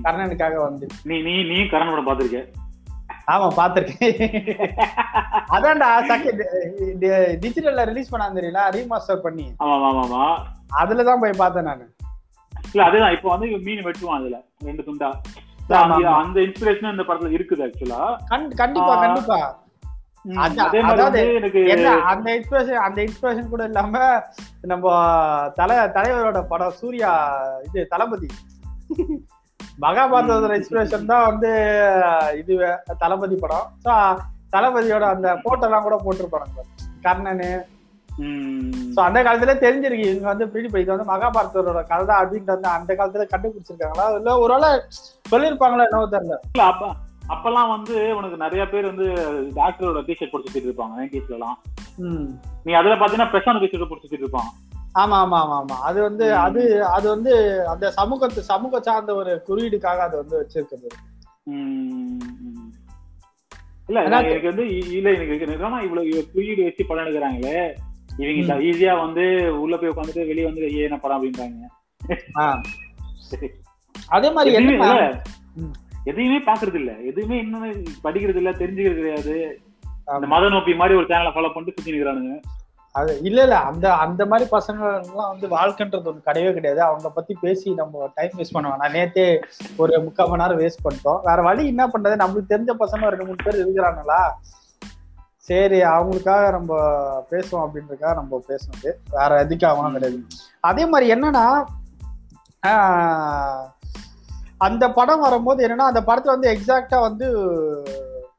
கர்ணனுக்காக 0.05 0.58
வந்து. 0.63 0.86
நீ 1.10 1.15
நீ 1.27 1.36
நீ 1.51 1.60
கரண் 1.73 1.91
படம் 1.91 2.10
பாத்திருக்க 2.10 2.41
ஆமா 3.34 3.47
பாத்திருக்கேன் 3.58 4.15
அதான்டா 5.55 5.89
செகண்ட் 6.10 6.41
டிஜிட்டல்ல 7.43 7.84
ரிலீஸ் 7.89 8.12
பண்ணாங்க 8.12 8.38
தெரியல 8.38 8.62
ரீமாஸ்டர் 8.75 9.23
பண்ணி. 9.25 9.45
ஆமா 9.63 9.75
ஆமா 9.89 10.03
ஆமா 10.05 10.23
அதுலதான் 10.82 11.21
போய் 11.23 11.41
பார்த்தேன் 11.41 11.69
நானு. 11.69 11.86
இல்ல 12.71 12.84
அதுதான். 12.84 13.12
இப்போ 13.12 13.29
வந்து 13.29 13.58
மீன் 13.58 13.86
வெட்டுவான் 13.86 14.19
அதுல 14.19 14.38
ரெண்டு 14.65 14.82
துண்டா. 14.82 15.10
அந்த- 16.13 16.39
இன்ஸ்பிரேஷன் 16.41 16.91
இந்த 16.91 17.03
படத்துல 17.03 17.36
இருக்குது 17.36 17.63
ஆக்சுவலா 17.65 18.01
கண்- 18.29 18.53
கண்டிப்பா. 18.55 18.99
கண்டிப்பா. 18.99 19.39
அதான், 20.38 20.60
அதே 20.60 20.82
மாதிரி 20.82 21.01
அதாவது 21.01 21.19
அந்த 22.03 22.29
இன்ஸ்பிரேஷன் 22.36 22.86
அந்த 22.86 23.03
இன்ஸ்பிரேஷன் 23.03 23.49
கூட 23.49 23.63
இல்லாம 23.63 23.97
நம்ம 24.62 24.88
தலை 25.55 25.77
தலைவரோட 25.77 26.47
படம் 26.47 26.71
சூர்யா 26.71 27.12
இது 27.63 27.88
தளபதி. 27.88 28.27
மகாபாரதத்தோட 29.82 30.53
இன்ஸ்பிரேஷன் 30.53 31.05
தான் 31.05 31.25
வந்து 31.25 31.51
இது 32.38 32.55
தளபதி 32.97 33.36
படம். 33.36 33.67
தளபதியோட 34.51 35.01
அந்த 35.01 35.38
போட்டோ 35.43 35.65
எல்லாம் 35.65 35.84
கூட 35.84 35.95
போட்டிருப்பாங்க 36.05 36.63
கர்ணனு 37.03 37.49
ஸோ 38.95 38.99
அந்த 39.03 39.19
காலத்துல 39.25 39.53
தெரிஞ்சிருக்கு. 39.62 40.08
இவங்க 40.08 40.27
வந்து 40.32 40.47
பிடி 40.47 40.69
இது 40.75 40.93
வந்து 40.93 41.10
மகாபாரதத்தோட 41.12 41.82
கதை 41.89 42.03
தான் 42.05 42.21
அப்படின்ட்டு 42.21 42.55
வந்து 42.55 42.69
அந்த 42.69 42.91
காலத்துல 42.95 43.27
கண்டுபிடிச்சிருக்காங்களா? 43.32 44.08
இல்ல 44.17 44.32
ஒருவேளை 44.39 44.69
சொல்லியிருப்பாங்களா 45.25 45.86
என்னவோ 45.88 46.10
தெரியல. 46.15 46.38
இல்ல 46.49 46.63
அப்ப 46.71 46.89
அப்பெல்லாம் 47.29 47.71
வந்து 47.73 47.95
உனக்கு 48.15 48.38
நிறைய 48.38 48.63
பேர் 48.67 48.89
வந்து 48.91 49.08
டாக்டரோட 49.58 49.99
டிஷர்ட் 50.08 50.32
போட்டு 50.32 50.47
சுத்திட்டு 50.47 50.69
இருப்பாங்க 50.69 50.95
நைன்டிஸ்ல 50.99 51.36
எல்லாம் 51.36 51.58
நீ 52.65 52.71
அதுல 52.73 52.95
பாத்தீங்கன்னா 52.95 53.32
பிரசாந்த் 53.34 53.63
டிஷர்ட் 53.63 53.89
போட்டு 53.89 54.05
சுத்திட்டு 54.05 54.25
இருப்பான் 54.27 54.49
ஆமா 54.95 55.17
ஆமா 55.17 55.39
ஆமா 55.39 55.58
ஆமா. 55.58 55.75
அது 55.88 55.99
வந்து. 56.01 56.25
அது 56.45 56.62
அது 56.89 57.05
வந்து 57.10 57.34
அந்த 57.69 57.91
சமூகத்து 57.97 58.41
சமூக 58.49 58.79
சார்ந்த 58.79 59.12
ஒரு 59.15 59.34
குறியீடுக்காக 59.47 59.99
அது 60.08 60.15
வந்து 60.21 60.38
ம். 61.47 62.17
இல்ல 63.89 63.99
எனக்கு 64.08 64.49
வந்து 64.49 64.65
இல்ல 64.97 65.08
எனக்கு 65.17 65.45
என்னன்னா 65.45 65.79
இவ்வளவு 65.86 66.08
இவ்வளவு 66.10 66.32
குறியீடு 66.34 66.65
வச்சு 66.65 66.84
படம் 66.86 67.05
எடுக்கிறாங்களே 67.05 67.60
இவங்க 68.19 68.55
ஈஸியா 68.69 68.93
வந்து 69.05 69.23
உள்ள 69.62 69.73
போய் 69.77 69.93
உட்காந்துட்டு 69.93 70.27
வெளியே 70.32 70.45
வந்து 70.49 70.63
என்ன 70.86 70.97
படம்? 71.03 71.19
அப்படின்றாங்க. 71.19 71.65
அதே 74.17 74.29
மாதிரி. 74.32 74.53
எதையுமே 76.10 76.39
பாக்குறது 76.51 76.77
இல்ல. 76.82 76.91
எதுவுமே 77.10 77.38
இன்னும் 77.39 77.65
படிக்கிறது 78.03 78.39
இல்ல 78.41 78.51
தெரிஞ்சுக்கிறது 78.62 79.01
கிடையாது. 79.01 79.36
அந்த. 80.15 80.27
மத 80.34 80.49
நோக்கி 80.49 80.73
மாதிரி 80.82 80.97
ஒரு 80.99 81.08
சேனலை 81.10 81.32
ஃபாலோ 81.34 81.51
பண்ணிட்டு 81.53 81.75
சுத்தி 81.75 81.91
நிக்கிறானுங்க 81.91 82.38
அது 82.95 83.12
இல்ல 83.21 83.39
இல்ல. 83.45 83.58
அந்த 83.69 83.86
அந்த 84.03 84.21
மாதிரி 84.25 84.49
பசங்க 84.51 84.79
எல்லாம் 85.10 85.32
வந்து 85.34 85.47
வாழ்க்கைன்றது 85.55 86.10
ஒண்ணு 86.12 86.27
கிடையவே 86.27 86.53
கிடையாது. 86.53 86.82
அவங்க 86.82 87.10
பத்தி 87.17 87.34
பேசி 87.41 87.73
நம்ம 87.82 88.10
டைம் 88.15 88.38
வேஸ்ட் 88.38 88.55
பண்ண 88.55 88.69
வேணாம். 88.69 88.95
நேத்தே 88.97 89.25
ஒரு 89.82 90.01
முக்கால் 90.05 90.29
மணி 90.32 90.41
நேரம் 90.41 90.62
வேஸ்ட் 90.63 90.86
பண்ணிட்டோம். 90.86 91.19
வேற 91.23 91.39
வழி 91.47 91.63
என்ன 91.73 91.84
பண்றது? 91.88 92.21
நம்மளுக்கு 92.23 92.53
தெரிஞ்ச 92.53 92.71
பசங்க 92.84 93.12
ரெண்டு 93.12 93.27
மூணு 93.29 93.43
பேர் 93.43 93.60
இருக்கிறாங்களா 93.65 94.21
சரி 95.49 95.79
அவங்களுக்காக 95.91 96.43
நம்ம 96.51 96.71
பேசுவோம் 97.29 97.63
அப்படின்றதுக்காக 97.65 98.13
நம்ம 98.13 98.41
பேசுனது 98.47 98.89
வேற 99.12 99.29
எதுக்காகவும் 99.45 99.91
கிடையாது. 99.91 100.19
அதே 100.69 100.85
மாதிரி 100.85 101.07
என்னன்னா 101.13 101.45
அந்த 104.57 104.85
படம் 104.91 105.19
வரும்போது 105.19 105.59
என்னன்னா 105.67 105.89
அந்த 105.91 106.01
படத்துல 106.01 106.33
வந்து 106.35 106.49
எக்ஸாக்டா 106.53 106.99
வந்து 106.99 107.27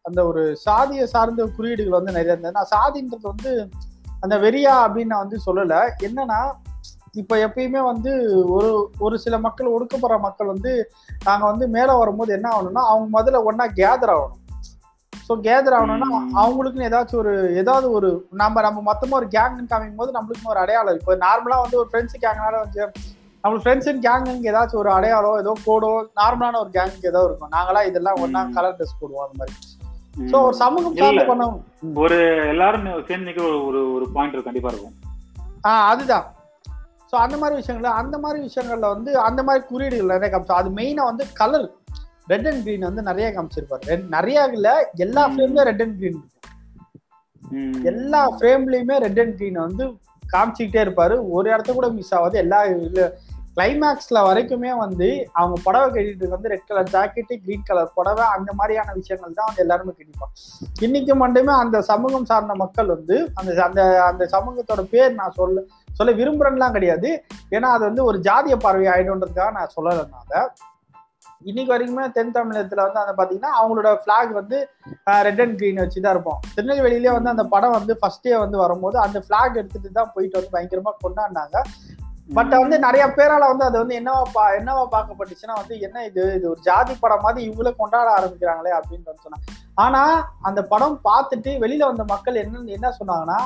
அந்த 0.03 0.21
ஒரு 0.27 0.43
சாதியை 0.57 1.07
சார்ந்த 1.07 1.47
குறியீடுகள் 1.57 1.99
வந்து 1.99 2.13
நிறைய 2.13 2.33
இருந்தது. 2.33 2.57
நான் 2.59 2.75
சாதின்றது 2.77 3.27
வந்து 3.33 3.53
அந்த 4.21 4.35
வெறியா 4.39 4.75
அப்படின்னு 4.85 5.13
நான் 5.13 5.25
வந்து 5.25 5.39
சொல்லலை. 5.47 5.81
என்னன்னா 6.03 6.41
இப்ப 7.13 7.37
எப்பயுமே 7.47 7.81
வந்து 7.85 8.13
ஒரு 8.49 8.71
ஒரு 8.99 9.17
சில 9.19 9.39
மக்கள் 9.39 9.75
ஒடுக்கப்படுற 9.77 10.19
மக்கள் 10.21 10.53
வந்து 10.55 10.73
நாங்க 11.25 11.45
வந்து 11.47 11.69
மேல 11.69 11.95
வரும்போது 11.95 12.33
என்ன 12.33 12.49
ஆகணும்னா 12.51 12.85
அவங்க 12.91 13.07
முதல்ல 13.17 13.41
ஒன்னா 13.51 13.67
கேதர் 13.81 14.15
ஆகணும். 14.17 14.39
ஸோ 15.31 15.35
கேதர் 15.43 15.75
ஆகணும்னா. 15.75 16.07
அவங்களுக்குன்னு 16.41 16.87
ஏதாச்சும் 16.87 17.19
ஒரு 17.19 17.33
ஏதாவது 17.55 17.87
ஒரு 17.91 18.09
நம்ம 18.33 18.61
நம்ம 18.61 18.79
மொத்தமா 18.87 19.15
ஒரு 19.19 19.27
கேங்னு 19.35 19.67
காமிக்கும் 19.71 19.97
போது 19.97 20.13
நம்மளுக்குன்னு 20.13 20.51
ஒரு 20.51 20.59
அடையாளம் 20.59 20.97
இப்போ 20.97 21.15
நார்மலா 21.21 21.59
வந்து 21.61 21.79
ஒரு 21.79 21.89
ஃப்ரெண்ட்ஸ் 21.91 22.17
கேங்னால 22.23 22.55
வந்து 22.61 22.81
நம்மளுக்கு 23.45 23.65
ஃப்ரெண்ட்ஸ் 23.65 23.89
அண்ட் 23.89 24.03
கேங்குக்கு 24.07 24.51
ஏதாச்சும் 24.51 24.81
ஒரு 24.81 24.91
அடையாளம் 24.93 25.39
ஏதோ 25.39 25.53
கோடோ 25.67 25.91
நார்மலான 26.17 26.59
ஒரு 26.59 26.71
கேங்குக்கு 26.75 27.11
ஏதோ 27.13 27.23
இருக்கும் 27.25 27.53
நாங்களா 27.53 27.83
இதெல்லாம் 27.87 28.19
ஒன்னா 28.21 28.43
ம். 28.43 28.53
கலர் 28.53 28.77
ட்ரெஸ் 28.79 28.99
போடுவோம் 29.01 29.25
அந்த 29.27 29.39
மாதிரி. 29.39 29.55
ஸோ 30.31 30.37
ஒரு 30.43 30.57
சமூகம். 30.57 30.97
சார்ந்து 30.97 31.25
பண்ண 31.25 31.45
ஒரு 32.01 32.19
எல்லாரும் 32.49 32.89
சேர்ந்து 33.09 33.35
ஒரு- 33.69 33.89
ஒரு 33.95 34.07
பாயிண்ட் 34.15 34.45
கண்டிப்பா 34.45 34.73
இருக்கும் 34.73 34.97
ஆ 35.67 35.73
அதுதான் 35.89 36.27
ஸோ 37.13 37.17
அந்த 37.17 37.37
மாதிரி 37.37 37.55
விஷயங்கள்ல 37.61 37.93
அந்த 38.01 38.17
மாதிரி 38.19 38.41
விஷயங்கள்ல 38.47 38.89
வந்து 38.89 39.13
அந்த 39.21 39.43
மாதிரி 39.43 39.63
குறியீடுகள் 39.67 40.13
நிறைய 40.13 40.31
காமிச்சோம் 40.31 40.61
அது 40.61 40.71
மெயினா 40.77 41.05
வந்து 41.05 41.25
கலர் 41.35 41.69
ரெட் 42.31 42.49
அண்ட் 42.49 42.63
green 42.67 42.83
வந்து 42.89 43.03
நிறைய 43.03 43.29
காமிச்சிருப்பாரு. 43.37 43.95
நிறைய 44.17 44.49
இல்ல 44.53 44.69
எல்லா. 44.97 45.23
ஃப்ரேம்லயும் 45.33 45.69
ரெட் 45.71 45.83
அண்ட் 45.87 45.99
green 46.03 46.17
இருக்கும் 46.19 46.37
ம். 47.43 47.81
எல்லா 47.85 48.23
ஃப்ரேம்லயுமே 48.37 48.97
ரெட் 49.07 49.21
அண்ட் 49.25 49.37
green 49.41 49.57
வந்து 49.67 49.85
காமிச்சிக்கிட்டே 50.35 50.81
இருப்பாரு. 50.87 51.15
ஒரு 51.37 51.47
இடத்த 51.51 51.73
கூட 51.73 51.89
மிஸ் 51.99 52.15
ஆகாது. 52.15 52.39
எல்லா 52.39 52.61
கிளைமேக்ஸ்ல 53.57 54.19
வரைக்குமே 54.27 54.71
வந்து 54.83 55.07
அவங்க 55.33 55.57
புடவை 55.65 55.87
கட்டிட்டு 55.95 56.29
வந்து 56.29 56.51
red 56.53 56.67
colour 56.69 56.91
jacket 56.93 57.35
green 57.45 57.67
colour 57.69 57.91
புடவை 57.95 58.25
அந்த 58.37 58.51
மாதிரியான 58.53 58.93
விஷயங்கள் 58.93 59.37
தான் 59.39 59.49
வந்து 59.49 59.63
எல்லாருமே 59.65 59.93
கட்டிப்பாங்க 59.97 60.37
இன்னைக்கு 60.81 61.15
மட்டுமே 61.15 61.53
அந்த 61.53 61.81
சமூகம் 61.81 62.25
சார்ந்த 62.25 62.55
மக்கள் 62.55 62.87
வந்து 62.87 63.17
அந்த 63.35 63.65
அந்த 63.65 63.83
அந்த 64.05 64.29
சமூகத்தோட 64.35 64.85
பேர் 64.95 65.13
நான் 65.15 65.37
சொல்ல 65.41 65.65
சொல்ல 65.99 66.13
விரும்புறேன்லாம் 66.13 66.77
கிடையாது. 66.77 67.09
ஏன்னா 67.51 67.69
அது 67.77 67.85
வந்து 67.85 68.05
ஒரு 68.05 68.19
ஜாதிய 68.19 68.57
பார்வை 68.57 68.87
ஆயிடும்ன்றதுக்காக 68.87 69.51
நான் 69.53 69.75
சொல்லலைனால. 69.77 70.45
இன்னைக்கு 71.49 71.73
வரைக்குமே 71.73 72.03
தென் 72.17 72.33
தமிழகத்துல 72.35 72.85
வந்து 72.87 73.01
அந்த 73.03 73.13
பாத்தீங்கன்னா 73.19 73.53
அவங்களோட 73.59 73.91
பிளாக் 74.05 74.33
வந்து 74.39 74.57
ரெட் 75.27 75.41
அண்ட் 75.45 75.57
கிரீன் 75.61 75.81
வச்சு 75.83 76.03
தான் 76.05 76.15
இருப்போம் 76.15 76.41
திருநெல்வேலியிலே 76.55 77.13
வந்து 77.17 77.33
அந்த 77.33 77.45
படம் 77.55 77.77
வந்து 77.77 77.95
ஃபர்ஸ்டே 78.01 78.35
வந்து 78.43 78.57
வரும்போது 78.63 78.97
அந்த 79.05 79.19
பிளாக் 79.29 79.59
எடுத்துட்டு 79.61 79.91
தான் 79.99 80.11
போயிட்டு 80.15 80.39
வந்து 80.39 80.55
பயங்கரமா 80.57 80.93
கொண்டாடினாங்க. 81.05 81.57
பட் 82.37 82.53
வந்து 82.63 82.77
நிறைய 82.85 83.05
பேரால 83.17 83.47
வந்து 83.53 83.65
அது 83.69 83.77
வந்து 83.83 83.97
என்னவா 84.01 84.21
பா 84.35 84.45
என்னவா 84.59 84.83
பார்க்கப்பட்டுச்சுன்னா 84.93 85.57
வந்து 85.61 85.75
என்ன 85.87 86.05
இது? 86.09 86.25
இது 86.37 86.47
ஒரு 86.53 86.61
ஜாதி 86.69 86.95
படம் 87.05 87.25
மாதிரி 87.25 87.41
இவ்வளவு 87.51 87.81
கொண்டாட 87.81 88.09
ஆரம்பிக்கிறாங்களே 88.19 88.75
அப்படின்னு 88.79 89.11
வந்து 89.11 89.25
சொன்னாங்க. 89.27 89.47
ஆனா 89.85 90.03
அந்த 90.49 90.61
படம் 90.73 90.97
பார்த்துட்டு 91.09 91.53
வெளியில 91.65 91.89
வந்த 91.91 92.07
மக்கள் 92.13 92.43
என்ன 92.45 92.65
என்ன 92.79 92.93
சொன்னாங்கன்னா 93.01 93.41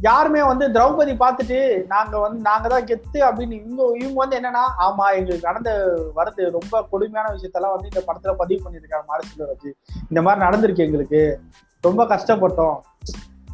யாருமே 0.00 0.42
வந்து 0.42 0.68
திரௌபதி 0.68 1.12
பார்த்துட்டு 1.14 1.86
நாங்க 1.86 2.18
வந்து 2.18 2.40
நாங்க 2.40 2.68
தான் 2.68 2.84
கெத்து 2.84 3.18
அப்படின்னு 3.18 3.52
இவங்க 3.52 3.82
இவங்க 3.98 4.14
வந்து 4.14 4.40
என்னன்னா 4.40 4.64
ஆமா 4.78 5.04
எங்களுக்கு 5.14 5.48
நடந்த 5.48 5.70
வரது 6.16 6.50
ரொம்ப 6.50 6.86
கொடுமையான 6.90 7.34
விஷயத்தெல்லாம் 7.34 7.74
வந்து 7.76 7.88
இந்த 7.92 8.02
படத்துல 8.06 8.34
பதிவு 8.34 8.60
பண்ணியிருக்காங்க 8.64 9.06
மாடசிலர் 9.08 9.46
வச்சு. 9.46 9.76
இந்த 10.08 10.22
மாதிரி 10.22 10.44
நடந்திருக்கு 10.46 10.86
எங்களுக்கு. 10.86 11.40
ரொம்ப 11.80 12.04
கஷ்டப்பட்டோம். 12.04 12.76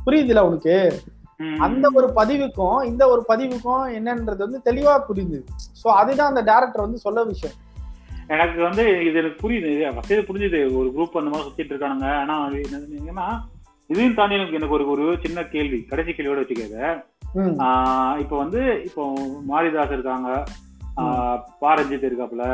புரியுதுல 0.07 0.39
உனக்கு. 0.39 1.01
அந்த 1.59 1.91
ஒரு 1.95 2.13
பதிவுக்கும் 2.17 2.83
இந்த 2.83 3.09
ஒரு 3.09 3.25
பதிவுக்கும் 3.29 3.83
என்னன்றது 3.99 4.37
வந்து 4.37 4.61
தெளிவா 4.65 5.03
புரியுது. 5.09 5.41
சோ 5.83 5.89
அதுதான் 5.89 6.35
அந்த 6.35 6.43
டேரக்டர் 6.53 6.81
வந்து 6.81 6.99
சொல்ல 6.99 7.25
விஷயம். 7.25 7.57
எனக்கு 8.29 8.63
வந்து 8.63 8.85
இது 9.07 9.15
எனக்கு 9.15 9.49
புரியுது. 9.49 9.81
புரிஞ்சுது. 10.09 10.61
ஒரு 10.77 10.93
குரூப் 10.97 11.19
அந்த 11.19 11.31
மாதிரி 11.31 11.49
சுத்திட்டு 11.49 11.73
இருக்கானுங்க. 11.73 12.19
ஆனா 12.21 12.47
என்னன்னா 12.49 13.29
இதையும் 13.87 14.15
தாண்டி 14.15 14.35
எனக்கு 14.35 14.55
எனக்கு 14.55 14.75
ஒரு 14.75 14.89
ஒரு 14.91 15.19
சின்ன 15.23 15.45
கேள்வி 15.45 15.85
கடைசி 15.85 16.11
கேள்வியோட 16.11 16.41
வச்சுக்கோங்க. 16.41 17.05
இப்போ 18.19 18.37
வந்து 18.37 18.83
இப்போ 18.85 19.13
மாரிதாஸ் 19.49 19.93
இருக்காங்க. 19.93 20.45
ஆஹ் 20.97 21.39
பா 21.61 21.77
ரஞ்சித் 21.77 22.09
இருக்காப்புல. 22.09 22.45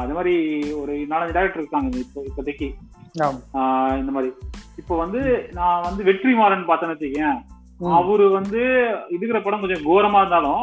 அந்த 0.00 0.14
மாதிரி 0.14 0.34
ஒரு 0.72 0.92
நாலஞ்சு 1.10 1.34
டேரக்டர் 1.36 1.56
இருக்காங்க 1.56 1.98
இப்போ 1.98 2.22
இப்போதைக்கு. 2.28 2.68
இந்த 3.98 4.12
மாதிரி. 4.12 4.32
இப்போ 4.76 4.96
வந்து 4.96 5.48
நான் 5.52 5.82
வந்து 5.82 6.04
வெற்றிமாறன் 6.04 6.68
பார்த்தேன்னு 6.68 6.96
வச்சுக்கேன் 6.98 7.36
அவரு 7.92 8.30
வந்து 8.30 8.60
இதுக்கிற 9.10 9.42
படம் 9.42 9.60
கொஞ்சம் 9.60 9.84
கோரமா 9.86 10.16
இருந்தாலும் 10.16 10.62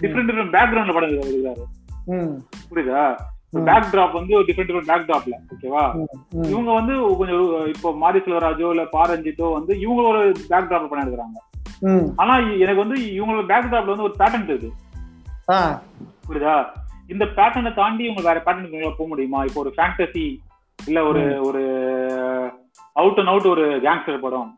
டிஃப்ரெண்ட் 0.00 0.30
டிஃப்ரெண்ட் 0.30 0.54
பேக்ரவுண்ட்ல 0.56 0.92
படம் 0.92 1.10
எடுக்கிறாரு. 1.10 1.64
ம், 2.06 2.36
புரியுதா? 2.70 3.16
பேக் 3.64 3.90
டிராப் 3.90 4.14
வந்து 4.14 4.36
ஒரு 4.36 4.46
டிஃப்ரெண்ட் 4.48 4.70
டிஃப்ரெண்ட் 4.70 4.90
பேக் 4.90 5.06
டிராப்ல 5.08 5.36
ஓகேவா 5.54 5.84
இவங்க 6.48 6.70
வந்து 6.72 6.94
கொஞ்சம் 7.18 7.42
இப்போ 7.66 7.90
மாரி 7.96 8.18
செல்வராஜோ 8.18 8.70
இல்ல 8.70 8.84
பாரஞ்சித்தோ 8.92 9.48
வந்து 9.52 9.72
இவங்க 9.80 10.02
ஒரு 10.12 10.22
பேக் 10.48 10.72
எடுக்கிறாங்க 10.72 11.38
ம், 11.82 12.04
ஆனா 12.16 12.34
எனக்கு 12.62 12.82
வந்து 12.84 12.98
இவங்களோட 13.16 13.46
பேக் 13.46 13.70
டிராப்ல 13.70 13.94
வந்து 13.94 14.08
ஒரு 14.08 14.18
பேட்டர்ன் 14.18 14.48
இருக்கு 14.48 14.70
புரியுதா? 16.24 16.56
இந்த 17.08 17.24
பேட்டர்னை 17.36 17.72
தாண்டி 17.74 18.04
இவங்க 18.04 18.22
வேற 18.22 18.38
பேட்டர்னுக்கு 18.38 18.96
போக 18.96 19.08
முடியுமா? 19.08 19.40
இப்போ 19.44 19.60
ஒரு 19.60 19.72
ஃபேண்டசி 19.76 20.24
இல்ல 20.78 20.98
ஒரு 21.04 21.20
ஒரு 21.40 21.60
அவுட் 22.96 23.18
அண்ட் 23.18 23.28
அவுட் 23.28 23.46
ஒரு 23.46 23.64
கேங்ஸ்டர் 23.84 24.20
படம். 24.20 24.50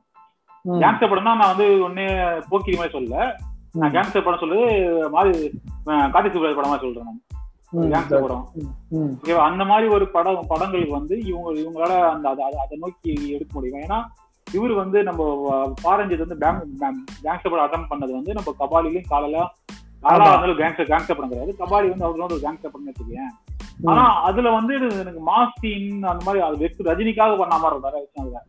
கேங்ஸ்டர் 0.64 1.10
படம்னா 1.10 1.34
நான் 1.34 1.52
வந்து 1.52 1.66
ஒன்னே 1.84 2.06
போக்கிரி 2.48 2.76
மாதிரி 2.76 2.96
சொல்லல. 2.96 3.18
நான் 3.74 3.92
கேங்ஸ்டர் 3.92 4.24
படம் 4.24 4.42
சொல்லுது 4.42 4.66
மாதிரி 5.08 5.32
கார்த்திக் 6.06 6.34
சுப்ராஜ் 6.34 6.58
படமா 6.58 6.78
சொல்றேன் 6.78 7.08
நான். 7.08 7.20
அந்த 9.38 9.64
மாதிரி 9.64 9.88
ஒரு 9.88 10.08
படம் 10.08 10.44
படங்களுக்கு 10.48 10.92
வந்து 10.92 11.20
இவங்க 11.24 11.52
இவங்களால 11.52 12.08
அந்த 12.08 12.30
அதை- 12.30 12.76
நோக்கி 12.76 13.30
எடுக்க 13.30 13.52
முடியும். 13.52 13.80
ஏன்னா 13.80 14.04
இவர் 14.52 14.72
வந்து 14.72 15.02
நம்ம 15.02 15.50
பாரஞ்சித் 15.84 16.26
வந்து 16.26 16.36
கேங்ஸ்டர் 17.22 17.50
படம் 17.50 17.70
அட்டம் 17.70 17.86
பண்ணது 17.90 18.12
வந்து 18.12 18.32
நம்ம 18.32 18.54
கபாலிலையும் 18.58 19.04
காலையில 19.08 19.50
காலா. 20.02 20.40
வந்து 20.40 20.64
கேங்ஸ்டர் 20.64 20.86
கேங்ஸ்டர் 20.86 21.16
படம் 21.16 21.28
கிடையாது. 21.28 21.56
கபாலி 21.58 21.88
வந்து 21.88 22.08
அவங்களோட 22.08 22.22
ஒரு 22.22 22.36
கேங்ஸ்டர் 22.36 22.62
படம் 22.62 22.92
வச்சுக்கேன். 22.92 23.46
ஆனா 23.84 24.22
அதுல 24.22 24.50
வந்து 24.50 24.74
எனக்கு 24.74 25.20
மாஸ் 25.26 25.48
சீன் 25.60 26.02
அந்த 26.02 26.24
மாதிரி 26.24 26.44
அது 26.44 26.56
வெக்கு 26.56 26.82
ரஜினிக்காக 26.82 27.38
பண்ண 27.38 27.58
மாதிரி 27.58 27.80
நிறைய 27.80 28.06
விஷயம் 28.14 28.42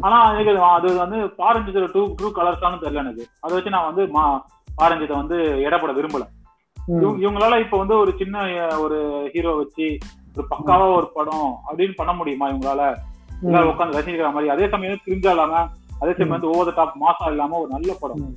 ஆனா 0.00 0.32
எனக்கு 0.32 0.62
அது- 0.62 0.96
வந்து 0.96 1.16
பாரஞ்சித்தோட 1.16 1.92
டூ 1.92 2.14
ட்ரூ 2.22 2.38
கலர்ஸானு 2.38 2.78
தெரியல 2.78 2.94
எனக்கு. 2.94 3.26
அதை 3.40 3.56
வச்சு 3.56 3.70
நான் 3.70 3.94
வந்து 3.94 4.12
மா 4.12 4.46
பாரஞ்சித்தை 4.82 5.16
வந்து 5.16 5.36
எடப்பட 5.36 5.94
விரும்பல. 5.94 6.43
இவங்களால 6.88 7.60
இப்ப 7.60 7.78
வந்து 7.78 7.98
ஒரு 7.98 8.14
சின்ன 8.18 8.42
ஒரு 8.78 9.30
ஹீரோ 9.32 9.54
வச்சு 9.54 9.98
ஒரு 10.36 10.46
பக்காவா 10.50 10.96
ஒரு 10.96 11.10
படம் 11.14 11.56
அப்படின்னு 11.68 11.92
பண்ண 11.96 12.12
முடியுமா 12.12 12.50
இவங்களால? 12.50 12.94
எல்லாரும் 13.42 13.70
உட்காந்து 13.70 13.94
ரசிக்கிற 13.94 14.32
மாதிரி. 14.32 14.48
அதே 14.48 14.68
சமயம் 14.68 14.98
கிரிஞ்சா 15.06 15.30
இல்லாம 15.30 15.56
அதே 16.00 16.12
சமயம் 16.12 16.28
வந்து 16.28 16.50
ஓவர் 16.50 16.74
டாப் 16.74 16.96
மாசா 17.00 17.30
இல்லாம 17.30 17.58
ஒரு 17.58 17.68
நல்ல 17.68 17.96
படம். 18.00 18.36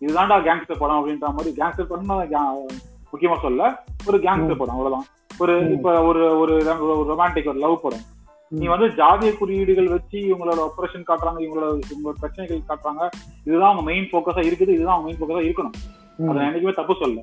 இதுதான்டா 0.00 0.48
கேங்ஸ்டர் 0.48 0.78
படம் 0.78 0.96
அப்படின்ற 0.96 1.20
மாதிரி 1.20 1.54
கேங்ஸ்டர் 1.56 1.82
படம் 1.82 2.66
முக்கியமா 3.12 3.38
சொல்ல 3.40 3.84
ஒரு 4.06 4.18
கேங்ஸ்டர் 4.18 4.58
படம் 4.58 4.74
அவ்வளவுதான். 4.74 5.04
ஒரு. 5.38 5.72
இப்ப 5.72 6.02
ஒரு 6.02 6.38
ஒரு 6.38 6.56
ரொமான்டிக் 6.86 7.48
ஒரு 7.48 7.58
லவ் 7.58 7.82
படம். 7.82 8.00
நீ. 8.48 8.66
வந்து 8.66 8.86
ஜாதிய 8.86 9.38
குறியீடுகள் 9.38 9.88
வச்சு 9.88 10.18
இவங்களோட 10.18 10.58
ஆபரேஷன் 10.58 11.04
காட்டுறாங்க 11.08 11.38
இவங்களோட 11.38 11.80
இவங்களோட 11.80 12.10
பிரச்சனைகள் 12.20 12.76
காட்டுறாங்க. 12.76 13.08
இதுதான் 13.44 13.72
அவங்க 13.72 13.90
மெயின் 13.90 14.08
போக்கஸா 14.12 14.40
இருக்குது 14.40 14.68
இதுதான் 14.68 14.98
அவங்க 14.98 15.16
மெயின் 15.18 15.18
போக்கஸா 15.20 15.48
இருக்கணும். 15.48 16.30
அதை 16.30 16.42
என்னைக்குமே 16.46 16.74
தப்பு 16.74 16.96
சொல்ல 17.00 17.22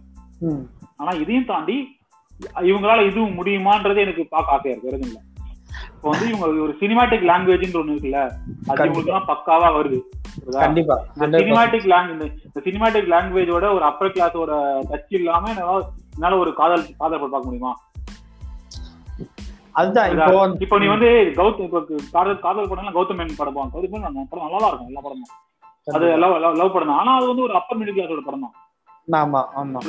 ஆனா 0.98 1.12
இதையும் 1.24 1.46
தாண்டி 1.46 1.78
இவங்களால 2.70 3.06
இதுவும் 3.10 3.38
முடியுமான்றது 3.40 4.00
எனக்கு 4.06 4.24
பார்க்க 4.28 4.56
ஆசையா 4.56 4.74
இருக்கு. 4.74 4.90
வேற 4.90 4.98
இல்ல. 5.08 5.20
இப்போ 5.96 6.08
வந்து 6.10 6.28
இவங்க 6.30 6.46
ஒரு 6.66 6.74
சினிமாட்டிக் 6.82 7.28
லாங்குவேஜ்ன்ற 7.30 7.80
ஒண்ணு 7.82 7.94
இருக்குல்ல 7.94 8.20
அது. 8.24 8.36
இவங்களுக்கு 8.80 9.12
எல்லாம் 9.12 9.30
பக்காவா 9.32 9.70
வருது. 9.78 9.98
புரியுதா? 10.36 10.62
கண்டிப்பா. 10.66 10.96
இந்த 11.16 11.26
100% 11.28 11.42
சினிமாட்டிக் 11.42 11.88
லாங்குவேஜ் 11.94 12.36
இந்த 12.48 12.62
சினிமாட்டிக் 12.68 13.10
லாங்குவேஜோட 13.14 13.66
ஒரு 13.78 13.86
அப்பர் 13.86 14.14
கிளாஸோட 14.16 14.52
டச் 14.92 15.16
இல்லாம 15.20 15.52
என்னால 15.54 16.38
ஒரு 16.38 16.54
காதல் 16.54 16.86
காதல் 16.98 17.24
பார்க்க 17.24 17.48
முடியுமா? 17.48 17.74
அதுதான் 19.74 20.12
இப்போ 20.66 20.76
நீ 20.80 20.88
வந்து 20.88 21.10
கௌதம் 21.40 21.66
இப்போ 21.68 21.80
காதல் 22.12 22.40
காதல் 22.40 22.70
படம் 22.70 22.94
கௌதம் 22.98 23.18
மேனன் 23.20 23.40
படம் 23.40 23.58
அந்த 23.62 24.26
படம் 24.32 24.46
நல்லா 24.48 24.70
இருக்கும் 24.70 24.92
எல்லா 24.92 25.02
படமும். 25.02 25.34
அது 25.88 26.06
லவ் 26.24 26.36
லவ் 26.62 26.76
படம் 26.76 26.98
ஆனா 27.00 27.14
அது 27.18 27.28
வந்து 27.28 27.46
ஒரு 27.48 27.56
அப்பர் 27.62 27.80
மிடில் 27.80 27.98
கிளாஸோட 27.98 28.22
படம் 28.30 28.46
தான். 28.46 28.56
ஆமா 29.08 29.42
ஆமா. 29.56 29.80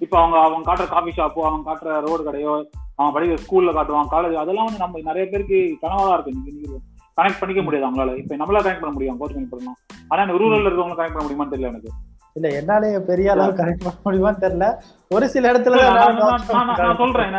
இப்போ 0.00 0.16
அவங்க 0.18 0.36
அவங்க 0.40 0.64
காட்டுற 0.66 0.86
காபி 0.88 1.10
ஷாப்போ 1.10 1.40
அவங்க 1.46 1.64
காட்டுற 1.66 1.96
ரோடு 2.00 2.22
கடையோ 2.22 2.52
அவன் 2.98 3.14
படிக்கிற 3.14 3.38
ஸ்கூல்ல 3.42 3.70
காட்டுவான் 3.72 4.12
காலேஜ் 4.12 4.36
அதெல்லாம் 4.36 4.68
வந்து 4.68 4.82
நம்ம 4.82 5.00
நிறைய 5.02 5.24
பேருக்கு 5.26 5.58
கனவா 5.82 6.14
இருக்கு. 6.14 6.32
இன்னைக்கு 6.34 6.78
கனெக்ட் 7.18 7.40
பண்ணிக்க 7.40 7.62
முடியாது 7.62 7.86
அவங்களால 7.86 8.14
இப்ப 8.16 8.36
நம்மளால 8.36 8.62
கனெக்ட் 8.62 8.82
பண்ண 8.82 8.94
முடியும் 8.94 9.18
கோட் 9.20 9.34
கனெக்ட் 9.34 9.54
பண்ணலாம் 9.54 9.78
ஆனா 10.10 10.22
இந்த 10.22 10.36
ரூரல்ல 10.40 10.68
இருக்கவங்க 10.68 10.98
கனெக்ட் 10.98 11.16
பண்ண 11.16 11.26
முடியுமான்னு 11.26 11.54
தெரியல 11.54 11.72
எனக்கு. 11.72 11.90
இல்ல 12.32 12.56
என்னாலே 12.56 12.98
பெரிய 12.98 13.32
அளவு 13.32 13.52
கரெக்ட் 13.52 13.88
பண்ண 14.02 14.20
முடியுமான்னு 14.22 14.42
தெரியல. 14.42 14.74
ஒரு 15.08 15.28
சில 15.28 15.52
இடத்துல 15.52 15.92
நான் 15.92 16.96
சொல்றேன். 16.96 17.32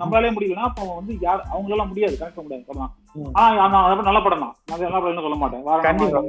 நம்மளாலே 0.00 0.36
முடியலன்னா 0.40 0.64
அப்போ 0.68 0.94
வந்து 0.94 1.16
யார் 1.20 1.44
அவங்களால 1.52 1.86
முடியாது. 1.86 2.16
கனெக்ட் 2.20 2.34
பண்ண 2.34 2.42
முடியாது. 2.42 2.64
படம். 2.66 2.92
ஆனா 3.32 3.84
அது 3.84 4.02
நல்ல 4.02 4.20
படம் 4.20 4.38
தான். 4.38 4.54
நான் 4.66 4.78
நல்ல 4.78 5.00
படம் 5.00 5.20
சொல்ல 5.20 5.34
மாட்டேன். 5.34 5.64
கண்டிப்பா 5.80 6.22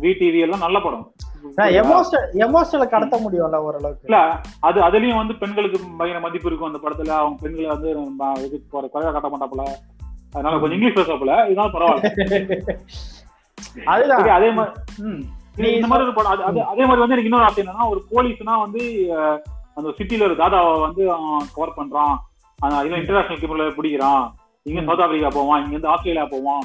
விடிவி 0.00 0.40
எல்லாம் 0.40 0.58
நல்ல 0.58 0.80
படம். 0.80 1.12
எமோஷனல் 2.32 2.88
கடத்த 2.88 3.16
முடியும்ல 3.16 3.54
ஓரளவுக்கு. 3.54 4.00
இல்ல 4.02 4.40
அது 4.60 4.80
அதுலயும் 4.80 5.16
வந்து 5.16 5.34
பெண்களுக்கு 5.34 5.78
பயங்கர 5.98 6.26
மதிப்பு 6.26 6.48
இருக்கும் 6.48 6.74
அந்த 6.74 6.88
படத்துல. 6.88 7.08
அவங்க 7.08 7.36
பெண்களை 7.40 7.70
வந்து 7.70 8.00
ம- 8.00 8.44
இது 8.44 8.64
குறை- 8.72 8.88
குறைவா 8.94 9.12
காட்ட 9.12 9.28
மாட்டாப்புல. 9.28 9.62
அதனால 10.32 10.58
கொஞ்சம் 10.58 10.80
இங்கிலீஷ் 10.80 11.06
பேசாப்புல 11.06 11.30
இதனால 11.30 11.68
பரவாயில்ல. 11.72 12.78
அதுதான். 13.84 14.28
அதே 14.28 14.50
மாதிரி 14.50 14.80
இந்த 15.58 15.86
மாதிரி 15.86 16.08
ஒரு 16.08 16.14
படம் 16.14 16.32
அது- 16.32 16.58
அது- 16.58 16.64
மாதிரி 16.64 16.86
வந்து 16.86 17.16
எனக்கு 17.16 17.22
இன்னொரு 17.22 17.44
ஆசை 17.44 17.64
என்னன்னா 17.64 17.88
ஒரு 17.88 18.02
போலீஸ்னா 18.10 18.60
வந்து 18.60 18.80
அந்த 19.74 19.94
சிட்டில 19.98 20.22
ஒரு 20.22 20.34
தாதாவை 20.34 20.80
வந்து 20.80 21.12
கவர் 21.54 21.74
பண்றான். 21.76 22.16
அதுல 22.58 22.96
இன்டர்நேஷனல் 22.96 23.38
கிரிமினல் 23.38 23.74
பிடிக்கிறான். 23.74 24.30
இங்க 24.62 24.80
சவுத் 24.80 25.00
ஆப்பிரிக்கா 25.00 25.28
போவான் 25.28 25.58
இங்க 25.58 25.70
இருந்து 25.70 25.88
ஆஸ்திரேலியா 25.88 26.26
போவான். 26.30 26.60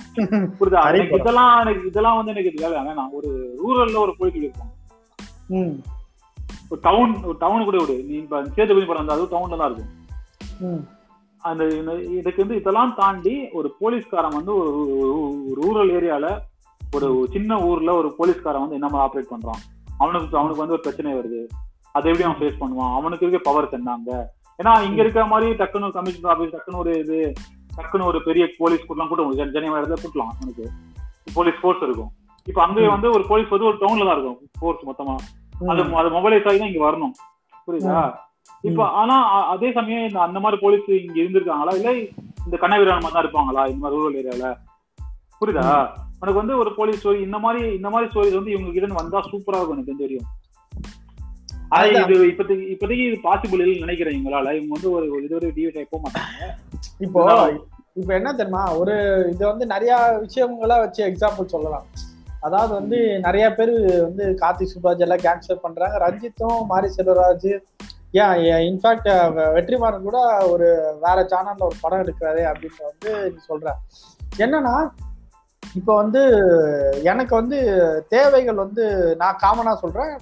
புரியுதா? 0.59 0.87
எனக்கு 0.93 1.17
இதெல்லாம் 1.17 1.59
எனக்கு 1.59 1.87
இதெல்லாம் 1.87 2.15
வந்து 2.15 2.31
எனக்கு 2.31 2.51
இது 2.51 2.69
வேலை 2.69 2.85
வேணாம். 2.85 3.09
ஒரு 3.11 3.29
ரூரல்ல 3.57 3.97
ஒரு 3.97 4.15
போலீஸ் 4.17 4.35
இருக்கும் 4.35 5.81
ஒரு 6.69 6.81
டவுன் 6.81 7.23
ஒரு 7.23 7.35
டவுன் 7.39 7.63
கூட 7.63 7.77
விடு. 7.77 8.03
நீ 8.07 8.15
இப்ப 8.15 8.43
சேதுபதி 8.43 8.85
படம் 8.85 9.05
வந்து 9.05 9.25
அது 9.25 9.37
டவுன்ல 9.37 9.57
தான் 9.57 9.71
இருக்கும். 9.71 10.87
அந்த 11.37 11.65
இதுக்கு 12.01 12.33
வந்து 12.37 12.55
இதெல்லாம் 12.55 12.93
தாண்டி 12.95 13.49
ஒரு 13.49 13.75
போலீஸ்காரன் 13.79 14.35
வந்து 14.35 14.55
ஒரு 14.55 15.57
ரூரல் 15.61 15.89
ஏரியால 15.89 16.39
ஒரு 16.97 17.27
சின்ன 17.33 17.59
ஊர்ல 17.69 17.91
ஒரு 17.95 18.09
போலீஸ்காரன் 18.17 18.63
வந்து 18.63 18.77
என்ன 18.79 18.87
மாதிரி 18.89 19.05
ஆப்ரேட் 19.05 19.31
பண்றான்? 19.33 19.61
அவனுக்கு 19.97 20.37
அவனுக்கு 20.37 20.63
வந்து 20.63 20.75
ஒரு 20.77 20.85
பிரச்சனை 20.85 21.13
வருது. 21.19 21.41
அதை 21.95 22.05
எப்படி 22.11 22.25
அவன் 22.27 22.39
ஃபேஸ் 22.41 22.61
பண்ணுவான்? 22.61 22.93
அவனுக்கு 22.99 23.25
இருக்க 23.25 23.51
பவர் 23.51 23.67
என்னங்க 23.79 24.11
ஏன்னா 24.59 24.71
இங்க 24.87 24.99
இருக்கிற 25.01 25.25
மாதிரி 25.25 25.47
டக்குன்னு 25.59 25.87
ஒரு 25.87 25.95
கமிஷனர் 25.97 26.33
ஆஃபீஸ் 26.33 26.53
டக்குன்னு 26.55 26.81
ஒரு 26.83 26.91
இது 26.99 27.17
டக்குன்னு 27.77 28.09
ஒரு 28.09 28.19
பெரிய 28.27 28.43
போலீஸ் 28.57 28.83
கூட்டலாம் 28.87 29.09
கூட்ட 29.11 29.45
ஜனவரி 29.55 29.81
இடத்துல 29.81 30.01
கூட்டலாம் 30.03 30.31
அவனுக்கு. 30.33 30.65
போலீஸ் 31.37 31.59
ஃபோர்ஸ் 31.61 31.85
இருக்கும். 31.87 32.11
இப்ப 32.47 32.59
அங்கே 32.63 32.87
வந்து 32.87 33.07
ஒரு 33.11 33.23
போலீஸ் 33.31 33.49
வந்து 33.53 33.69
ஒரு 33.69 33.77
டவுன்ல 33.81 34.05
தான் 34.07 34.15
இருக்கும் 34.17 34.39
ஃபோர்ஸ் 34.59 34.83
மொத்தமா. 34.89 35.15
அது 35.71 35.81
அது 36.01 36.09
மொபைலைஸ் 36.17 36.47
ஆகி 36.49 36.59
தான் 36.59 36.71
இங்க 36.71 36.83
வரணும். 36.89 37.13
புரியுதா? 37.67 38.03
இப்ப 38.69 38.87
ஆனா 39.01 39.15
அதே 39.53 39.71
சமயம் 39.71 40.07
இந்த 40.07 40.19
அந்த 40.21 40.39
மாதிரி 40.39 40.61
போலீஸ் 40.61 40.87
இங்க 40.87 41.17
இருந்திருக்காங்களா? 41.23 41.73
இல்ல 41.79 41.91
இந்த 42.45 42.57
கண்ணவீரன் 42.61 43.03
மாதிரி 43.03 43.15
தான் 43.15 43.25
இருப்பாங்களா? 43.25 43.63
இந்த 43.67 43.81
மாதிரி 43.83 43.99
ரூரல் 43.99 44.19
ஏரியால 44.21 44.47
புரியுதா? 45.41 45.65
உனக்கு 46.23 46.41
வந்து 46.41 46.57
ஒரு 46.61 46.71
போலீஸ் 46.79 47.01
ஸ்டோரி 47.01 47.21
இந்த 47.27 47.37
மாதிரி 47.45 47.61
இந்த 47.79 47.89
மாதிரி 47.93 48.09
ஸ்டோரிஸ் 48.11 48.39
வந்து 48.39 48.53
இவங்க 48.55 48.71
கிட்ட 48.75 49.01
வந்தா 49.01 49.21
சூப்பரா 49.31 49.59
இருக்கும் 49.59 49.77
எனக்கு 49.77 50.03
தெரியும் 50.05 50.29
அது. 51.77 51.91
இது 52.01 52.15
இப்போதைக்கு 52.31 52.65
இப்போதைக்கு 52.73 53.05
இது 53.09 53.17
பாசிபிள் 53.27 53.61
இல்லைன்னு 53.63 53.85
நினைக்கிறேன் 53.85 54.15
இவங்களால. 54.17 54.47
இவங்க 54.57 54.73
வந்து 54.75 54.89
ஒரு 54.95 55.05
இது 55.25 55.37
ஒரு 55.39 55.47
டிவி 55.55 55.85
போக 55.93 56.01
மாட்டாங்க. 56.03 56.49
இப்போ 57.05 57.21
இப்போ 57.99 58.11
என்ன 58.17 58.29
தெரியுமா? 58.39 58.63
ஒரு 58.81 58.93
இது 59.33 59.43
வந்து 59.51 59.65
நிறைய 59.71 59.93
விஷயங்களா 60.23 60.77
வச்சு 60.83 61.01
எக்ஸாம்பிள் 61.09 61.53
சொல்லலாம். 61.53 61.85
அதாவது 62.47 62.71
வந்து 62.79 62.99
நிறைய 63.25 63.45
பேர் 63.57 63.73
வந்து 64.05 64.23
கார்த்திக் 64.41 64.73
சுப்ராஜ் 64.73 65.03
எல்லாம் 65.05 65.23
கேன்சல் 65.25 65.63
பண்றாங்க. 65.65 65.97
ரஞ்சித்தும் 66.05 66.65
மாரி 66.71 66.89
செல்வராஜ் 66.97 67.49
ஏன் 68.23 68.65
இன்ஃபேக்ட் 68.69 69.09
வெற்றிமாறன் 69.57 70.07
கூட 70.09 70.19
ஒரு 70.53 70.67
வேற 71.05 71.19
சேனல்ல 71.31 71.69
ஒரு 71.69 71.77
படம் 71.83 72.03
எடுக்கிறாரு 72.03 72.43
அப்படின்னு 72.51 72.89
வந்து 72.91 73.11
நீ 73.33 73.39
சொல்ற. 73.51 73.69
என்னன்னா 74.43 74.75
இப்போ 75.79 75.93
வந்து 76.01 76.21
எனக்கு 77.11 77.33
வந்து 77.39 77.59
தேவைகள் 78.15 78.61
வந்து 78.63 78.83
நான் 79.21 79.39
காமனா 79.43 79.73
சொல்றேன். 79.83 80.13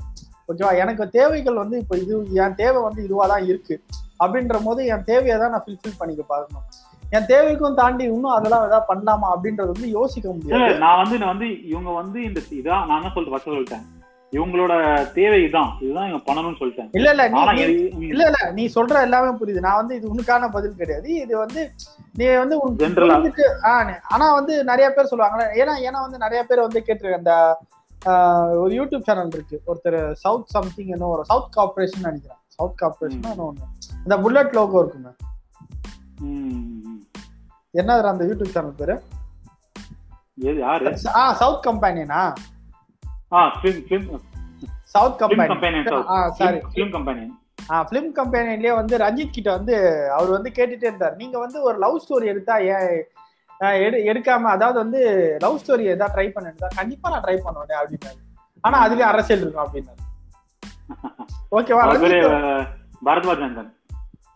ஓகேவா 0.51 0.71
எனக்கு 0.83 1.03
தேவைகள் 1.17 1.61
வந்து 1.63 1.77
இப்போ 1.81 1.97
இது 2.03 2.13
என் 2.43 2.57
தேவை 2.61 2.79
வந்து 2.87 3.01
இதுவாக 3.07 3.27
தான் 3.33 3.47
இருக்கு. 3.51 3.75
அப்படின்ற 4.23 4.57
போது 4.67 4.81
என் 4.93 5.07
தேவையை 5.11 5.35
தான் 5.37 5.53
நான் 5.55 5.65
ஃபில்ஃபில் 5.67 5.99
பண்ணிக்க 5.99 6.23
பார்க்கணும். 6.33 6.65
என் 7.17 7.29
தேவைக்கும் 7.31 7.79
தாண்டி 7.79 8.03
இன்னும் 8.13 8.35
அதெல்லாம் 8.35 8.65
ஏதாவது 8.67 8.89
பண்ணலாமா 8.91 9.29
அப்படின்றது 9.35 9.73
வந்து 9.75 9.89
யோசிக்க 9.97 10.27
முடியாது. 10.35 10.77
நான் 10.85 11.01
வந்து 11.01 11.17
நான் 11.21 11.33
வந்து 11.33 11.49
இவங்க 11.71 11.91
வந்து 12.01 12.19
இந்த 12.27 12.41
இதான் 12.59 12.85
நான் 12.87 12.99
என்ன 12.99 13.11
சொல்லிட்டு 13.15 13.47
சொல்லிட்டேன். 13.47 13.85
இவங்களோட 14.35 14.73
தேவை 15.15 15.39
இதான் 15.45 15.71
இதுதான் 15.83 16.07
இவங்க 16.09 16.19
பண்ணணும்னு 16.27 16.59
சொல்லிட்டேன். 16.59 16.89
இல்ல 16.97 17.09
இல்ல 17.13 17.23
இல்ல 18.11 18.23
இல்ல 18.29 18.39
நீ 18.57 18.63
சொல்ற 18.75 19.01
எல்லாமே 19.07 19.31
புரியுது. 19.39 19.65
நான் 19.65 19.79
வந்து 19.81 19.95
இது 19.99 20.11
உனக்கான 20.13 20.49
பதில் 20.55 20.79
கிடையாது. 20.81 21.09
இது 21.23 21.33
வந்து 21.43 21.61
நீ 22.19 22.25
வந்து 22.43 22.57
உனக்கு 22.59 23.45
ஆனா 24.15 24.27
வந்து 24.39 24.53
நிறைய 24.71 24.87
பேர் 24.95 25.11
சொல்லுவாங்க. 25.11 25.43
ஏன்னா 25.61 25.75
ஏன்னா 25.87 25.99
வந்து 26.05 26.23
நிறைய 26.25 26.41
பேர் 26.49 26.65
வந்து 26.67 26.81
கேட்டிருக்க 26.87 27.21
அந்த 27.21 27.35
ஒரு 28.61 28.71
யூடியூப் 28.77 29.07
சேனல் 29.07 29.33
இருக்கு. 29.37 29.57
ஒருத்தர் 29.71 29.99
சவுத் 30.23 30.53
சம்திங் 30.55 30.93
என்ன 30.95 31.09
ஒரு 31.15 31.25
சவுத் 31.31 31.51
கார்பரேஷன் 31.57 32.05
நினைக்கிறேன். 32.07 32.41
சவுத் 32.57 32.79
கார்பரேஷன் 32.81 33.43
ஒண்ணு. 33.49 33.67
இந்த 34.05 34.15
புல்லட் 34.23 34.55
லோகோ 34.59 34.77
இருக்குங்க. 34.83 35.11
என்ன 37.81 37.99
அந்த 38.13 38.23
யூடியூப் 38.29 38.55
சேனல் 38.55 38.79
பேரு? 38.79 38.95
South 41.41 41.65
கம்பெனினா 41.67 42.21
film 43.31 43.81
film 43.87 44.07
south 44.83 45.13
film 45.13 45.15
company 45.17 45.83
company 45.83 46.07
ஆ 46.07 46.29
சாரி 46.29 46.57
ஃபிலிம் 46.73 46.91
கம்பெனி 46.91 47.23
ஆ 47.69 47.87
ஃபிலிம் 47.91 48.11
கம்பெனிலேயே 48.15 48.73
வந்து 48.75 48.97
ரஞ்சித் 48.97 49.29
கிட்ட 49.31 49.51
வந்து 49.51 49.75
அவர் 50.11 50.29
வந்து 50.29 50.49
கேட்டுட்டே 50.55 50.89
இருந்தார். 50.89 51.15
நீங்க 51.15 51.39
வந்து 51.39 51.61
ஒரு 51.61 51.77
லவ் 51.77 52.01
ஸ்டோரி 52.03 52.25
எடுத்தா 52.25 52.57
ஏன் 52.57 53.05
ஆஹ் 53.59 53.79
எடு 53.83 53.97
எடுக்காம 53.97 54.41
அதாவது 54.55 54.79
வந்து 54.79 55.01
லவ் 55.41 55.59
ஸ்டோரி 55.65 55.79
ஏதாவது 55.79 56.15
ட்ரை 56.17 56.27
பண்ணிருந்தா 56.35 56.67
கண்டிப்பா 56.75 57.09
நான் 57.09 57.21
ட்ரை 57.21 57.37
பண்ணுவேன் 57.43 57.81
அப்படின்னாரு. 57.81 58.19
ஆனா 58.61 58.77
அதுலயும் 58.87 59.11
அரசியல் 59.13 59.41
இருக்கும் 59.41 59.65
அப்படின்னாரு. 59.65 60.01
ஓகேவா 61.51 61.83
பரத்வாஜ் 63.05 63.43
நந்தன். 63.43 63.71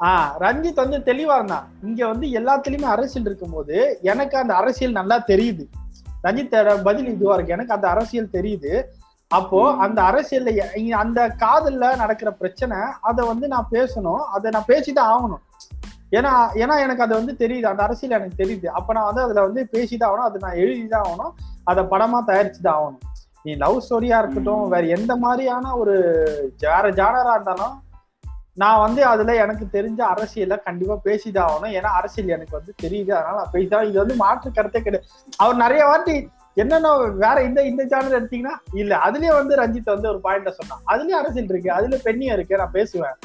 ஆ 0.02 0.38
ரஞ்சித் 0.40 0.82
வந்து 0.84 0.98
தெளிவா 1.14 1.36
இருந்தான். 1.36 1.68
இங்க 1.84 2.08
வந்து 2.08 2.28
எல்லாத்துலயுமே 2.28 2.90
அரசியல் 2.96 3.26
இருக்கும்போது 3.26 4.00
எனக்கு 4.02 4.38
அந்த 4.38 4.56
அரசியல் 4.56 4.92
நல்லா 4.92 5.24
தெரியுது. 5.28 5.66
ரஞ்சித்தோட 6.26 6.82
பதில் 6.84 7.08
இதுவா 7.08 7.34
இருக்கு. 7.34 7.54
எனக்கு 7.54 7.74
அந்த 7.74 7.88
அரசியல் 7.88 8.30
தெரியுது. 8.34 8.84
அப்போ. 9.28 9.76
அந்த 9.76 10.02
அரசியல்ல 10.02 10.90
அந்த 10.90 11.28
காதல்ல 11.28 11.96
நடக்கிற 11.96 12.32
பிரச்சனை 12.32 12.78
அதை 13.02 13.28
வந்து 13.28 13.48
நான் 13.48 13.68
பேசணும். 13.72 14.20
அதை 14.34 14.52
நான் 14.52 14.66
பேசிதான் 14.68 15.20
ஆகணும். 15.20 15.44
ஏன்னா 16.12 16.32
ஏன்னா 16.54 16.80
எனக்கு 16.80 17.04
அது 17.04 17.14
வந்து 17.16 17.36
தெரியுது. 17.40 17.66
அந்த 17.66 17.84
அரசியல் 17.84 18.20
எனக்கு 18.20 18.44
தெரியுது. 18.44 18.66
அப்ப 18.66 18.94
நான் 18.94 19.06
வந்து 19.06 19.22
அதுல 19.22 19.42
வந்து 19.42 19.68
பேசிதான் 19.72 20.04
ஆகணும். 20.04 20.30
அதை 20.30 20.40
நான் 20.40 20.56
எழுதிதான் 20.56 21.08
ஆகணும். 21.08 21.32
அதை 21.64 21.84
படமா 21.84 22.20
தயாரிச்சுதான் 22.28 22.76
ஆகணும். 22.78 23.14
நீ 23.44 23.54
லவ் 23.54 23.84
ஸ்டோரியா 23.90 24.18
இருக்கட்டும். 24.18 24.70
வேற 24.70 24.86
எந்த 24.86 25.16
மாதிரியான 25.16 25.78
ஒரு 25.78 25.92
வேற 26.60 26.92
ஜானரா 26.92 27.32
இருந்தாலும் 27.32 27.84
நான் 28.56 28.80
வந்து 28.80 29.06
அதுல 29.06 29.36
எனக்கு 29.36 29.66
தெரிஞ்ச 29.72 30.02
அரசியல 30.14 30.64
கண்டிப்பா 30.64 31.00
பேசிதான் 31.04 31.48
ஆகணும் 31.48 31.74
ஏன்னா 31.78 31.92
அரசியல் 32.00 32.30
எனக்கு 32.30 32.52
வந்து 32.52 32.74
தெரியுது. 32.84 33.12
அதனால 33.12 33.36
நான் 33.36 33.50
பேசிதான். 33.54 33.90
இது 33.90 34.00
வந்து 34.00 34.16
மாற்று 34.16 34.52
கருத்தே 34.52 34.82
கிடையாது. 34.82 35.12
அவர் 35.38 35.56
நிறைய 35.56 35.86
வாட்டி 35.86 36.30
என்னென்ன 36.54 36.98
வேற 36.98 37.44
இந்த 37.44 37.62
இந்த 37.62 37.86
சேனல் 37.86 38.24
எடுத்தீங்கன்னா 38.24 38.56
இல்ல 38.74 38.96
அதுலயே 38.96 39.34
வந்து 39.34 39.56
ரஞ்சித் 39.56 39.94
வந்து 39.94 40.10
ஒரு 40.10 40.20
பாயிண்ட 40.24 40.50
சொன்னான். 40.50 40.82
அதுலயும் 40.88 41.22
அரசியல் 41.22 41.50
இருக்கு. 41.50 41.72
அதுல 41.72 41.96
பெண்ணியம் 41.96 42.34
இருக்கு. 42.34 42.58
நான் 42.58 42.72
பேசுவேன். 42.72 43.18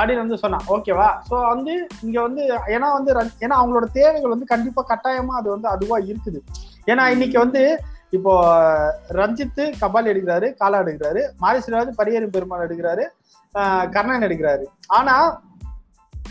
அப்படின்னு 0.00 0.16
வந்து 0.16 0.38
சொன்னான். 0.38 0.64
ஓகேவா 0.68 1.08
சோ 1.30 1.48
வந்து 1.48 1.86
இங்க 2.02 2.20
வந்து 2.20 2.42
ஏன்னா 2.66 2.92
வந்து 2.92 3.14
ஏன்னா 3.14 3.56
அவங்களோட 3.62 3.84
தேவைகள் 3.92 4.30
வந்து 4.30 4.46
கண்டிப்பா 4.46 4.84
கட்டாயமா 4.88 5.34
அது 5.40 5.50
வந்து 5.50 5.68
அதுவா 5.68 5.98
இருக்குது. 5.98 6.40
ஏன்னா 6.86 7.06
இன்னைக்கு 7.06 7.38
வந்து 7.38 7.82
இப்போ 8.10 8.32
ரஞ்சித்து 9.08 9.72
கபால் 9.80 10.08
எடுக்கிறாரு 10.12 10.54
காலா 10.54 10.80
எடுக்கிறாரு. 10.80 11.22
மாரிசிராஜ் 11.42 11.90
பரியரும் 11.98 12.30
பெருமாள் 12.30 12.68
எடுக்கிறாரு. 12.68 13.04
கர்ணன் 13.94 14.26
எடுக்கிறாரு. 14.26 14.64
ஆனா 14.98 15.14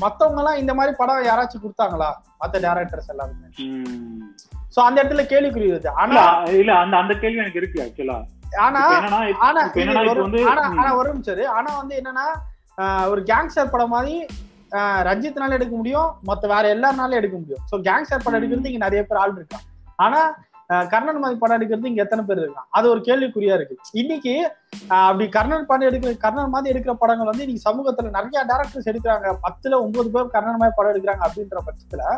மத்தவங்க 0.04 0.40
எல்லாம் 0.42 0.60
இந்த 0.62 0.74
மாதிரி 0.78 0.92
படம் 1.00 1.26
யாராச்சும் 1.30 1.64
கொடுத்தாங்களா? 1.64 2.10
மத்த 2.42 2.62
டேரக்டர்ஸ் 2.66 3.12
எல்லாருமே. 3.14 3.48
சோ 4.76 4.80
அந்த 4.88 4.98
இடத்துல 5.02 5.24
கேள்விக்குறி 5.32 5.68
வருது. 5.72 5.90
ஆனா 6.02 6.22
இல்ல 6.62 6.72
அந்த 6.84 6.96
அந்த 7.02 7.14
கேள்வி 7.24 7.42
எனக்கு 7.44 7.62
இருக்கு 7.62 7.84
ஆக்சுவலா 7.86 8.20
ஆனா 8.66 8.80
ஆனா 9.48 9.60
ஆனா 10.82 10.92
ஒரு 11.02 11.10
நிமிஷம். 11.14 11.44
ஆனா 11.58 11.70
வந்து 11.82 11.96
என்னன்னா 12.02 12.28
ஒரு 13.12 13.22
கேங்ஸ்டர் 13.32 13.74
படம் 13.74 13.94
மாதிரி 13.96 14.16
ரஞ்சித்னால 15.10 15.56
எடுக்க 15.58 15.74
முடியும் 15.80 16.10
மத்த 16.30 16.48
வேற 16.54 16.66
எல்லாருனாலும் 16.76 17.20
எடுக்க 17.22 17.36
முடியும். 17.42 17.64
சோ 17.72 17.76
கேங்ஸ்டர் 17.88 18.24
படம். 18.26 18.40
எடுக்கிறது 18.40 18.72
இங்க 18.72 18.84
நிறைய 18.86 19.02
பேர் 19.10 19.22
ஆள் 19.24 19.38
இருக்கான் 19.40 19.66
ஆனா 20.06 20.22
கர்ணன் 20.90 21.20
மாதிரி 21.20 21.40
படம் 21.40 21.62
எடுக்கிறது 21.62 21.86
இங்க 21.86 22.04
எத்தனை 22.04 22.26
பேர் 22.26 22.40
இருக்கான் 22.40 22.68
அது 22.70 22.90
ஒரு 22.90 23.00
கேள்விக்குறியா 23.00 23.54
இருக்கு. 23.54 23.78
இன்னைக்கு 23.92 24.52
அப்படி 24.88 25.30
கர்ணன் 25.30 25.66
படம் 25.66 25.88
எடுக்கிற 25.88 26.18
கர்ணன் 26.18 26.50
மாதிரி 26.50 26.80
எடுக்கிற 26.80 26.94
படங்கள் 26.94 27.26
வந்து 27.26 27.44
இன்னைக்கு 27.44 27.70
சமூகத்துல 27.70 28.10
நிறைய 28.10 28.46
டேரக்டர்ஸ் 28.48 28.90
எடுக்கிறாங்க. 28.90 29.36
பத்துல 29.44 29.80
ஒன்பது 29.82 30.12
பேர் 30.12 30.28
கர்ணன் 30.28 30.56
மாதிரி 30.56 30.76
படம் 30.76 30.96
எடுக்கிறாங்க 30.96 31.24
அப்படின்ற 31.26 31.58
பட்சத்துல 31.66 32.18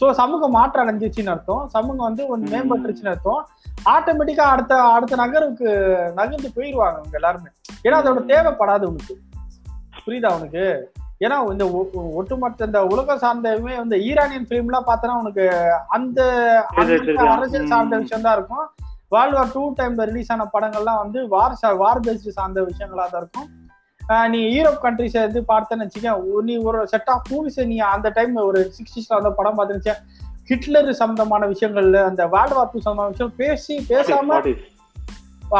சோ 0.00 0.10
சமூகம் 0.10 0.50
மாற்றம் 0.50 0.88
அடைஞ்சிச்சுன்னு 0.88 1.28
அர்த்தம். 1.28 1.68
சமூகம் 1.68 2.14
வந்து 2.14 2.36
ம். 2.36 2.44
மேம்பட்டுருச்சுன்னு 2.44 3.08
அர்த்தம். 3.08 3.48
ஆட்டோமேட்டிக்கா 3.84 4.46
அடுத்த 4.54 4.82
அடுத்த 4.82 5.16
நகருக்கு 5.16 5.68
நகர்ந்து 6.14 6.50
போயிடுவாங்க 6.56 6.96
அவங்க 6.96 7.08
எல்லாருமே. 7.12 7.48
ஏன்னா 7.84 7.96
அதோட. 8.00 8.24
தேவைப்படாது 8.32 8.84
உனக்கு. 8.84 9.18
புரியுதா 10.06 10.36
உனக்கு? 10.36 10.92
ஏன்னா 11.22 11.36
இந்த 11.52 11.64
ஒட்டுமொத்த 12.14 12.66
இந்த 12.66 12.80
உலகம் 12.86 13.18
சார்ந்தமே 13.18 13.74
இந்த 13.82 13.96
ஈரானியன் 14.06 14.46
ஃபிலிம் 14.46 14.68
எல்லாம் 14.68 14.86
பார்த்தனா 14.86 15.16
உனக்கு 15.18 15.44
அந்த. 15.88 16.20
அரசியல் 17.32 17.72
சார்ந்த. 17.72 17.98
விஷயம் 17.98 18.24
தான் 18.26 18.36
இருக்கும் 18.36 18.64
வேர்ல்ட் 19.12 19.36
வார் 19.36 19.52
டூ 19.52 19.62
டைம்ல 19.78 20.04
ரிலீஸ் 20.04 20.30
ஆன 20.32 20.46
படங்கள்லாம் 20.52 21.00
வந்து 21.00 21.20
வார் 21.28 21.56
வார் 21.78 22.04
பேஸ்டு 22.06 22.36
சார்ந்த 22.36 22.60
விஷயங்களா 22.68 23.04
தான் 23.08 23.22
இருக்கும் 23.22 23.48
நீ 24.30 24.40
யூரோப் 24.54 24.80
கண்ட்ரிஸ் 24.82 25.18
வந்து 25.18 25.40
பார்த்தேன்னு 25.48 25.84
வச்சுக்க 25.86 26.14
நீ 26.42 26.54
ஒரு 26.62 26.78
செட் 26.86 27.10
ஆஃப் 27.10 27.28
மூவிஸ் 27.30 27.58
நீ 27.66 27.76
அந்த 27.88 28.08
டைம் 28.10 28.34
ஒரு 28.42 28.60
சிக்ஸ்டீஸ்ல 28.76 29.18
அந்த 29.18 29.30
படம் 29.30 29.58
பார்த்துருச்சு 29.58 29.94
ஹிட்லர் 30.48 30.90
சம்பந்தமான 30.94 31.46
விஷயங்கள்ல 31.46 31.98
அந்த 32.04 32.22
வேர்ல்ட் 32.26 32.56
வார் 32.56 32.70
டூ 32.72 32.80
சம்பந்தமான 32.80 33.12
விஷயம் 33.12 33.36
பேசி 33.36 33.74
பேசாம. 33.90 34.40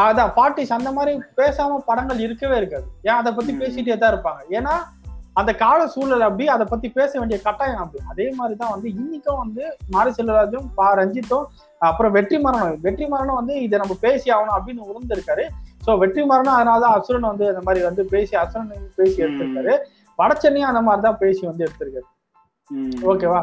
அதான் 0.01 0.33
பார்ட்டிஸ் 0.35 0.73
அந்த 0.73 0.91
மாதிரி 0.91 1.11
பேசாம 1.37 1.79
படங்கள் 1.85 2.19
இருக்கவே 2.19 2.55
இருக்காது 2.57 2.85
ஏன் 3.03 3.17
அதை 3.17 3.31
பத்தி. 3.33 3.53
பேசிட்டே 3.61 3.97
தான் 3.97 4.13
இருப்பாங்க 4.13 4.41
ஏன்னா 4.51 4.73
அந்த 5.39 5.51
கால 5.61 5.79
சூழல் 5.93 6.25
அப்படி 6.27 6.45
அதை 6.55 6.65
பத்தி 6.71 6.87
பேச 6.97 7.11
வேண்டிய 7.19 7.37
கட்டாயம் 7.45 7.81
அப்படி. 7.83 8.01
அதே 8.11 8.27
மாதிரி 8.39 8.55
தான் 8.61 8.73
வந்து 8.73 8.87
இன்னைக்கும் 8.97 9.39
வந்து 9.43 9.63
மாரி 9.95 10.11
செல்வராஜும் 10.17 10.67
பா 10.79 10.87
ரஞ்சித்தும் 10.99 11.45
அப்புறம் 11.89 12.13
வெற்றி 12.17 12.37
மரணம். 12.45 12.77
வெற்றி 12.85 13.05
மரணம் 13.13 13.39
வந்து 13.39 13.55
இதை 13.65 13.77
நம்ம 13.83 13.95
பேசி 14.05 14.27
ஆகணும் 14.35 14.55
அப்படின்னு 14.57 14.87
உணர்ந்திருக்காரு 14.91 15.45
சோ 15.85 15.97
வெற்றி 16.03 16.23
மரணம் 16.31 16.57
அதனாலதான் 16.57 16.95
அசுரன் 16.97 17.29
வந்து 17.31 17.47
அந்த 17.51 17.63
மாதிரி 17.67 17.81
வந்து 17.89 18.03
பேசி 18.13 18.33
அசுரன் 18.43 18.71
பேசி 18.99 19.17
எடுத்திருக்காரு. 19.25 19.73
வடச்சென்னையும் 20.19 20.71
அந்த 20.71 20.83
மாதிரி 20.87 21.03
தான் 21.07 21.19
பேசி 21.23 21.43
வந்து 21.49 21.65
எடுத்திருக்காரு. 21.67 22.07
ஓகேவா? 23.11 23.41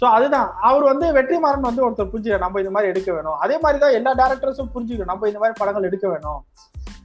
சோ 0.00 0.04
அதுதான். 0.16 0.48
அவர் 0.66 0.84
வந்து 0.90 1.06
வெற்றிமாறன் 1.16 1.66
வந்து 1.68 1.82
ஒருத்தர் 1.86 2.10
புரிஞ்சுக்க 2.12 2.44
நம்ம 2.44 2.60
இந்த 2.62 2.72
மாதிரி 2.74 2.90
எடுக்க 2.92 3.08
வேணும். 3.16 3.38
அதே 3.44 3.56
மாதிரி 3.64 3.78
தான் 3.84 3.96
எல்லா 3.98 4.12
டேரக்டர்ஸும் 4.20 4.70
புரிஞ்சுக்கணும். 4.74 5.12
நம்ம 5.12 5.28
இந்த 5.30 5.40
மாதிரி 5.42 5.56
படங்கள் 5.60 5.88
எடுக்க 5.88 6.06
வேணும். 6.12 6.40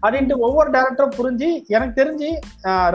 அப்படின்ட்டு 0.06 0.36
ஒவ்வொரு 0.40 0.70
டேரக்டரும் 0.72 1.16
புரிஞ்சு 1.18 1.48
எனக்கு 1.68 2.00
தெரிஞ்சு 2.02 2.30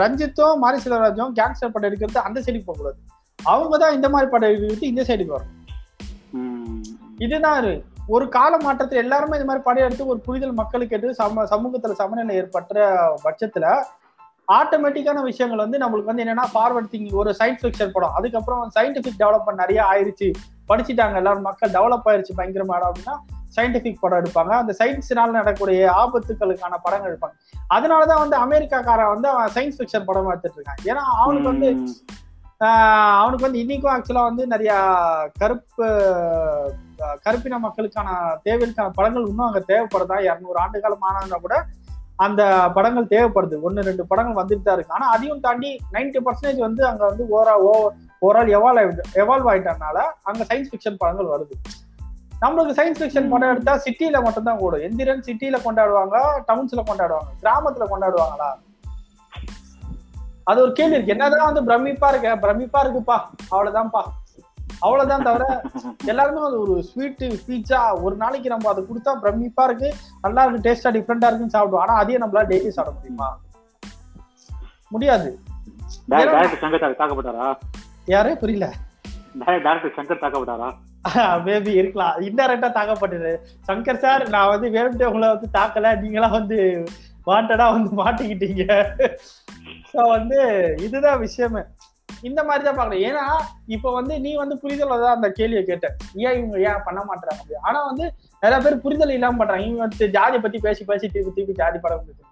ரஞ்சித்தும் 0.00 0.58
மாரி 0.58 0.80
செல்வராஜும் 0.84 1.32
கேங்ஸ்டர் 1.38 1.72
படம் 1.72 1.88
எடுக்கிறது 1.90 2.26
அந்த 2.26 2.38
சைடுக்கு 2.40 2.66
போகக்கூடாது 2.66 2.98
அவங்க 3.38 3.76
தான் 3.78 3.94
இந்த 3.94 4.08
மாதிரி 4.08 4.30
படம் 4.30 4.50
எடுக்கிறது 4.50 4.90
இந்த 4.90 5.02
சைடுக்கு 5.02 5.36
வரணும். 5.36 5.56
இதுதான் 7.18 7.58
இது. 7.60 7.72
ஒரு 8.08 8.28
கால 8.28 8.52
மாற்றத்தில் 8.62 9.02
எல்லாருமே 9.02 9.36
இந்த 9.36 9.46
மாதிரி 9.46 9.64
படம் 9.64 9.84
எடுத்து 9.84 10.06
ஒரு 10.06 10.20
புரிதல் 10.20 10.52
மக்களுக்கு 10.52 10.96
எடுத்து 10.96 11.14
சம 11.14 11.44
சமூகத்துல 11.44 11.92
சமநிலை 11.92 12.36
ஏற்பட்ட 12.36 12.78
பட்சத்துல 13.24 13.66
ஆட்டோமேட்டிக்கான 14.48 15.18
விஷயங்கள் 15.22 15.64
வந்து 15.64 15.78
நம்மளுக்கு 15.78 16.04
வந்து 16.04 16.24
என்னன்னா 16.24 16.46
ஃபார்வர்ட் 16.52 16.90
திங்கிங் 16.92 17.18
ஒரு 17.18 17.32
சயின்ஸ் 17.40 17.62
ஃபிக்ஷன் 17.62 17.92
படம் 17.92 18.16
அதுக்கப்புறம் 18.16 18.62
சயின்டிபிக் 18.76 19.20
டெவலப்மெண்ட் 19.20 19.62
நிறைய 19.62 19.80
ஆயிருச்சு 19.90 20.28
படிச்சுட்டாங்க 20.68 21.16
எல்லாரும் 21.16 21.42
மக்கள் 21.42 21.70
டெவலப் 21.70 22.08
ஆயிருச்சு 22.10 22.38
பயங்கரமா 22.38 22.78
அப்படின்னா 22.88 23.14
சயின்டிபிக் 23.56 24.00
படம் 24.00 24.22
எடுப்பாங்க. 24.22 24.52
அந்த 24.60 24.74
சயின்ஸ்னால 24.78 25.36
நடக்கக்கூடிய 25.38 25.90
ஆபத்துக்களுக்கான 26.02 26.78
படங்கள் 26.82 27.12
எடுப்பாங்க. 27.12 27.36
அதனாலதான் 27.74 28.22
வந்து 28.24 28.38
அமெரிக்காக்காரன் 28.46 29.12
வந்து 29.14 29.28
அவன் 29.28 29.54
சயின்ஸ் 29.54 29.78
ஃபிக்ஷன் 29.78 30.08
படம் 30.08 30.32
எடுத்துட்டு 30.32 30.58
இருக்கான். 30.60 30.82
ஏன்னா 30.90 31.04
அவனுக்கு 31.24 31.52
வந்து 31.52 31.70
அவனுக்கு 33.22 33.46
வந்து 33.46 33.60
இன்னைக்கும் 33.60 33.92
ஆக்சுவலா 33.92 34.22
வந்து 34.22 34.46
நிறைய 34.46 34.72
கருப்பு 35.38 35.86
கருப்பின 37.22 37.58
மக்களுக்கான 37.58 38.08
தேவைக்கான 38.44 38.88
படங்கள் 38.98 39.28
இன்னும் 39.30 39.46
அங்க 39.46 39.62
தேவைப்படுதா? 39.68 40.16
இரநூறு 40.26 40.58
ஆண்டு 40.62 40.80
காலம் 40.80 41.06
ஆனாங்கன்னா 41.08 41.38
கூட 41.40 41.54
அந்த 42.16 42.42
படங்கள் 42.74 43.10
தேவைப்படுது. 43.12 43.56
ஒன்னு 43.66 43.86
ரெண்டு 43.88 44.04
படங்கள் 44.06 44.38
வந்துட்டு 44.40 44.62
தான் 44.62 44.76
இருக்கு. 44.76 44.94
ஆனா 44.96 45.06
அதையும் 45.14 45.40
தாண்டி 45.40 45.70
90% 45.92 46.22
பர்சன்டேஜ் 46.26 46.60
வந்து 46.66 46.82
அங்க 46.86 47.02
வந்து 47.06 47.24
ஓரா 47.36 47.54
ஓவரால் 48.22 48.52
எவால்வ் 48.56 49.00
எவால்வ் 49.22 49.48
ஆயிட்டனால 49.52 49.98
அங்க 50.22 50.42
சயின்ஸ் 50.50 50.70
ஃபிக்ஷன் 50.72 50.98
படங்கள் 50.98 51.32
வருது. 51.34 51.56
நம்மளுக்கு 52.42 52.76
சயின்ஸ் 52.78 53.00
ஃபிக்ஷன் 53.00 53.28
படம் 53.28 53.50
எடுத்தா 53.50 53.72
சிட்டில 53.84 54.22
மட்டும் 54.22 54.44
தான் 54.44 54.58
கூடும் 54.58 54.80
எந்திரன் 54.80 55.26
சிட்டில 55.26 55.56
கொண்டாடுவாங்க 55.64 56.16
டவுன்ஸ்ல 56.48 56.82
கொண்டாடுவாங்க 56.90 57.30
கிராமத்துல 57.42 57.86
கொண்டாடுவாங்களா? 57.92 58.48
அது 60.44 60.62
ஒரு 60.62 60.72
கேள்வி 60.72 60.94
இருக்கு. 60.94 61.12
என்னதான் 61.12 61.52
வந்து 61.52 61.62
பிரமிப்பா 61.68 62.08
இருக்க 62.08 62.36
பிரமிப்பா 62.44 62.80
இருக்குப்பா. 62.84 63.18
அவ்வளவுதான்ப்பா. 63.50 64.02
அவ்வளவுதான் 64.80 65.22
தவிர 65.22 65.44
எல்லாருமே 66.06 66.40
அது 66.40 66.60
ஒரு 66.60 66.82
ஸ்வீட் 66.82 67.24
பீட்சா 67.46 68.02
ஒரு 68.02 68.16
நாளைக்கு 68.16 68.48
நம்ம 68.48 68.68
அதை 68.68 68.84
கொடுத்தா 68.84 69.12
பிரமிப்பா 69.24 69.64
இருக்கு 69.64 69.88
நல்லா 70.20 70.44
இருக்கு 70.44 70.64
டேஸ்டா 70.66 70.92
டிஃப்ரெண்டா 70.96 71.28
இருக்குன்னு 71.30 71.56
சாப்பிடுவோம். 71.56 71.84
ஆனா 71.84 71.94
அதையே 71.94 72.18
நம்மளால 72.18 72.50
டெய்லி 72.52 72.68
சாப்பிட 72.68 72.96
முடியுமா? 72.96 73.28
முடியாது. 74.88 75.38
யாரு? 78.06 78.36
புரியல. 78.36 78.68
டைரக்டர் 79.38 79.96
சங்கர் 79.98 80.22
தாக்கப்பட்டாரா? 80.22 80.70
மேபி 81.44 81.72
இருக்கலாம் 81.80 82.16
இன்டெரக்டா 82.26 82.68
தாக்கப்பட்டது 82.72 83.32
சங்கர் 83.68 84.02
சார் 84.02 84.24
நான் 84.34 84.50
வந்து 84.52 84.68
வேணும்ட்டே 84.74 85.10
உங்களை 85.10 85.28
வந்து 85.34 85.48
தாக்கல 85.56 85.92
நீங்களா 86.02 86.28
வந்து 86.34 86.58
வாண்டடா 87.26 87.66
வந்து 87.74 87.90
மாட்டிக்கிட்டீங்க 88.00 88.64
ஸோ 89.92 90.00
வந்து 90.16 90.38
இதுதான் 90.86 91.22
விஷயமே 91.24 91.62
இந்த 92.22 92.40
மாதிரி 92.46 92.62
தான் 92.64 92.78
பார்க்கணும் 92.78 93.04
ஏன்னா 93.08 93.24
இப்போ 93.74 93.88
வந்து 93.98 94.14
நீ 94.24 94.30
வந்து 94.40 94.54
புரிதல் 94.62 95.02
தான் 95.02 95.16
அந்த 95.16 95.28
கேள்வியை 95.36 95.62
கேட்ட 95.64 95.86
ஏன் 96.24 96.36
இவங்க 96.38 96.56
ஏன் 96.68 96.82
பண்ண 96.86 97.00
மாட்டாங்க 97.08 97.36
அப்படி 97.36 97.60
ஆனா 97.68 97.78
வந்து 97.90 98.06
நிறைய 98.42 98.58
பேர் 98.64 98.82
புரிதல் 98.84 99.14
இல்லாம 99.16 99.38
பண்றாங்க 99.40 99.66
இவங்க 99.66 99.82
வந்து 99.86 100.08
ஜாதியை 100.16 100.40
பத்தி 100.42 100.60
பேசி 100.66 100.84
பேசி 100.90 101.06
திருப்பி 101.08 101.32
திருப்பி 101.36 101.54
ஜாதி 101.60 101.78
படம். 101.78 102.26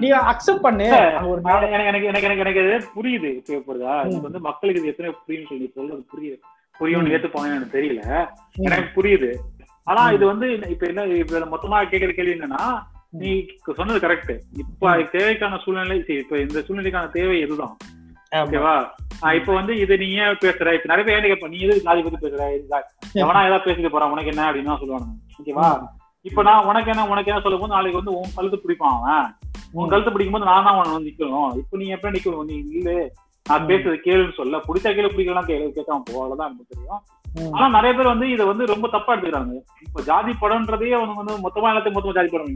நீ 0.00 0.08
அக்செப்ட் 0.30 0.64
பண்ணு 0.66 0.86
ஒரு 1.30 1.40
எனக்கு 1.68 2.08
எனக்கு 2.08 2.08
எனக்கு 2.10 2.42
எனக்கு 2.44 2.64
புரியுது 2.96 3.30
இப்ப 3.38 3.60
புரியுதா. 3.68 3.94
இது 4.08 4.20
வந்து 4.28 4.40
மக்களுக்கு 4.48 4.80
இது 4.82 4.92
எத்தனை 4.92 5.10
புரியும் 5.20 5.48
சொல்லி 5.50 5.68
சொல்றது 5.76 6.02
புரியுது 6.12 6.38
புரியும்னு. 6.82 7.14
ஏத்துப்பாங்கன்னு 7.14 7.54
எனக்கு 7.54 7.80
தெரியல. 7.80 8.28
எனக்கு 8.52 9.02
புரியுது. 9.02 9.34
ஆனா. 9.84 10.10
இது 10.10 10.26
வந்து 10.26 10.58
இப்ப 10.68 10.86
என்ன 10.86 11.04
இப்ப 11.04 11.38
மொத்தமா 11.38 11.74
கேக்குற 11.84 12.12
கேள்வி 12.12 12.32
என்னன்னா 12.32 12.82
நீ 13.10 13.46
சொன்னது 13.74 14.08
கரெக்ட் 14.08 14.38
இப்ப 14.56 14.96
தேவைக்கான 14.96 15.62
சூழ்நிலை 15.62 16.04
இப்ப 16.06 16.38
இந்த 16.38 16.60
சூழ்நிலைக்கான 16.60 17.10
தேவை 17.10 17.40
இதுதான். 17.40 17.76
ஓகேவா 18.30 18.88
இப்ப 19.34 19.54
வந்து 19.54 19.78
இது 19.78 19.98
நீ 19.98 20.08
ஏன் 20.10 20.36
பேசுற? 20.40 20.74
இப்ப 20.74 20.94
நிறைய 20.94 21.04
பேர் 21.04 21.20
கேட்ப 21.20 21.48
நீ 21.48 21.58
எது 21.58 21.82
ஜாதி 21.82 22.02
பத்தி 22.02 22.26
பேசுற? 22.26 22.40
எவனா 23.14 23.46
ஏதாவது 23.46 23.72
பேசிட்டு 23.72 23.88
போறான் 23.88 24.10
உனக்கு 24.10 24.30
என்ன 24.30 24.52
அப்படின்னு 24.52 24.76
சொல்லுவானுங்க. 24.76 25.16
ஓகேவா 25.44 25.86
இப்ப 26.20 26.42
நான் 26.42 26.64
உனக்கு 26.64 26.90
என்ன 26.90 27.06
உனக்கு 27.06 27.30
என்ன 27.30 27.42
சொல்லும் 27.42 27.60
போது 27.60 27.72
நாளைக்கு 27.72 28.02
வந்து 28.02 28.20
உன் 28.20 28.30
கழுத்து 28.34 28.56
பிடிப்பான் 28.56 29.00
அவன். 29.02 29.34
உன் 29.72 29.88
கழுத்து 29.88 30.12
பிடிக்கும் 30.12 30.40
போது 30.40 30.52
நான் 30.52 30.64
தான் 30.64 30.92
வந்து 30.92 31.10
நிக்கணும். 31.10 31.56
இப்ப 31.56 31.76
நீ 31.76 31.86
எப்ப 31.86 32.10
நிக்கணும்? 32.10 32.44
நீ 32.44 32.54
இல்ல. 32.68 33.10
நான். 33.46 33.66
பேசுறது 33.68 33.98
கேளுன்னு 34.04 34.32
சொல்ல. 34.32 34.56
பிடிச்சா 34.66 34.90
கேளு 34.96 35.08
பிடிக்கலாம் 35.14 35.48
கேளு. 35.50 35.64
கேட்காம 35.76 36.02
போ. 36.06 36.12
அவ்வளவுதான் 36.14 36.48
எனக்கு 36.48 36.72
தெரியும். 36.72 37.02
ஆனா 37.54 37.68
நிறைய 37.68 37.92
பேர் 37.96 38.12
வந்து 38.12 38.26
இதை 38.30 38.44
வந்து 38.46 38.64
ரொம்ப 38.66 38.88
தப்பா 38.88 39.12
எடுத்துக்கிறாங்க. 39.14 39.54
இப்ப 39.86 40.02
ஜாதி 40.02 40.32
படம்ன்றதே 40.42 40.90
அவனுக்கு 40.98 41.22
வந்து 41.22 41.36
மொத்தமா 41.44 41.68
எல்லாத்தையும் 41.72 41.96
மொத்தமா 41.98 42.16
ஜாதி 42.18 42.28
படம் 42.28 42.50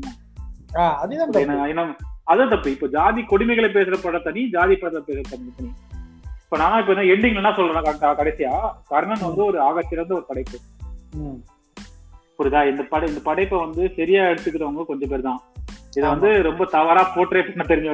அதுதான் 2.25 2.49
தப்பு. 2.49 2.71
இப்போ 2.71 2.87
ஜாதி 2.87 3.21
கொடுமைகளை 3.23 3.69
பேசுற 3.77 3.97
படம் 4.03 4.23
தனி 4.23 4.41
ஜாதி 4.51 4.77
படத்தை 4.77 5.03
பேசுற 5.09 5.25
படம் 5.31 5.53
தனி 5.57 5.71
இப்ப 6.45 6.57
நானா 6.57 6.79
இப்ப 6.79 6.93
என்ன 6.95 7.05
எண்டிங்ல 7.15 7.41
என்ன 7.43 7.53
சொல்றேன் 7.53 8.19
கடைசியா 8.21 8.53
கர்ணன் 8.89 9.27
வந்து 9.29 9.43
ஒரு 9.45 9.59
ஆகச்சிறந்த 9.69 10.13
ஒரு 10.13 10.27
படைப்பு. 10.29 10.59
புரியுதா? 12.39 12.61
இந்த 12.71 12.83
படை 12.83 13.09
இந்த 13.09 13.21
படைப்பை 13.25 13.59
வந்து 13.59 13.83
சரியா 13.97 14.23
எடுத்துக்கிறவங்க 14.25 14.85
கொஞ்சம் 14.85 15.09
பேர் 15.09 15.29
தான் 15.29 15.41
இதை. 15.97 16.09
வந்து 16.09 16.31
ரொம்ப 16.43 16.65
தவறா 16.65 17.03
போர்ட்ரே 17.15 17.43
பண்ண 17.47 17.65
தெரிஞ்ச 17.69 17.91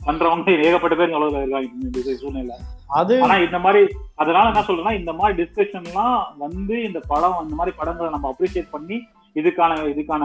பண்றவங்க 0.00 0.52
ஏகப்பட்ட 0.66 0.94
பேர் 0.96 1.16
அளவுல 1.16 1.40
இருக்காங்க 1.40 2.16
சூழ்நிலை 2.16 2.56
அது 2.98 3.14
ஆனா 3.22 3.34
இந்த 3.38 3.58
மாதிரி 3.58 3.82
அதனால 4.16 4.50
என்ன 4.50 4.62
சொல்றேன்னா 4.68 4.94
இந்த 4.94 5.12
மாதிரி 5.12 5.38
டிஸ்கஷன்லாம் 5.40 6.18
வந்து 6.38 6.76
இந்த 6.82 7.00
படம் 7.08 7.40
இந்த 7.42 7.56
மாதிரி 7.56 7.74
படங்களை 7.76 8.10
நம்ம 8.10 8.30
அப்ரிஷியேட் 8.32 8.70
பண்ணி 8.70 8.98
இதுக்கான 9.36 9.76
இதுக்கான 9.92 10.24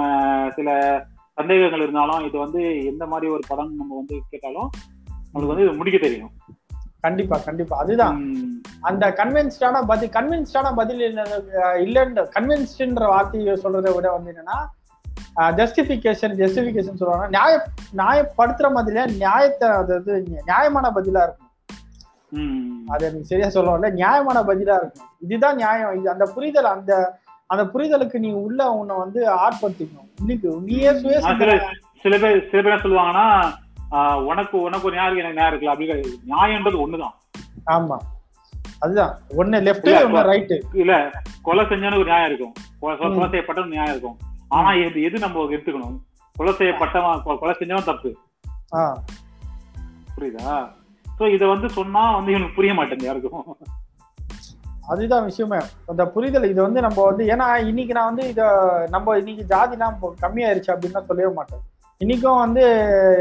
சில 0.55 0.69
சந்தேகங்கள் 1.38 1.84
இருந்தாலும் 1.84 2.26
இது 2.26 2.38
வந்து 2.38 2.61
எந்த 2.86 3.03
மாதிரி 3.05 3.28
ஒரு 3.32 3.43
படம் 3.47 3.73
நம்ம 3.76 3.91
வந்து 3.95 4.17
கேட்டாலும் 4.32 4.69
நம்மளுக்கு 5.26 5.53
வந்து 5.53 5.65
இது 5.65 5.80
முடிக்க 5.80 5.99
தெரியும் 5.99 6.32
கண்டிப்பா 7.01 7.38
கண்டிப்பா 7.39 7.76
அதுதான் 7.78 8.15
அந்த 8.82 9.05
கன்வின்ஸ்டான 9.11 9.82
பதில் 9.86 10.13
கன்வின்ஸ்டான 10.13 10.67
பதில் 10.76 11.03
இல்லைன்ற 11.84 12.23
கன்வின்ஸ்டுன்ற 12.36 13.05
வார்த்தையை 13.07 13.55
சொல்றதை 13.63 13.91
விட 13.93 14.07
வந்து 14.11 14.32
என்னன்னா 14.34 14.57
ஜஸ்டிபிகேஷன் 15.36 16.36
ஜஸ்டிபிகேஷன் 16.41 16.99
சொல்லுவாங்க. 17.01 17.27
நியாய 17.27 17.53
நியாயப்படுத்துற 17.97 18.67
மாதிரில 18.75 19.07
நியாயத்தை 19.07 19.69
அதாவது 19.69 20.25
நியாயமான 20.45 20.91
பதிலா 20.95 21.23
இருக்கும் 21.23 21.43
அது 22.88 23.05
எனக்கு 23.05 23.25
சரியா 23.25 23.47
சொல்லுவோம்ல 23.47 23.91
நியாயமான 23.91 24.41
பதிலா 24.41 24.75
இருக்கும் 24.75 25.09
இதுதான் 25.19 25.55
நியாயம். 25.55 25.99
இது 25.99 26.09
அந்த 26.09 26.25
புரிதல் 26.25 26.65
அந்த 26.65 27.19
அந்த 27.47 27.63
புரிதலுக்கு 27.63 28.17
நீ 28.19 28.31
உள்ள 28.31 28.71
உன்னை 28.71 28.95
வந்து 28.95 29.33
ஆட்படுத்திக்கணும். 29.33 30.09
இன்னைக்கு 30.19 30.57
நீயே 30.61 30.99
சுய 30.99 31.19
சில 32.01 32.17
பேர் 32.17 32.49
சில 32.51 32.61
பேர் 32.61 32.81
சொல்லுவாங்கன்னா 32.81 33.27
உனக்கு 34.23 34.61
உனக்கு 34.61 34.88
ஒரு 34.88 34.95
நியாயம் 34.95 35.17
எனக்கு 35.17 35.36
நியாயம் 35.36 35.53
இருக்குல்ல 35.53 35.65
அப்படி 35.65 35.86
கிடையாது. 35.86 36.17
நியாயம்ன்றது 36.27 36.79
ஒண்ணுதான். 36.86 37.15
ஆமா. 37.67 37.97
அதுதான். 38.79 39.17
ஒண்ணு 39.38 39.59
லெஃப்ட் 39.67 39.89
ஒண்ணு 40.07 40.23
ரைட்டு 40.31 40.61
இல்ல 40.73 41.11
கொலை 41.41 41.65
செஞ்சவனுக்கு 41.65 41.95
ஒரு 41.95 42.03
நியாயம் 42.03 42.27
இருக்கும். 42.27 42.53
கொலை 42.79 42.95
ம். 42.97 42.99
கொலை 42.99 43.27
செய்யப்பட்ட 43.27 43.61
ஒரு 43.61 43.69
நியாயம் 43.69 43.91
இருக்கும். 43.91 44.17
ஆனா 44.47 44.71
எது 44.71 45.01
எது 45.01 45.19
நம்ம 45.19 45.43
எடுத்துக்கணும்? 45.43 45.97
கொலை 46.35 46.53
செய்யப்பட்டவன் 46.53 47.37
கொலை 47.37 47.55
செஞ்சவன் 47.59 47.83
தப்பு. 47.83 48.15
ஆ. 48.73 49.01
புரியுதா? 50.17 50.69
சோ 51.19 51.33
இத 51.33 51.47
வந்து 51.47 51.69
சொன்னா 51.69 52.15
வந்து 52.15 52.31
இவனுக்கு 52.31 52.55
புரிய 52.55 52.73
மாட்டேங்குது 52.73 53.05
யாருக்கும். 53.05 53.57
அதுதான் 54.87 55.23
விஷயமே. 55.23 55.57
அந்த 55.87 56.07
புரிதல் 56.07 56.49
இது 56.49 56.61
வந்து 56.61 56.81
நம்ம 56.81 57.03
வந்து 57.03 57.25
ஏன்னா 57.25 57.55
இன்னைக்கு 57.67 57.93
நான் 57.93 58.05
வந்து 58.05 58.29
இத 58.29 58.41
நம்ம 58.89 59.17
இன்னைக்கு 59.17 59.55
ஜாதிலாம் 59.55 60.13
கம்மியாயிருச்சு 60.21 60.73
அப்படின்னு 60.73 61.05
சொல்லவே 61.05 61.33
மாட்டேன். 61.33 61.59
இன்னைக்கும் 61.99 62.37
வந்து 62.37 62.61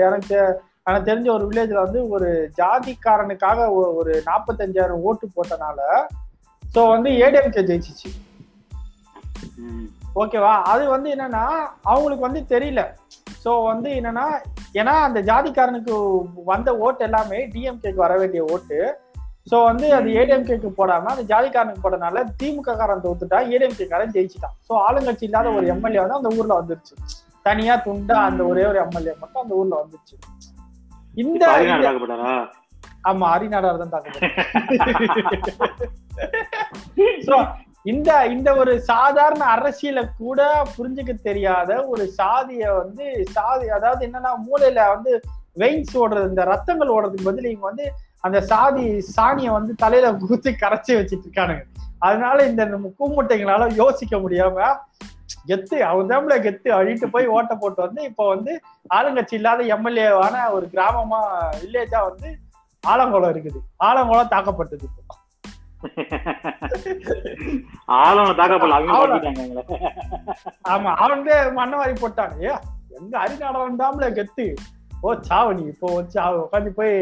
எனக்கு 0.01 0.63
எனக்கு 0.83 1.11
தெரிஞ்ச 1.13 1.31
ஒரு 1.31 1.49
வில்லேஜ்ல 1.49 1.83
வந்து 1.83 2.09
ஒரு 2.09 2.51
ஜாதிக்காரனுக்காக 2.57 3.69
ஒரு 3.95 4.23
நாற்பத்தஞ்சாயிரம் 4.27 5.03
ஓட்டு 5.03 5.29
போட்டனால 5.37 6.07
ஸோ 6.75 6.89
வந்து 6.89 7.11
ஏடிஎம்கே 7.11 7.63
ஜெயிச்சிச்சு. 7.71 8.11
ஓகேவா? 10.23 10.53
அது 10.73 10.85
வந்து 10.89 11.09
என்னன்னா 11.15 11.45
அவங்களுக்கு 11.93 12.27
வந்து 12.27 12.41
தெரியல. 12.53 12.81
ஸோ 13.45 13.51
வந்து 13.71 13.89
என்னன்னா 13.99 14.27
ஏன்னா 14.81 14.95
அந்த 15.07 15.19
ஜாதிக்காரனுக்கு 15.31 15.95
வந்த 16.53 16.71
ஓட்டு 16.85 17.05
எல்லாமே 17.09 17.39
டிஎம்கேக்கு 17.55 18.01
வர 18.07 18.15
வேண்டிய 18.23 18.43
ஓட்டு. 18.55 18.79
ஸோ 19.51 19.57
வந்து 19.65 19.87
அது 19.95 20.09
ஏடிஎம்கேக்கு 20.21 20.69
போடாம 20.79 21.11
அந்த 21.15 21.25
ஜாதிக்காரனுக்கு 21.33 21.85
போடனால 21.87 22.23
திமுக 22.41 22.77
காரன் 22.81 23.05
தோத்துட்டா 23.07 23.39
ஏடிஎம்கே 23.55 23.87
காரன் 23.93 24.15
ஜெயிச்சிட்டான். 24.17 24.55
ஸோ 24.69 24.73
ஆளுங்கட்சி 24.87 25.25
இல்லாத 25.29 25.49
ஒரு 25.59 25.67
எம்எல்ஏ 25.75 26.01
வந்து 26.05 26.19
அந்த 26.21 26.31
ஊர்ல 26.39 26.55
வந்துருச்சு. 26.61 26.95
தனியா 27.47 27.75
துண்டா 27.87 28.17
அந்த 28.29 28.43
ஒரே 28.51 28.65
ஒரு 28.71 28.79
எம்எல்ஏ 28.85 29.15
மட்டும் 29.23 29.43
அந்த 29.43 29.55
ஊர்ல 29.61 29.75
வந்துருச்சு 29.83 30.17
இந்த 31.15 31.43
தாக்கப்பட்டாரா? 31.47 32.31
ஆமா 33.09 33.27
அரிநாடார் 33.35 33.83
தான் 33.83 33.95
தாக்கப்பட்டது 33.95 34.31
So, 37.27 37.37
இந்த 37.85 38.11
இந்த 38.35 38.51
ஒரு 38.61 38.73
சாதாரண 38.89 39.43
அரசியலை 39.55 40.03
கூட 40.19 40.41
புரிஞ்சுக்க 40.75 41.13
தெரியாத 41.27 41.71
ஒரு 41.89 42.05
சாதிய 42.19 42.63
வந்து 42.79 43.05
சாதி 43.35 43.67
அதாவது 43.77 44.05
என்னன்னா 44.07 44.31
மூளையில 44.45 44.87
வந்து 44.93 45.13
வெயின்ஸ் 45.57 45.95
ஓடுறது 46.03 46.31
இந்த 46.31 46.45
ரத்தங்கள் 46.53 46.93
ஓடுறதுக்கு 46.95 47.29
பதில் 47.29 47.51
இவங்க 47.51 47.67
வந்து 47.67 47.87
அந்த 48.25 48.39
சாதி 48.47 48.85
சாணியை 49.11 49.51
வந்து 49.53 49.73
தலையில 49.83 50.13
குத்தி 50.23 50.53
கரைச்சி 50.55 50.93
வச்சிட்டு 50.95 51.27
இருக்கானுங்க 51.27 51.65
அதனால 52.03 52.39
இந்த 52.47 52.63
நம்ம 52.67 52.93
கூமுட்டைங்களால 52.99 53.67
யோசிக்க 53.77 54.17
முடியாம 54.19 54.71
கெத்து 55.49 55.77
அவர்தாம்ல 55.91 56.35
கெத்து 56.43 56.69
அழிட்டு 56.73 57.07
போய் 57.11 57.33
ஓட்ட 57.35 57.53
போட்டு 57.57 57.81
வந்து 57.83 58.01
இப்போ 58.05 58.25
வந்து 58.29 58.53
ஆளுங்கட்சி 58.91 59.35
இல்லாத 59.39 59.63
எம்எல்ஏவான 59.77 60.37
ஒரு 60.53 60.67
கிராமமா 60.75 61.21
வில்லேஜா 61.61 62.01
வந்து 62.09 62.31
ஆலங்குளம் 62.85 63.33
இருக்குது 63.35 63.61
ஆலங்குளம் 63.83 64.33
தாக்கப்பட்டது 64.33 64.85
இப்போ. 64.91 65.15
ஆளும் 68.01 68.39
தாக்கப்படல 68.41 68.79
அவங்க 68.79 69.31
எங்களை. 69.31 69.65
ஆமா 70.73 70.93
அவன் 71.05 71.25
மண்ணவாரி 71.61 71.95
போட்டாங்க. 72.03 72.35
ஏ 72.49 72.55
எங்க 72.99 73.15
அரிநாடகம் 73.25 73.81
தாம்ல 73.83 74.09
கெத்து. 74.19 74.47
ஓ 75.05 75.15
சாவு 75.29 75.51
நீ 75.55 75.65
இப்போ 75.73 75.89
சாவு 76.15 76.37
உட்காந்து 76.45 76.71
போய் 76.81 76.95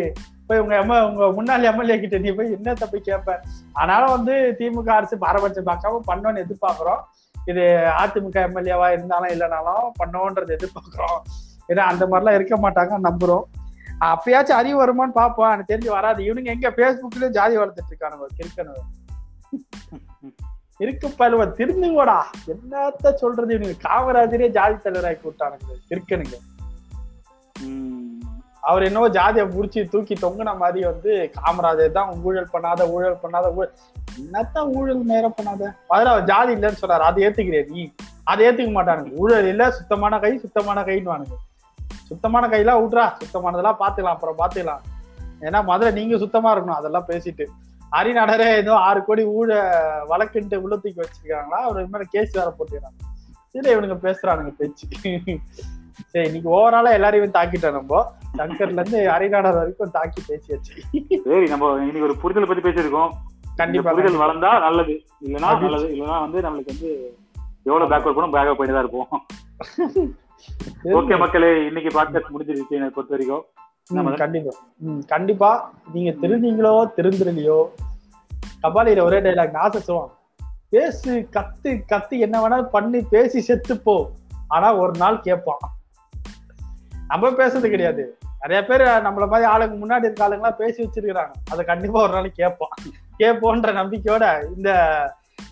போய் 0.47 0.61
உங்க 0.63 0.75
எம்ம 0.83 0.95
உங்க 1.09 1.27
முன்னாள் 1.37 1.67
எம்எல்ஏ 1.71 1.97
கிட்ட 2.01 2.19
நீ 2.19 2.31
போய் 2.39 2.55
என்னத்த 2.55 2.87
போய் 2.93 3.07
கேட்ப 3.09 3.37
ஆனாலும் 3.73 4.15
வந்து 4.17 4.35
திமுக 4.59 4.91
அரசு 4.97 5.17
பாரபட்சம் 5.25 5.69
பார்க்காம 5.71 6.01
பண்ணோன்னு 6.11 6.43
எதிர்பார்க்கிறோம். 6.45 7.03
இது 7.51 7.63
அதிமுக 8.01 8.37
எம்எல்ஏவா 8.49 8.89
இருந்தாலும் 8.97 9.33
இல்லைனாலும் 9.35 9.87
பண்ணோன்றது 10.01 10.57
எதிர்பார்க்கிறோம். 10.59 11.19
ஏன்னா 11.71 11.85
அந்த 11.93 12.07
மாதிரிலாம் 12.07 12.39
இருக்க 12.39 12.57
மாட்டாங்க 12.57 12.99
நம்புறோம். 13.09 13.45
அப்பயாச்சும் 14.05 14.61
அறிவு 14.61 14.79
வருமான்னு 14.81 15.19
பார்ப்போம். 15.21 15.53
எனக்கு 15.53 15.73
தெரிஞ்சு 15.75 15.91
வராது. 15.99 16.21
இவனுங்க 16.23 16.53
எங்க 16.55 16.71
பேஸ்புக்ல 16.71 17.29
ஜாதி 17.39 17.57
வளர்த்துட்டு 17.59 17.91
இருக்கானுங்க 17.93 18.29
கிறுக்கனுங்க 18.39 18.81
இருக்கு 20.79 21.09
பழுவ 21.11 21.43
திருந்துங்கோடா. 21.59 22.17
என்னத்த 22.53 23.13
சொல்றது 23.15 23.53
இவனுங்க? 23.57 23.77
காமராஜரே 23.89 24.49
ஜாதி 24.49 24.77
தலைவராக்கி 24.77 25.25
விட்டானுங்க 25.25 25.77
கிறுக்கனுங்க. 25.91 26.37
அவர் 28.61 28.83
என்னவோ 28.83 29.07
ஜாதியை 29.09 29.45
புடிச்சு 29.49 29.81
தூக்கி 29.89 30.15
தொங்குன 30.15 30.51
மாதிரி 30.57 30.81
வந்து 30.85 31.13
காமராஜர் 31.37 31.97
தான் 31.99 32.11
ஊழல் 32.23 32.51
பண்ணாத 32.53 32.83
ஊழல் 32.91 33.21
பண்ணாத 33.23 33.47
ஊழல் 33.55 33.73
என்னத்தான் 34.21 34.69
ஊழல் 34.79 35.01
நேரம் 35.13 35.35
பண்ணாத? 35.39 35.63
அதில் 35.93 36.13
அவர் 36.13 36.25
ஜாதி 36.25 36.53
இல்லைன்னு 36.55 36.81
சொல்றாரு 36.83 37.07
அதை 37.09 37.25
ஏத்துக்கிறே 37.27 37.63
நீ. 37.71 37.83
அதை 38.25 38.47
ஏத்துக்க 38.49 38.73
மாட்டானுங்க. 38.77 39.13
ஊழல் 39.23 39.49
இல்ல 39.53 39.71
சுத்தமான 39.71 40.19
கை 40.19 40.33
சுத்தமான 40.39 40.83
கைன்னு 40.91 41.13
சுத்தமான 42.05 42.49
கையெல்லாம் 42.49 42.83
விட்றா 42.83 43.13
சுத்தமானதெல்லாம் 43.25 43.77
பாத்துக்கலாம் 43.79 44.17
அப்புறம் 44.17 44.39
பாத்துக்கலாம். 44.39 44.81
ஏன்னா 45.41 45.71
முதல்ல 45.71 45.93
நீங்க 45.93 46.19
சுத்தமா 46.19 46.57
இருக்கணும். 46.57 46.79
அதெல்லாம் 46.81 47.05
பேசிட்டு. 47.09 47.47
அரிநடரே 47.93 48.55
ஏதோ 48.55 48.75
ஆறு 48.75 49.05
கோடி 49.05 49.25
ஊழ 49.25 49.71
வழக்குன்ட்டு 50.09 50.57
உள்ள 50.57 50.77
தூக்கி 50.77 51.01
வச்சிருக்காங்களா? 51.01 51.63
அவர் 51.63 51.89
மேல 51.89 52.05
கேஸ் 52.11 52.35
வேற 52.35 52.55
போட்டுக்கிறாங்க. 52.59 53.01
இதுல 53.55 53.67
இவனுங்க 53.67 53.97
பேசுறானுங்க 53.97 54.55
பேச்சு. 54.59 54.89
சரி 56.07 56.27
இன்னைக்கு 56.27 56.51
ஓவராலா 56.51 56.93
எல்லாரையும் 56.93 57.31
தாக்கிட்டோம் 57.31 57.73
நம்ம. 57.73 58.13
சங்கர்ல 58.37 58.73
இருந்து 58.73 59.11
அரிநாடர் 59.11 59.55
வரைக்கும் 59.55 59.91
தாக்கி 59.91 60.23
பேசியாச்சு. 60.29 61.01
சரி 61.25 61.49
நம்ம 61.49 61.73
இன்னைக்கு 61.73 62.03
ஒரு 62.03 62.17
புரிதல் 62.17 62.47
பத்தி 62.47 62.69
பேசியிருக்கோம். 62.69 63.09
கண்டிப்பா 63.57 63.93
புரிதல் 63.93 64.21
வளர்ந்தா 64.21 64.61
நல்லது. 64.61 65.03
இல்லைன்னா. 65.25 65.59
நல்லது. 65.59 65.89
இல்லைன்னா 65.89 66.21
வந்து 66.21 66.39
நம்மளுக்கு 66.39 66.67
வந்து 66.67 67.17
எவ்வளவு 67.63 67.91
பேக்வர்ட் 67.91 68.17
போனோம் 68.17 68.33
பேக்வர்ட் 68.33 68.55
போயிட்டு 68.55 68.73
தான் 68.73 68.89
இருப்போம். 68.89 69.27
ஓகே 70.85 71.19
மக்களே 71.19 71.67
இன்னைக்கு 71.67 72.03
பாட்காஸ்ட் 72.03 72.33
முடிஞ்சிருச்சு 72.39 72.69
என்னை 72.69 72.89
பொறுத்த 72.89 73.05
வரைக்கும் 73.09 73.45
கண்டிப்பா. 74.17 74.57
ம், 74.77 74.99
கண்டிப்பா. 74.99 75.73
நீங்க 75.93 76.27
திருந்தீங்களோ 76.27 76.89
திருந்துலையோ 76.97 77.65
கபாலியில 78.63 79.03
ஒரே 79.03 79.21
டைலாக் 79.21 79.55
நாச 79.55 79.81
சொல்லுவான். 79.89 80.11
பேசு 80.69 81.29
கத்து 81.33 81.81
கத்து 81.93 82.09
என்ன 82.09 82.49
வேணாலும் 82.49 82.69
பண்ணி 82.69 83.01
பேசி 83.01 83.53
செத்துப்போ 83.53 84.07
ஆனா 84.49 84.75
ஒரு 84.75 84.93
நாள் 84.99 85.21
கேட்பான். 85.21 85.59
நம்ம 87.09 87.31
பேசுறது 87.31 87.61
கிடையாது. 87.61 88.19
நிறைய 88.41 88.69
பேர் 88.69 88.81
நம்மள 88.81 89.29
மாதிரி 89.29 89.51
ஆளுங்க 89.51 89.77
முன்னாடி 89.77 89.99
இருக்க 89.99 90.29
ஆளுங்களாம் 90.29 90.57
பேசி 90.57 90.83
வச்சிருக்கிறாங்க. 90.83 91.31
அதை 91.51 91.65
கண்டிப்பா 91.65 92.03
ஒரு 92.03 92.13
நாள் 92.13 92.33
கேட்பான். 92.33 92.69
கேட்போன்ற 93.19 93.75
நம்பிக்கையோட 93.77 94.47
இந்த 94.57 94.73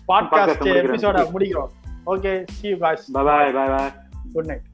பாட்காஸ்ட். 0.07 0.63
எபிசோட 0.63 1.27
முடிக்கிறோம். 1.33 1.69
Okay 2.05 2.43
see 2.47 2.67
you 2.67 2.77
guys 2.77 3.11
bye 3.11 3.51
bye 3.51 3.67
bye 3.67 3.91
good 4.33 4.45
night 4.45 4.69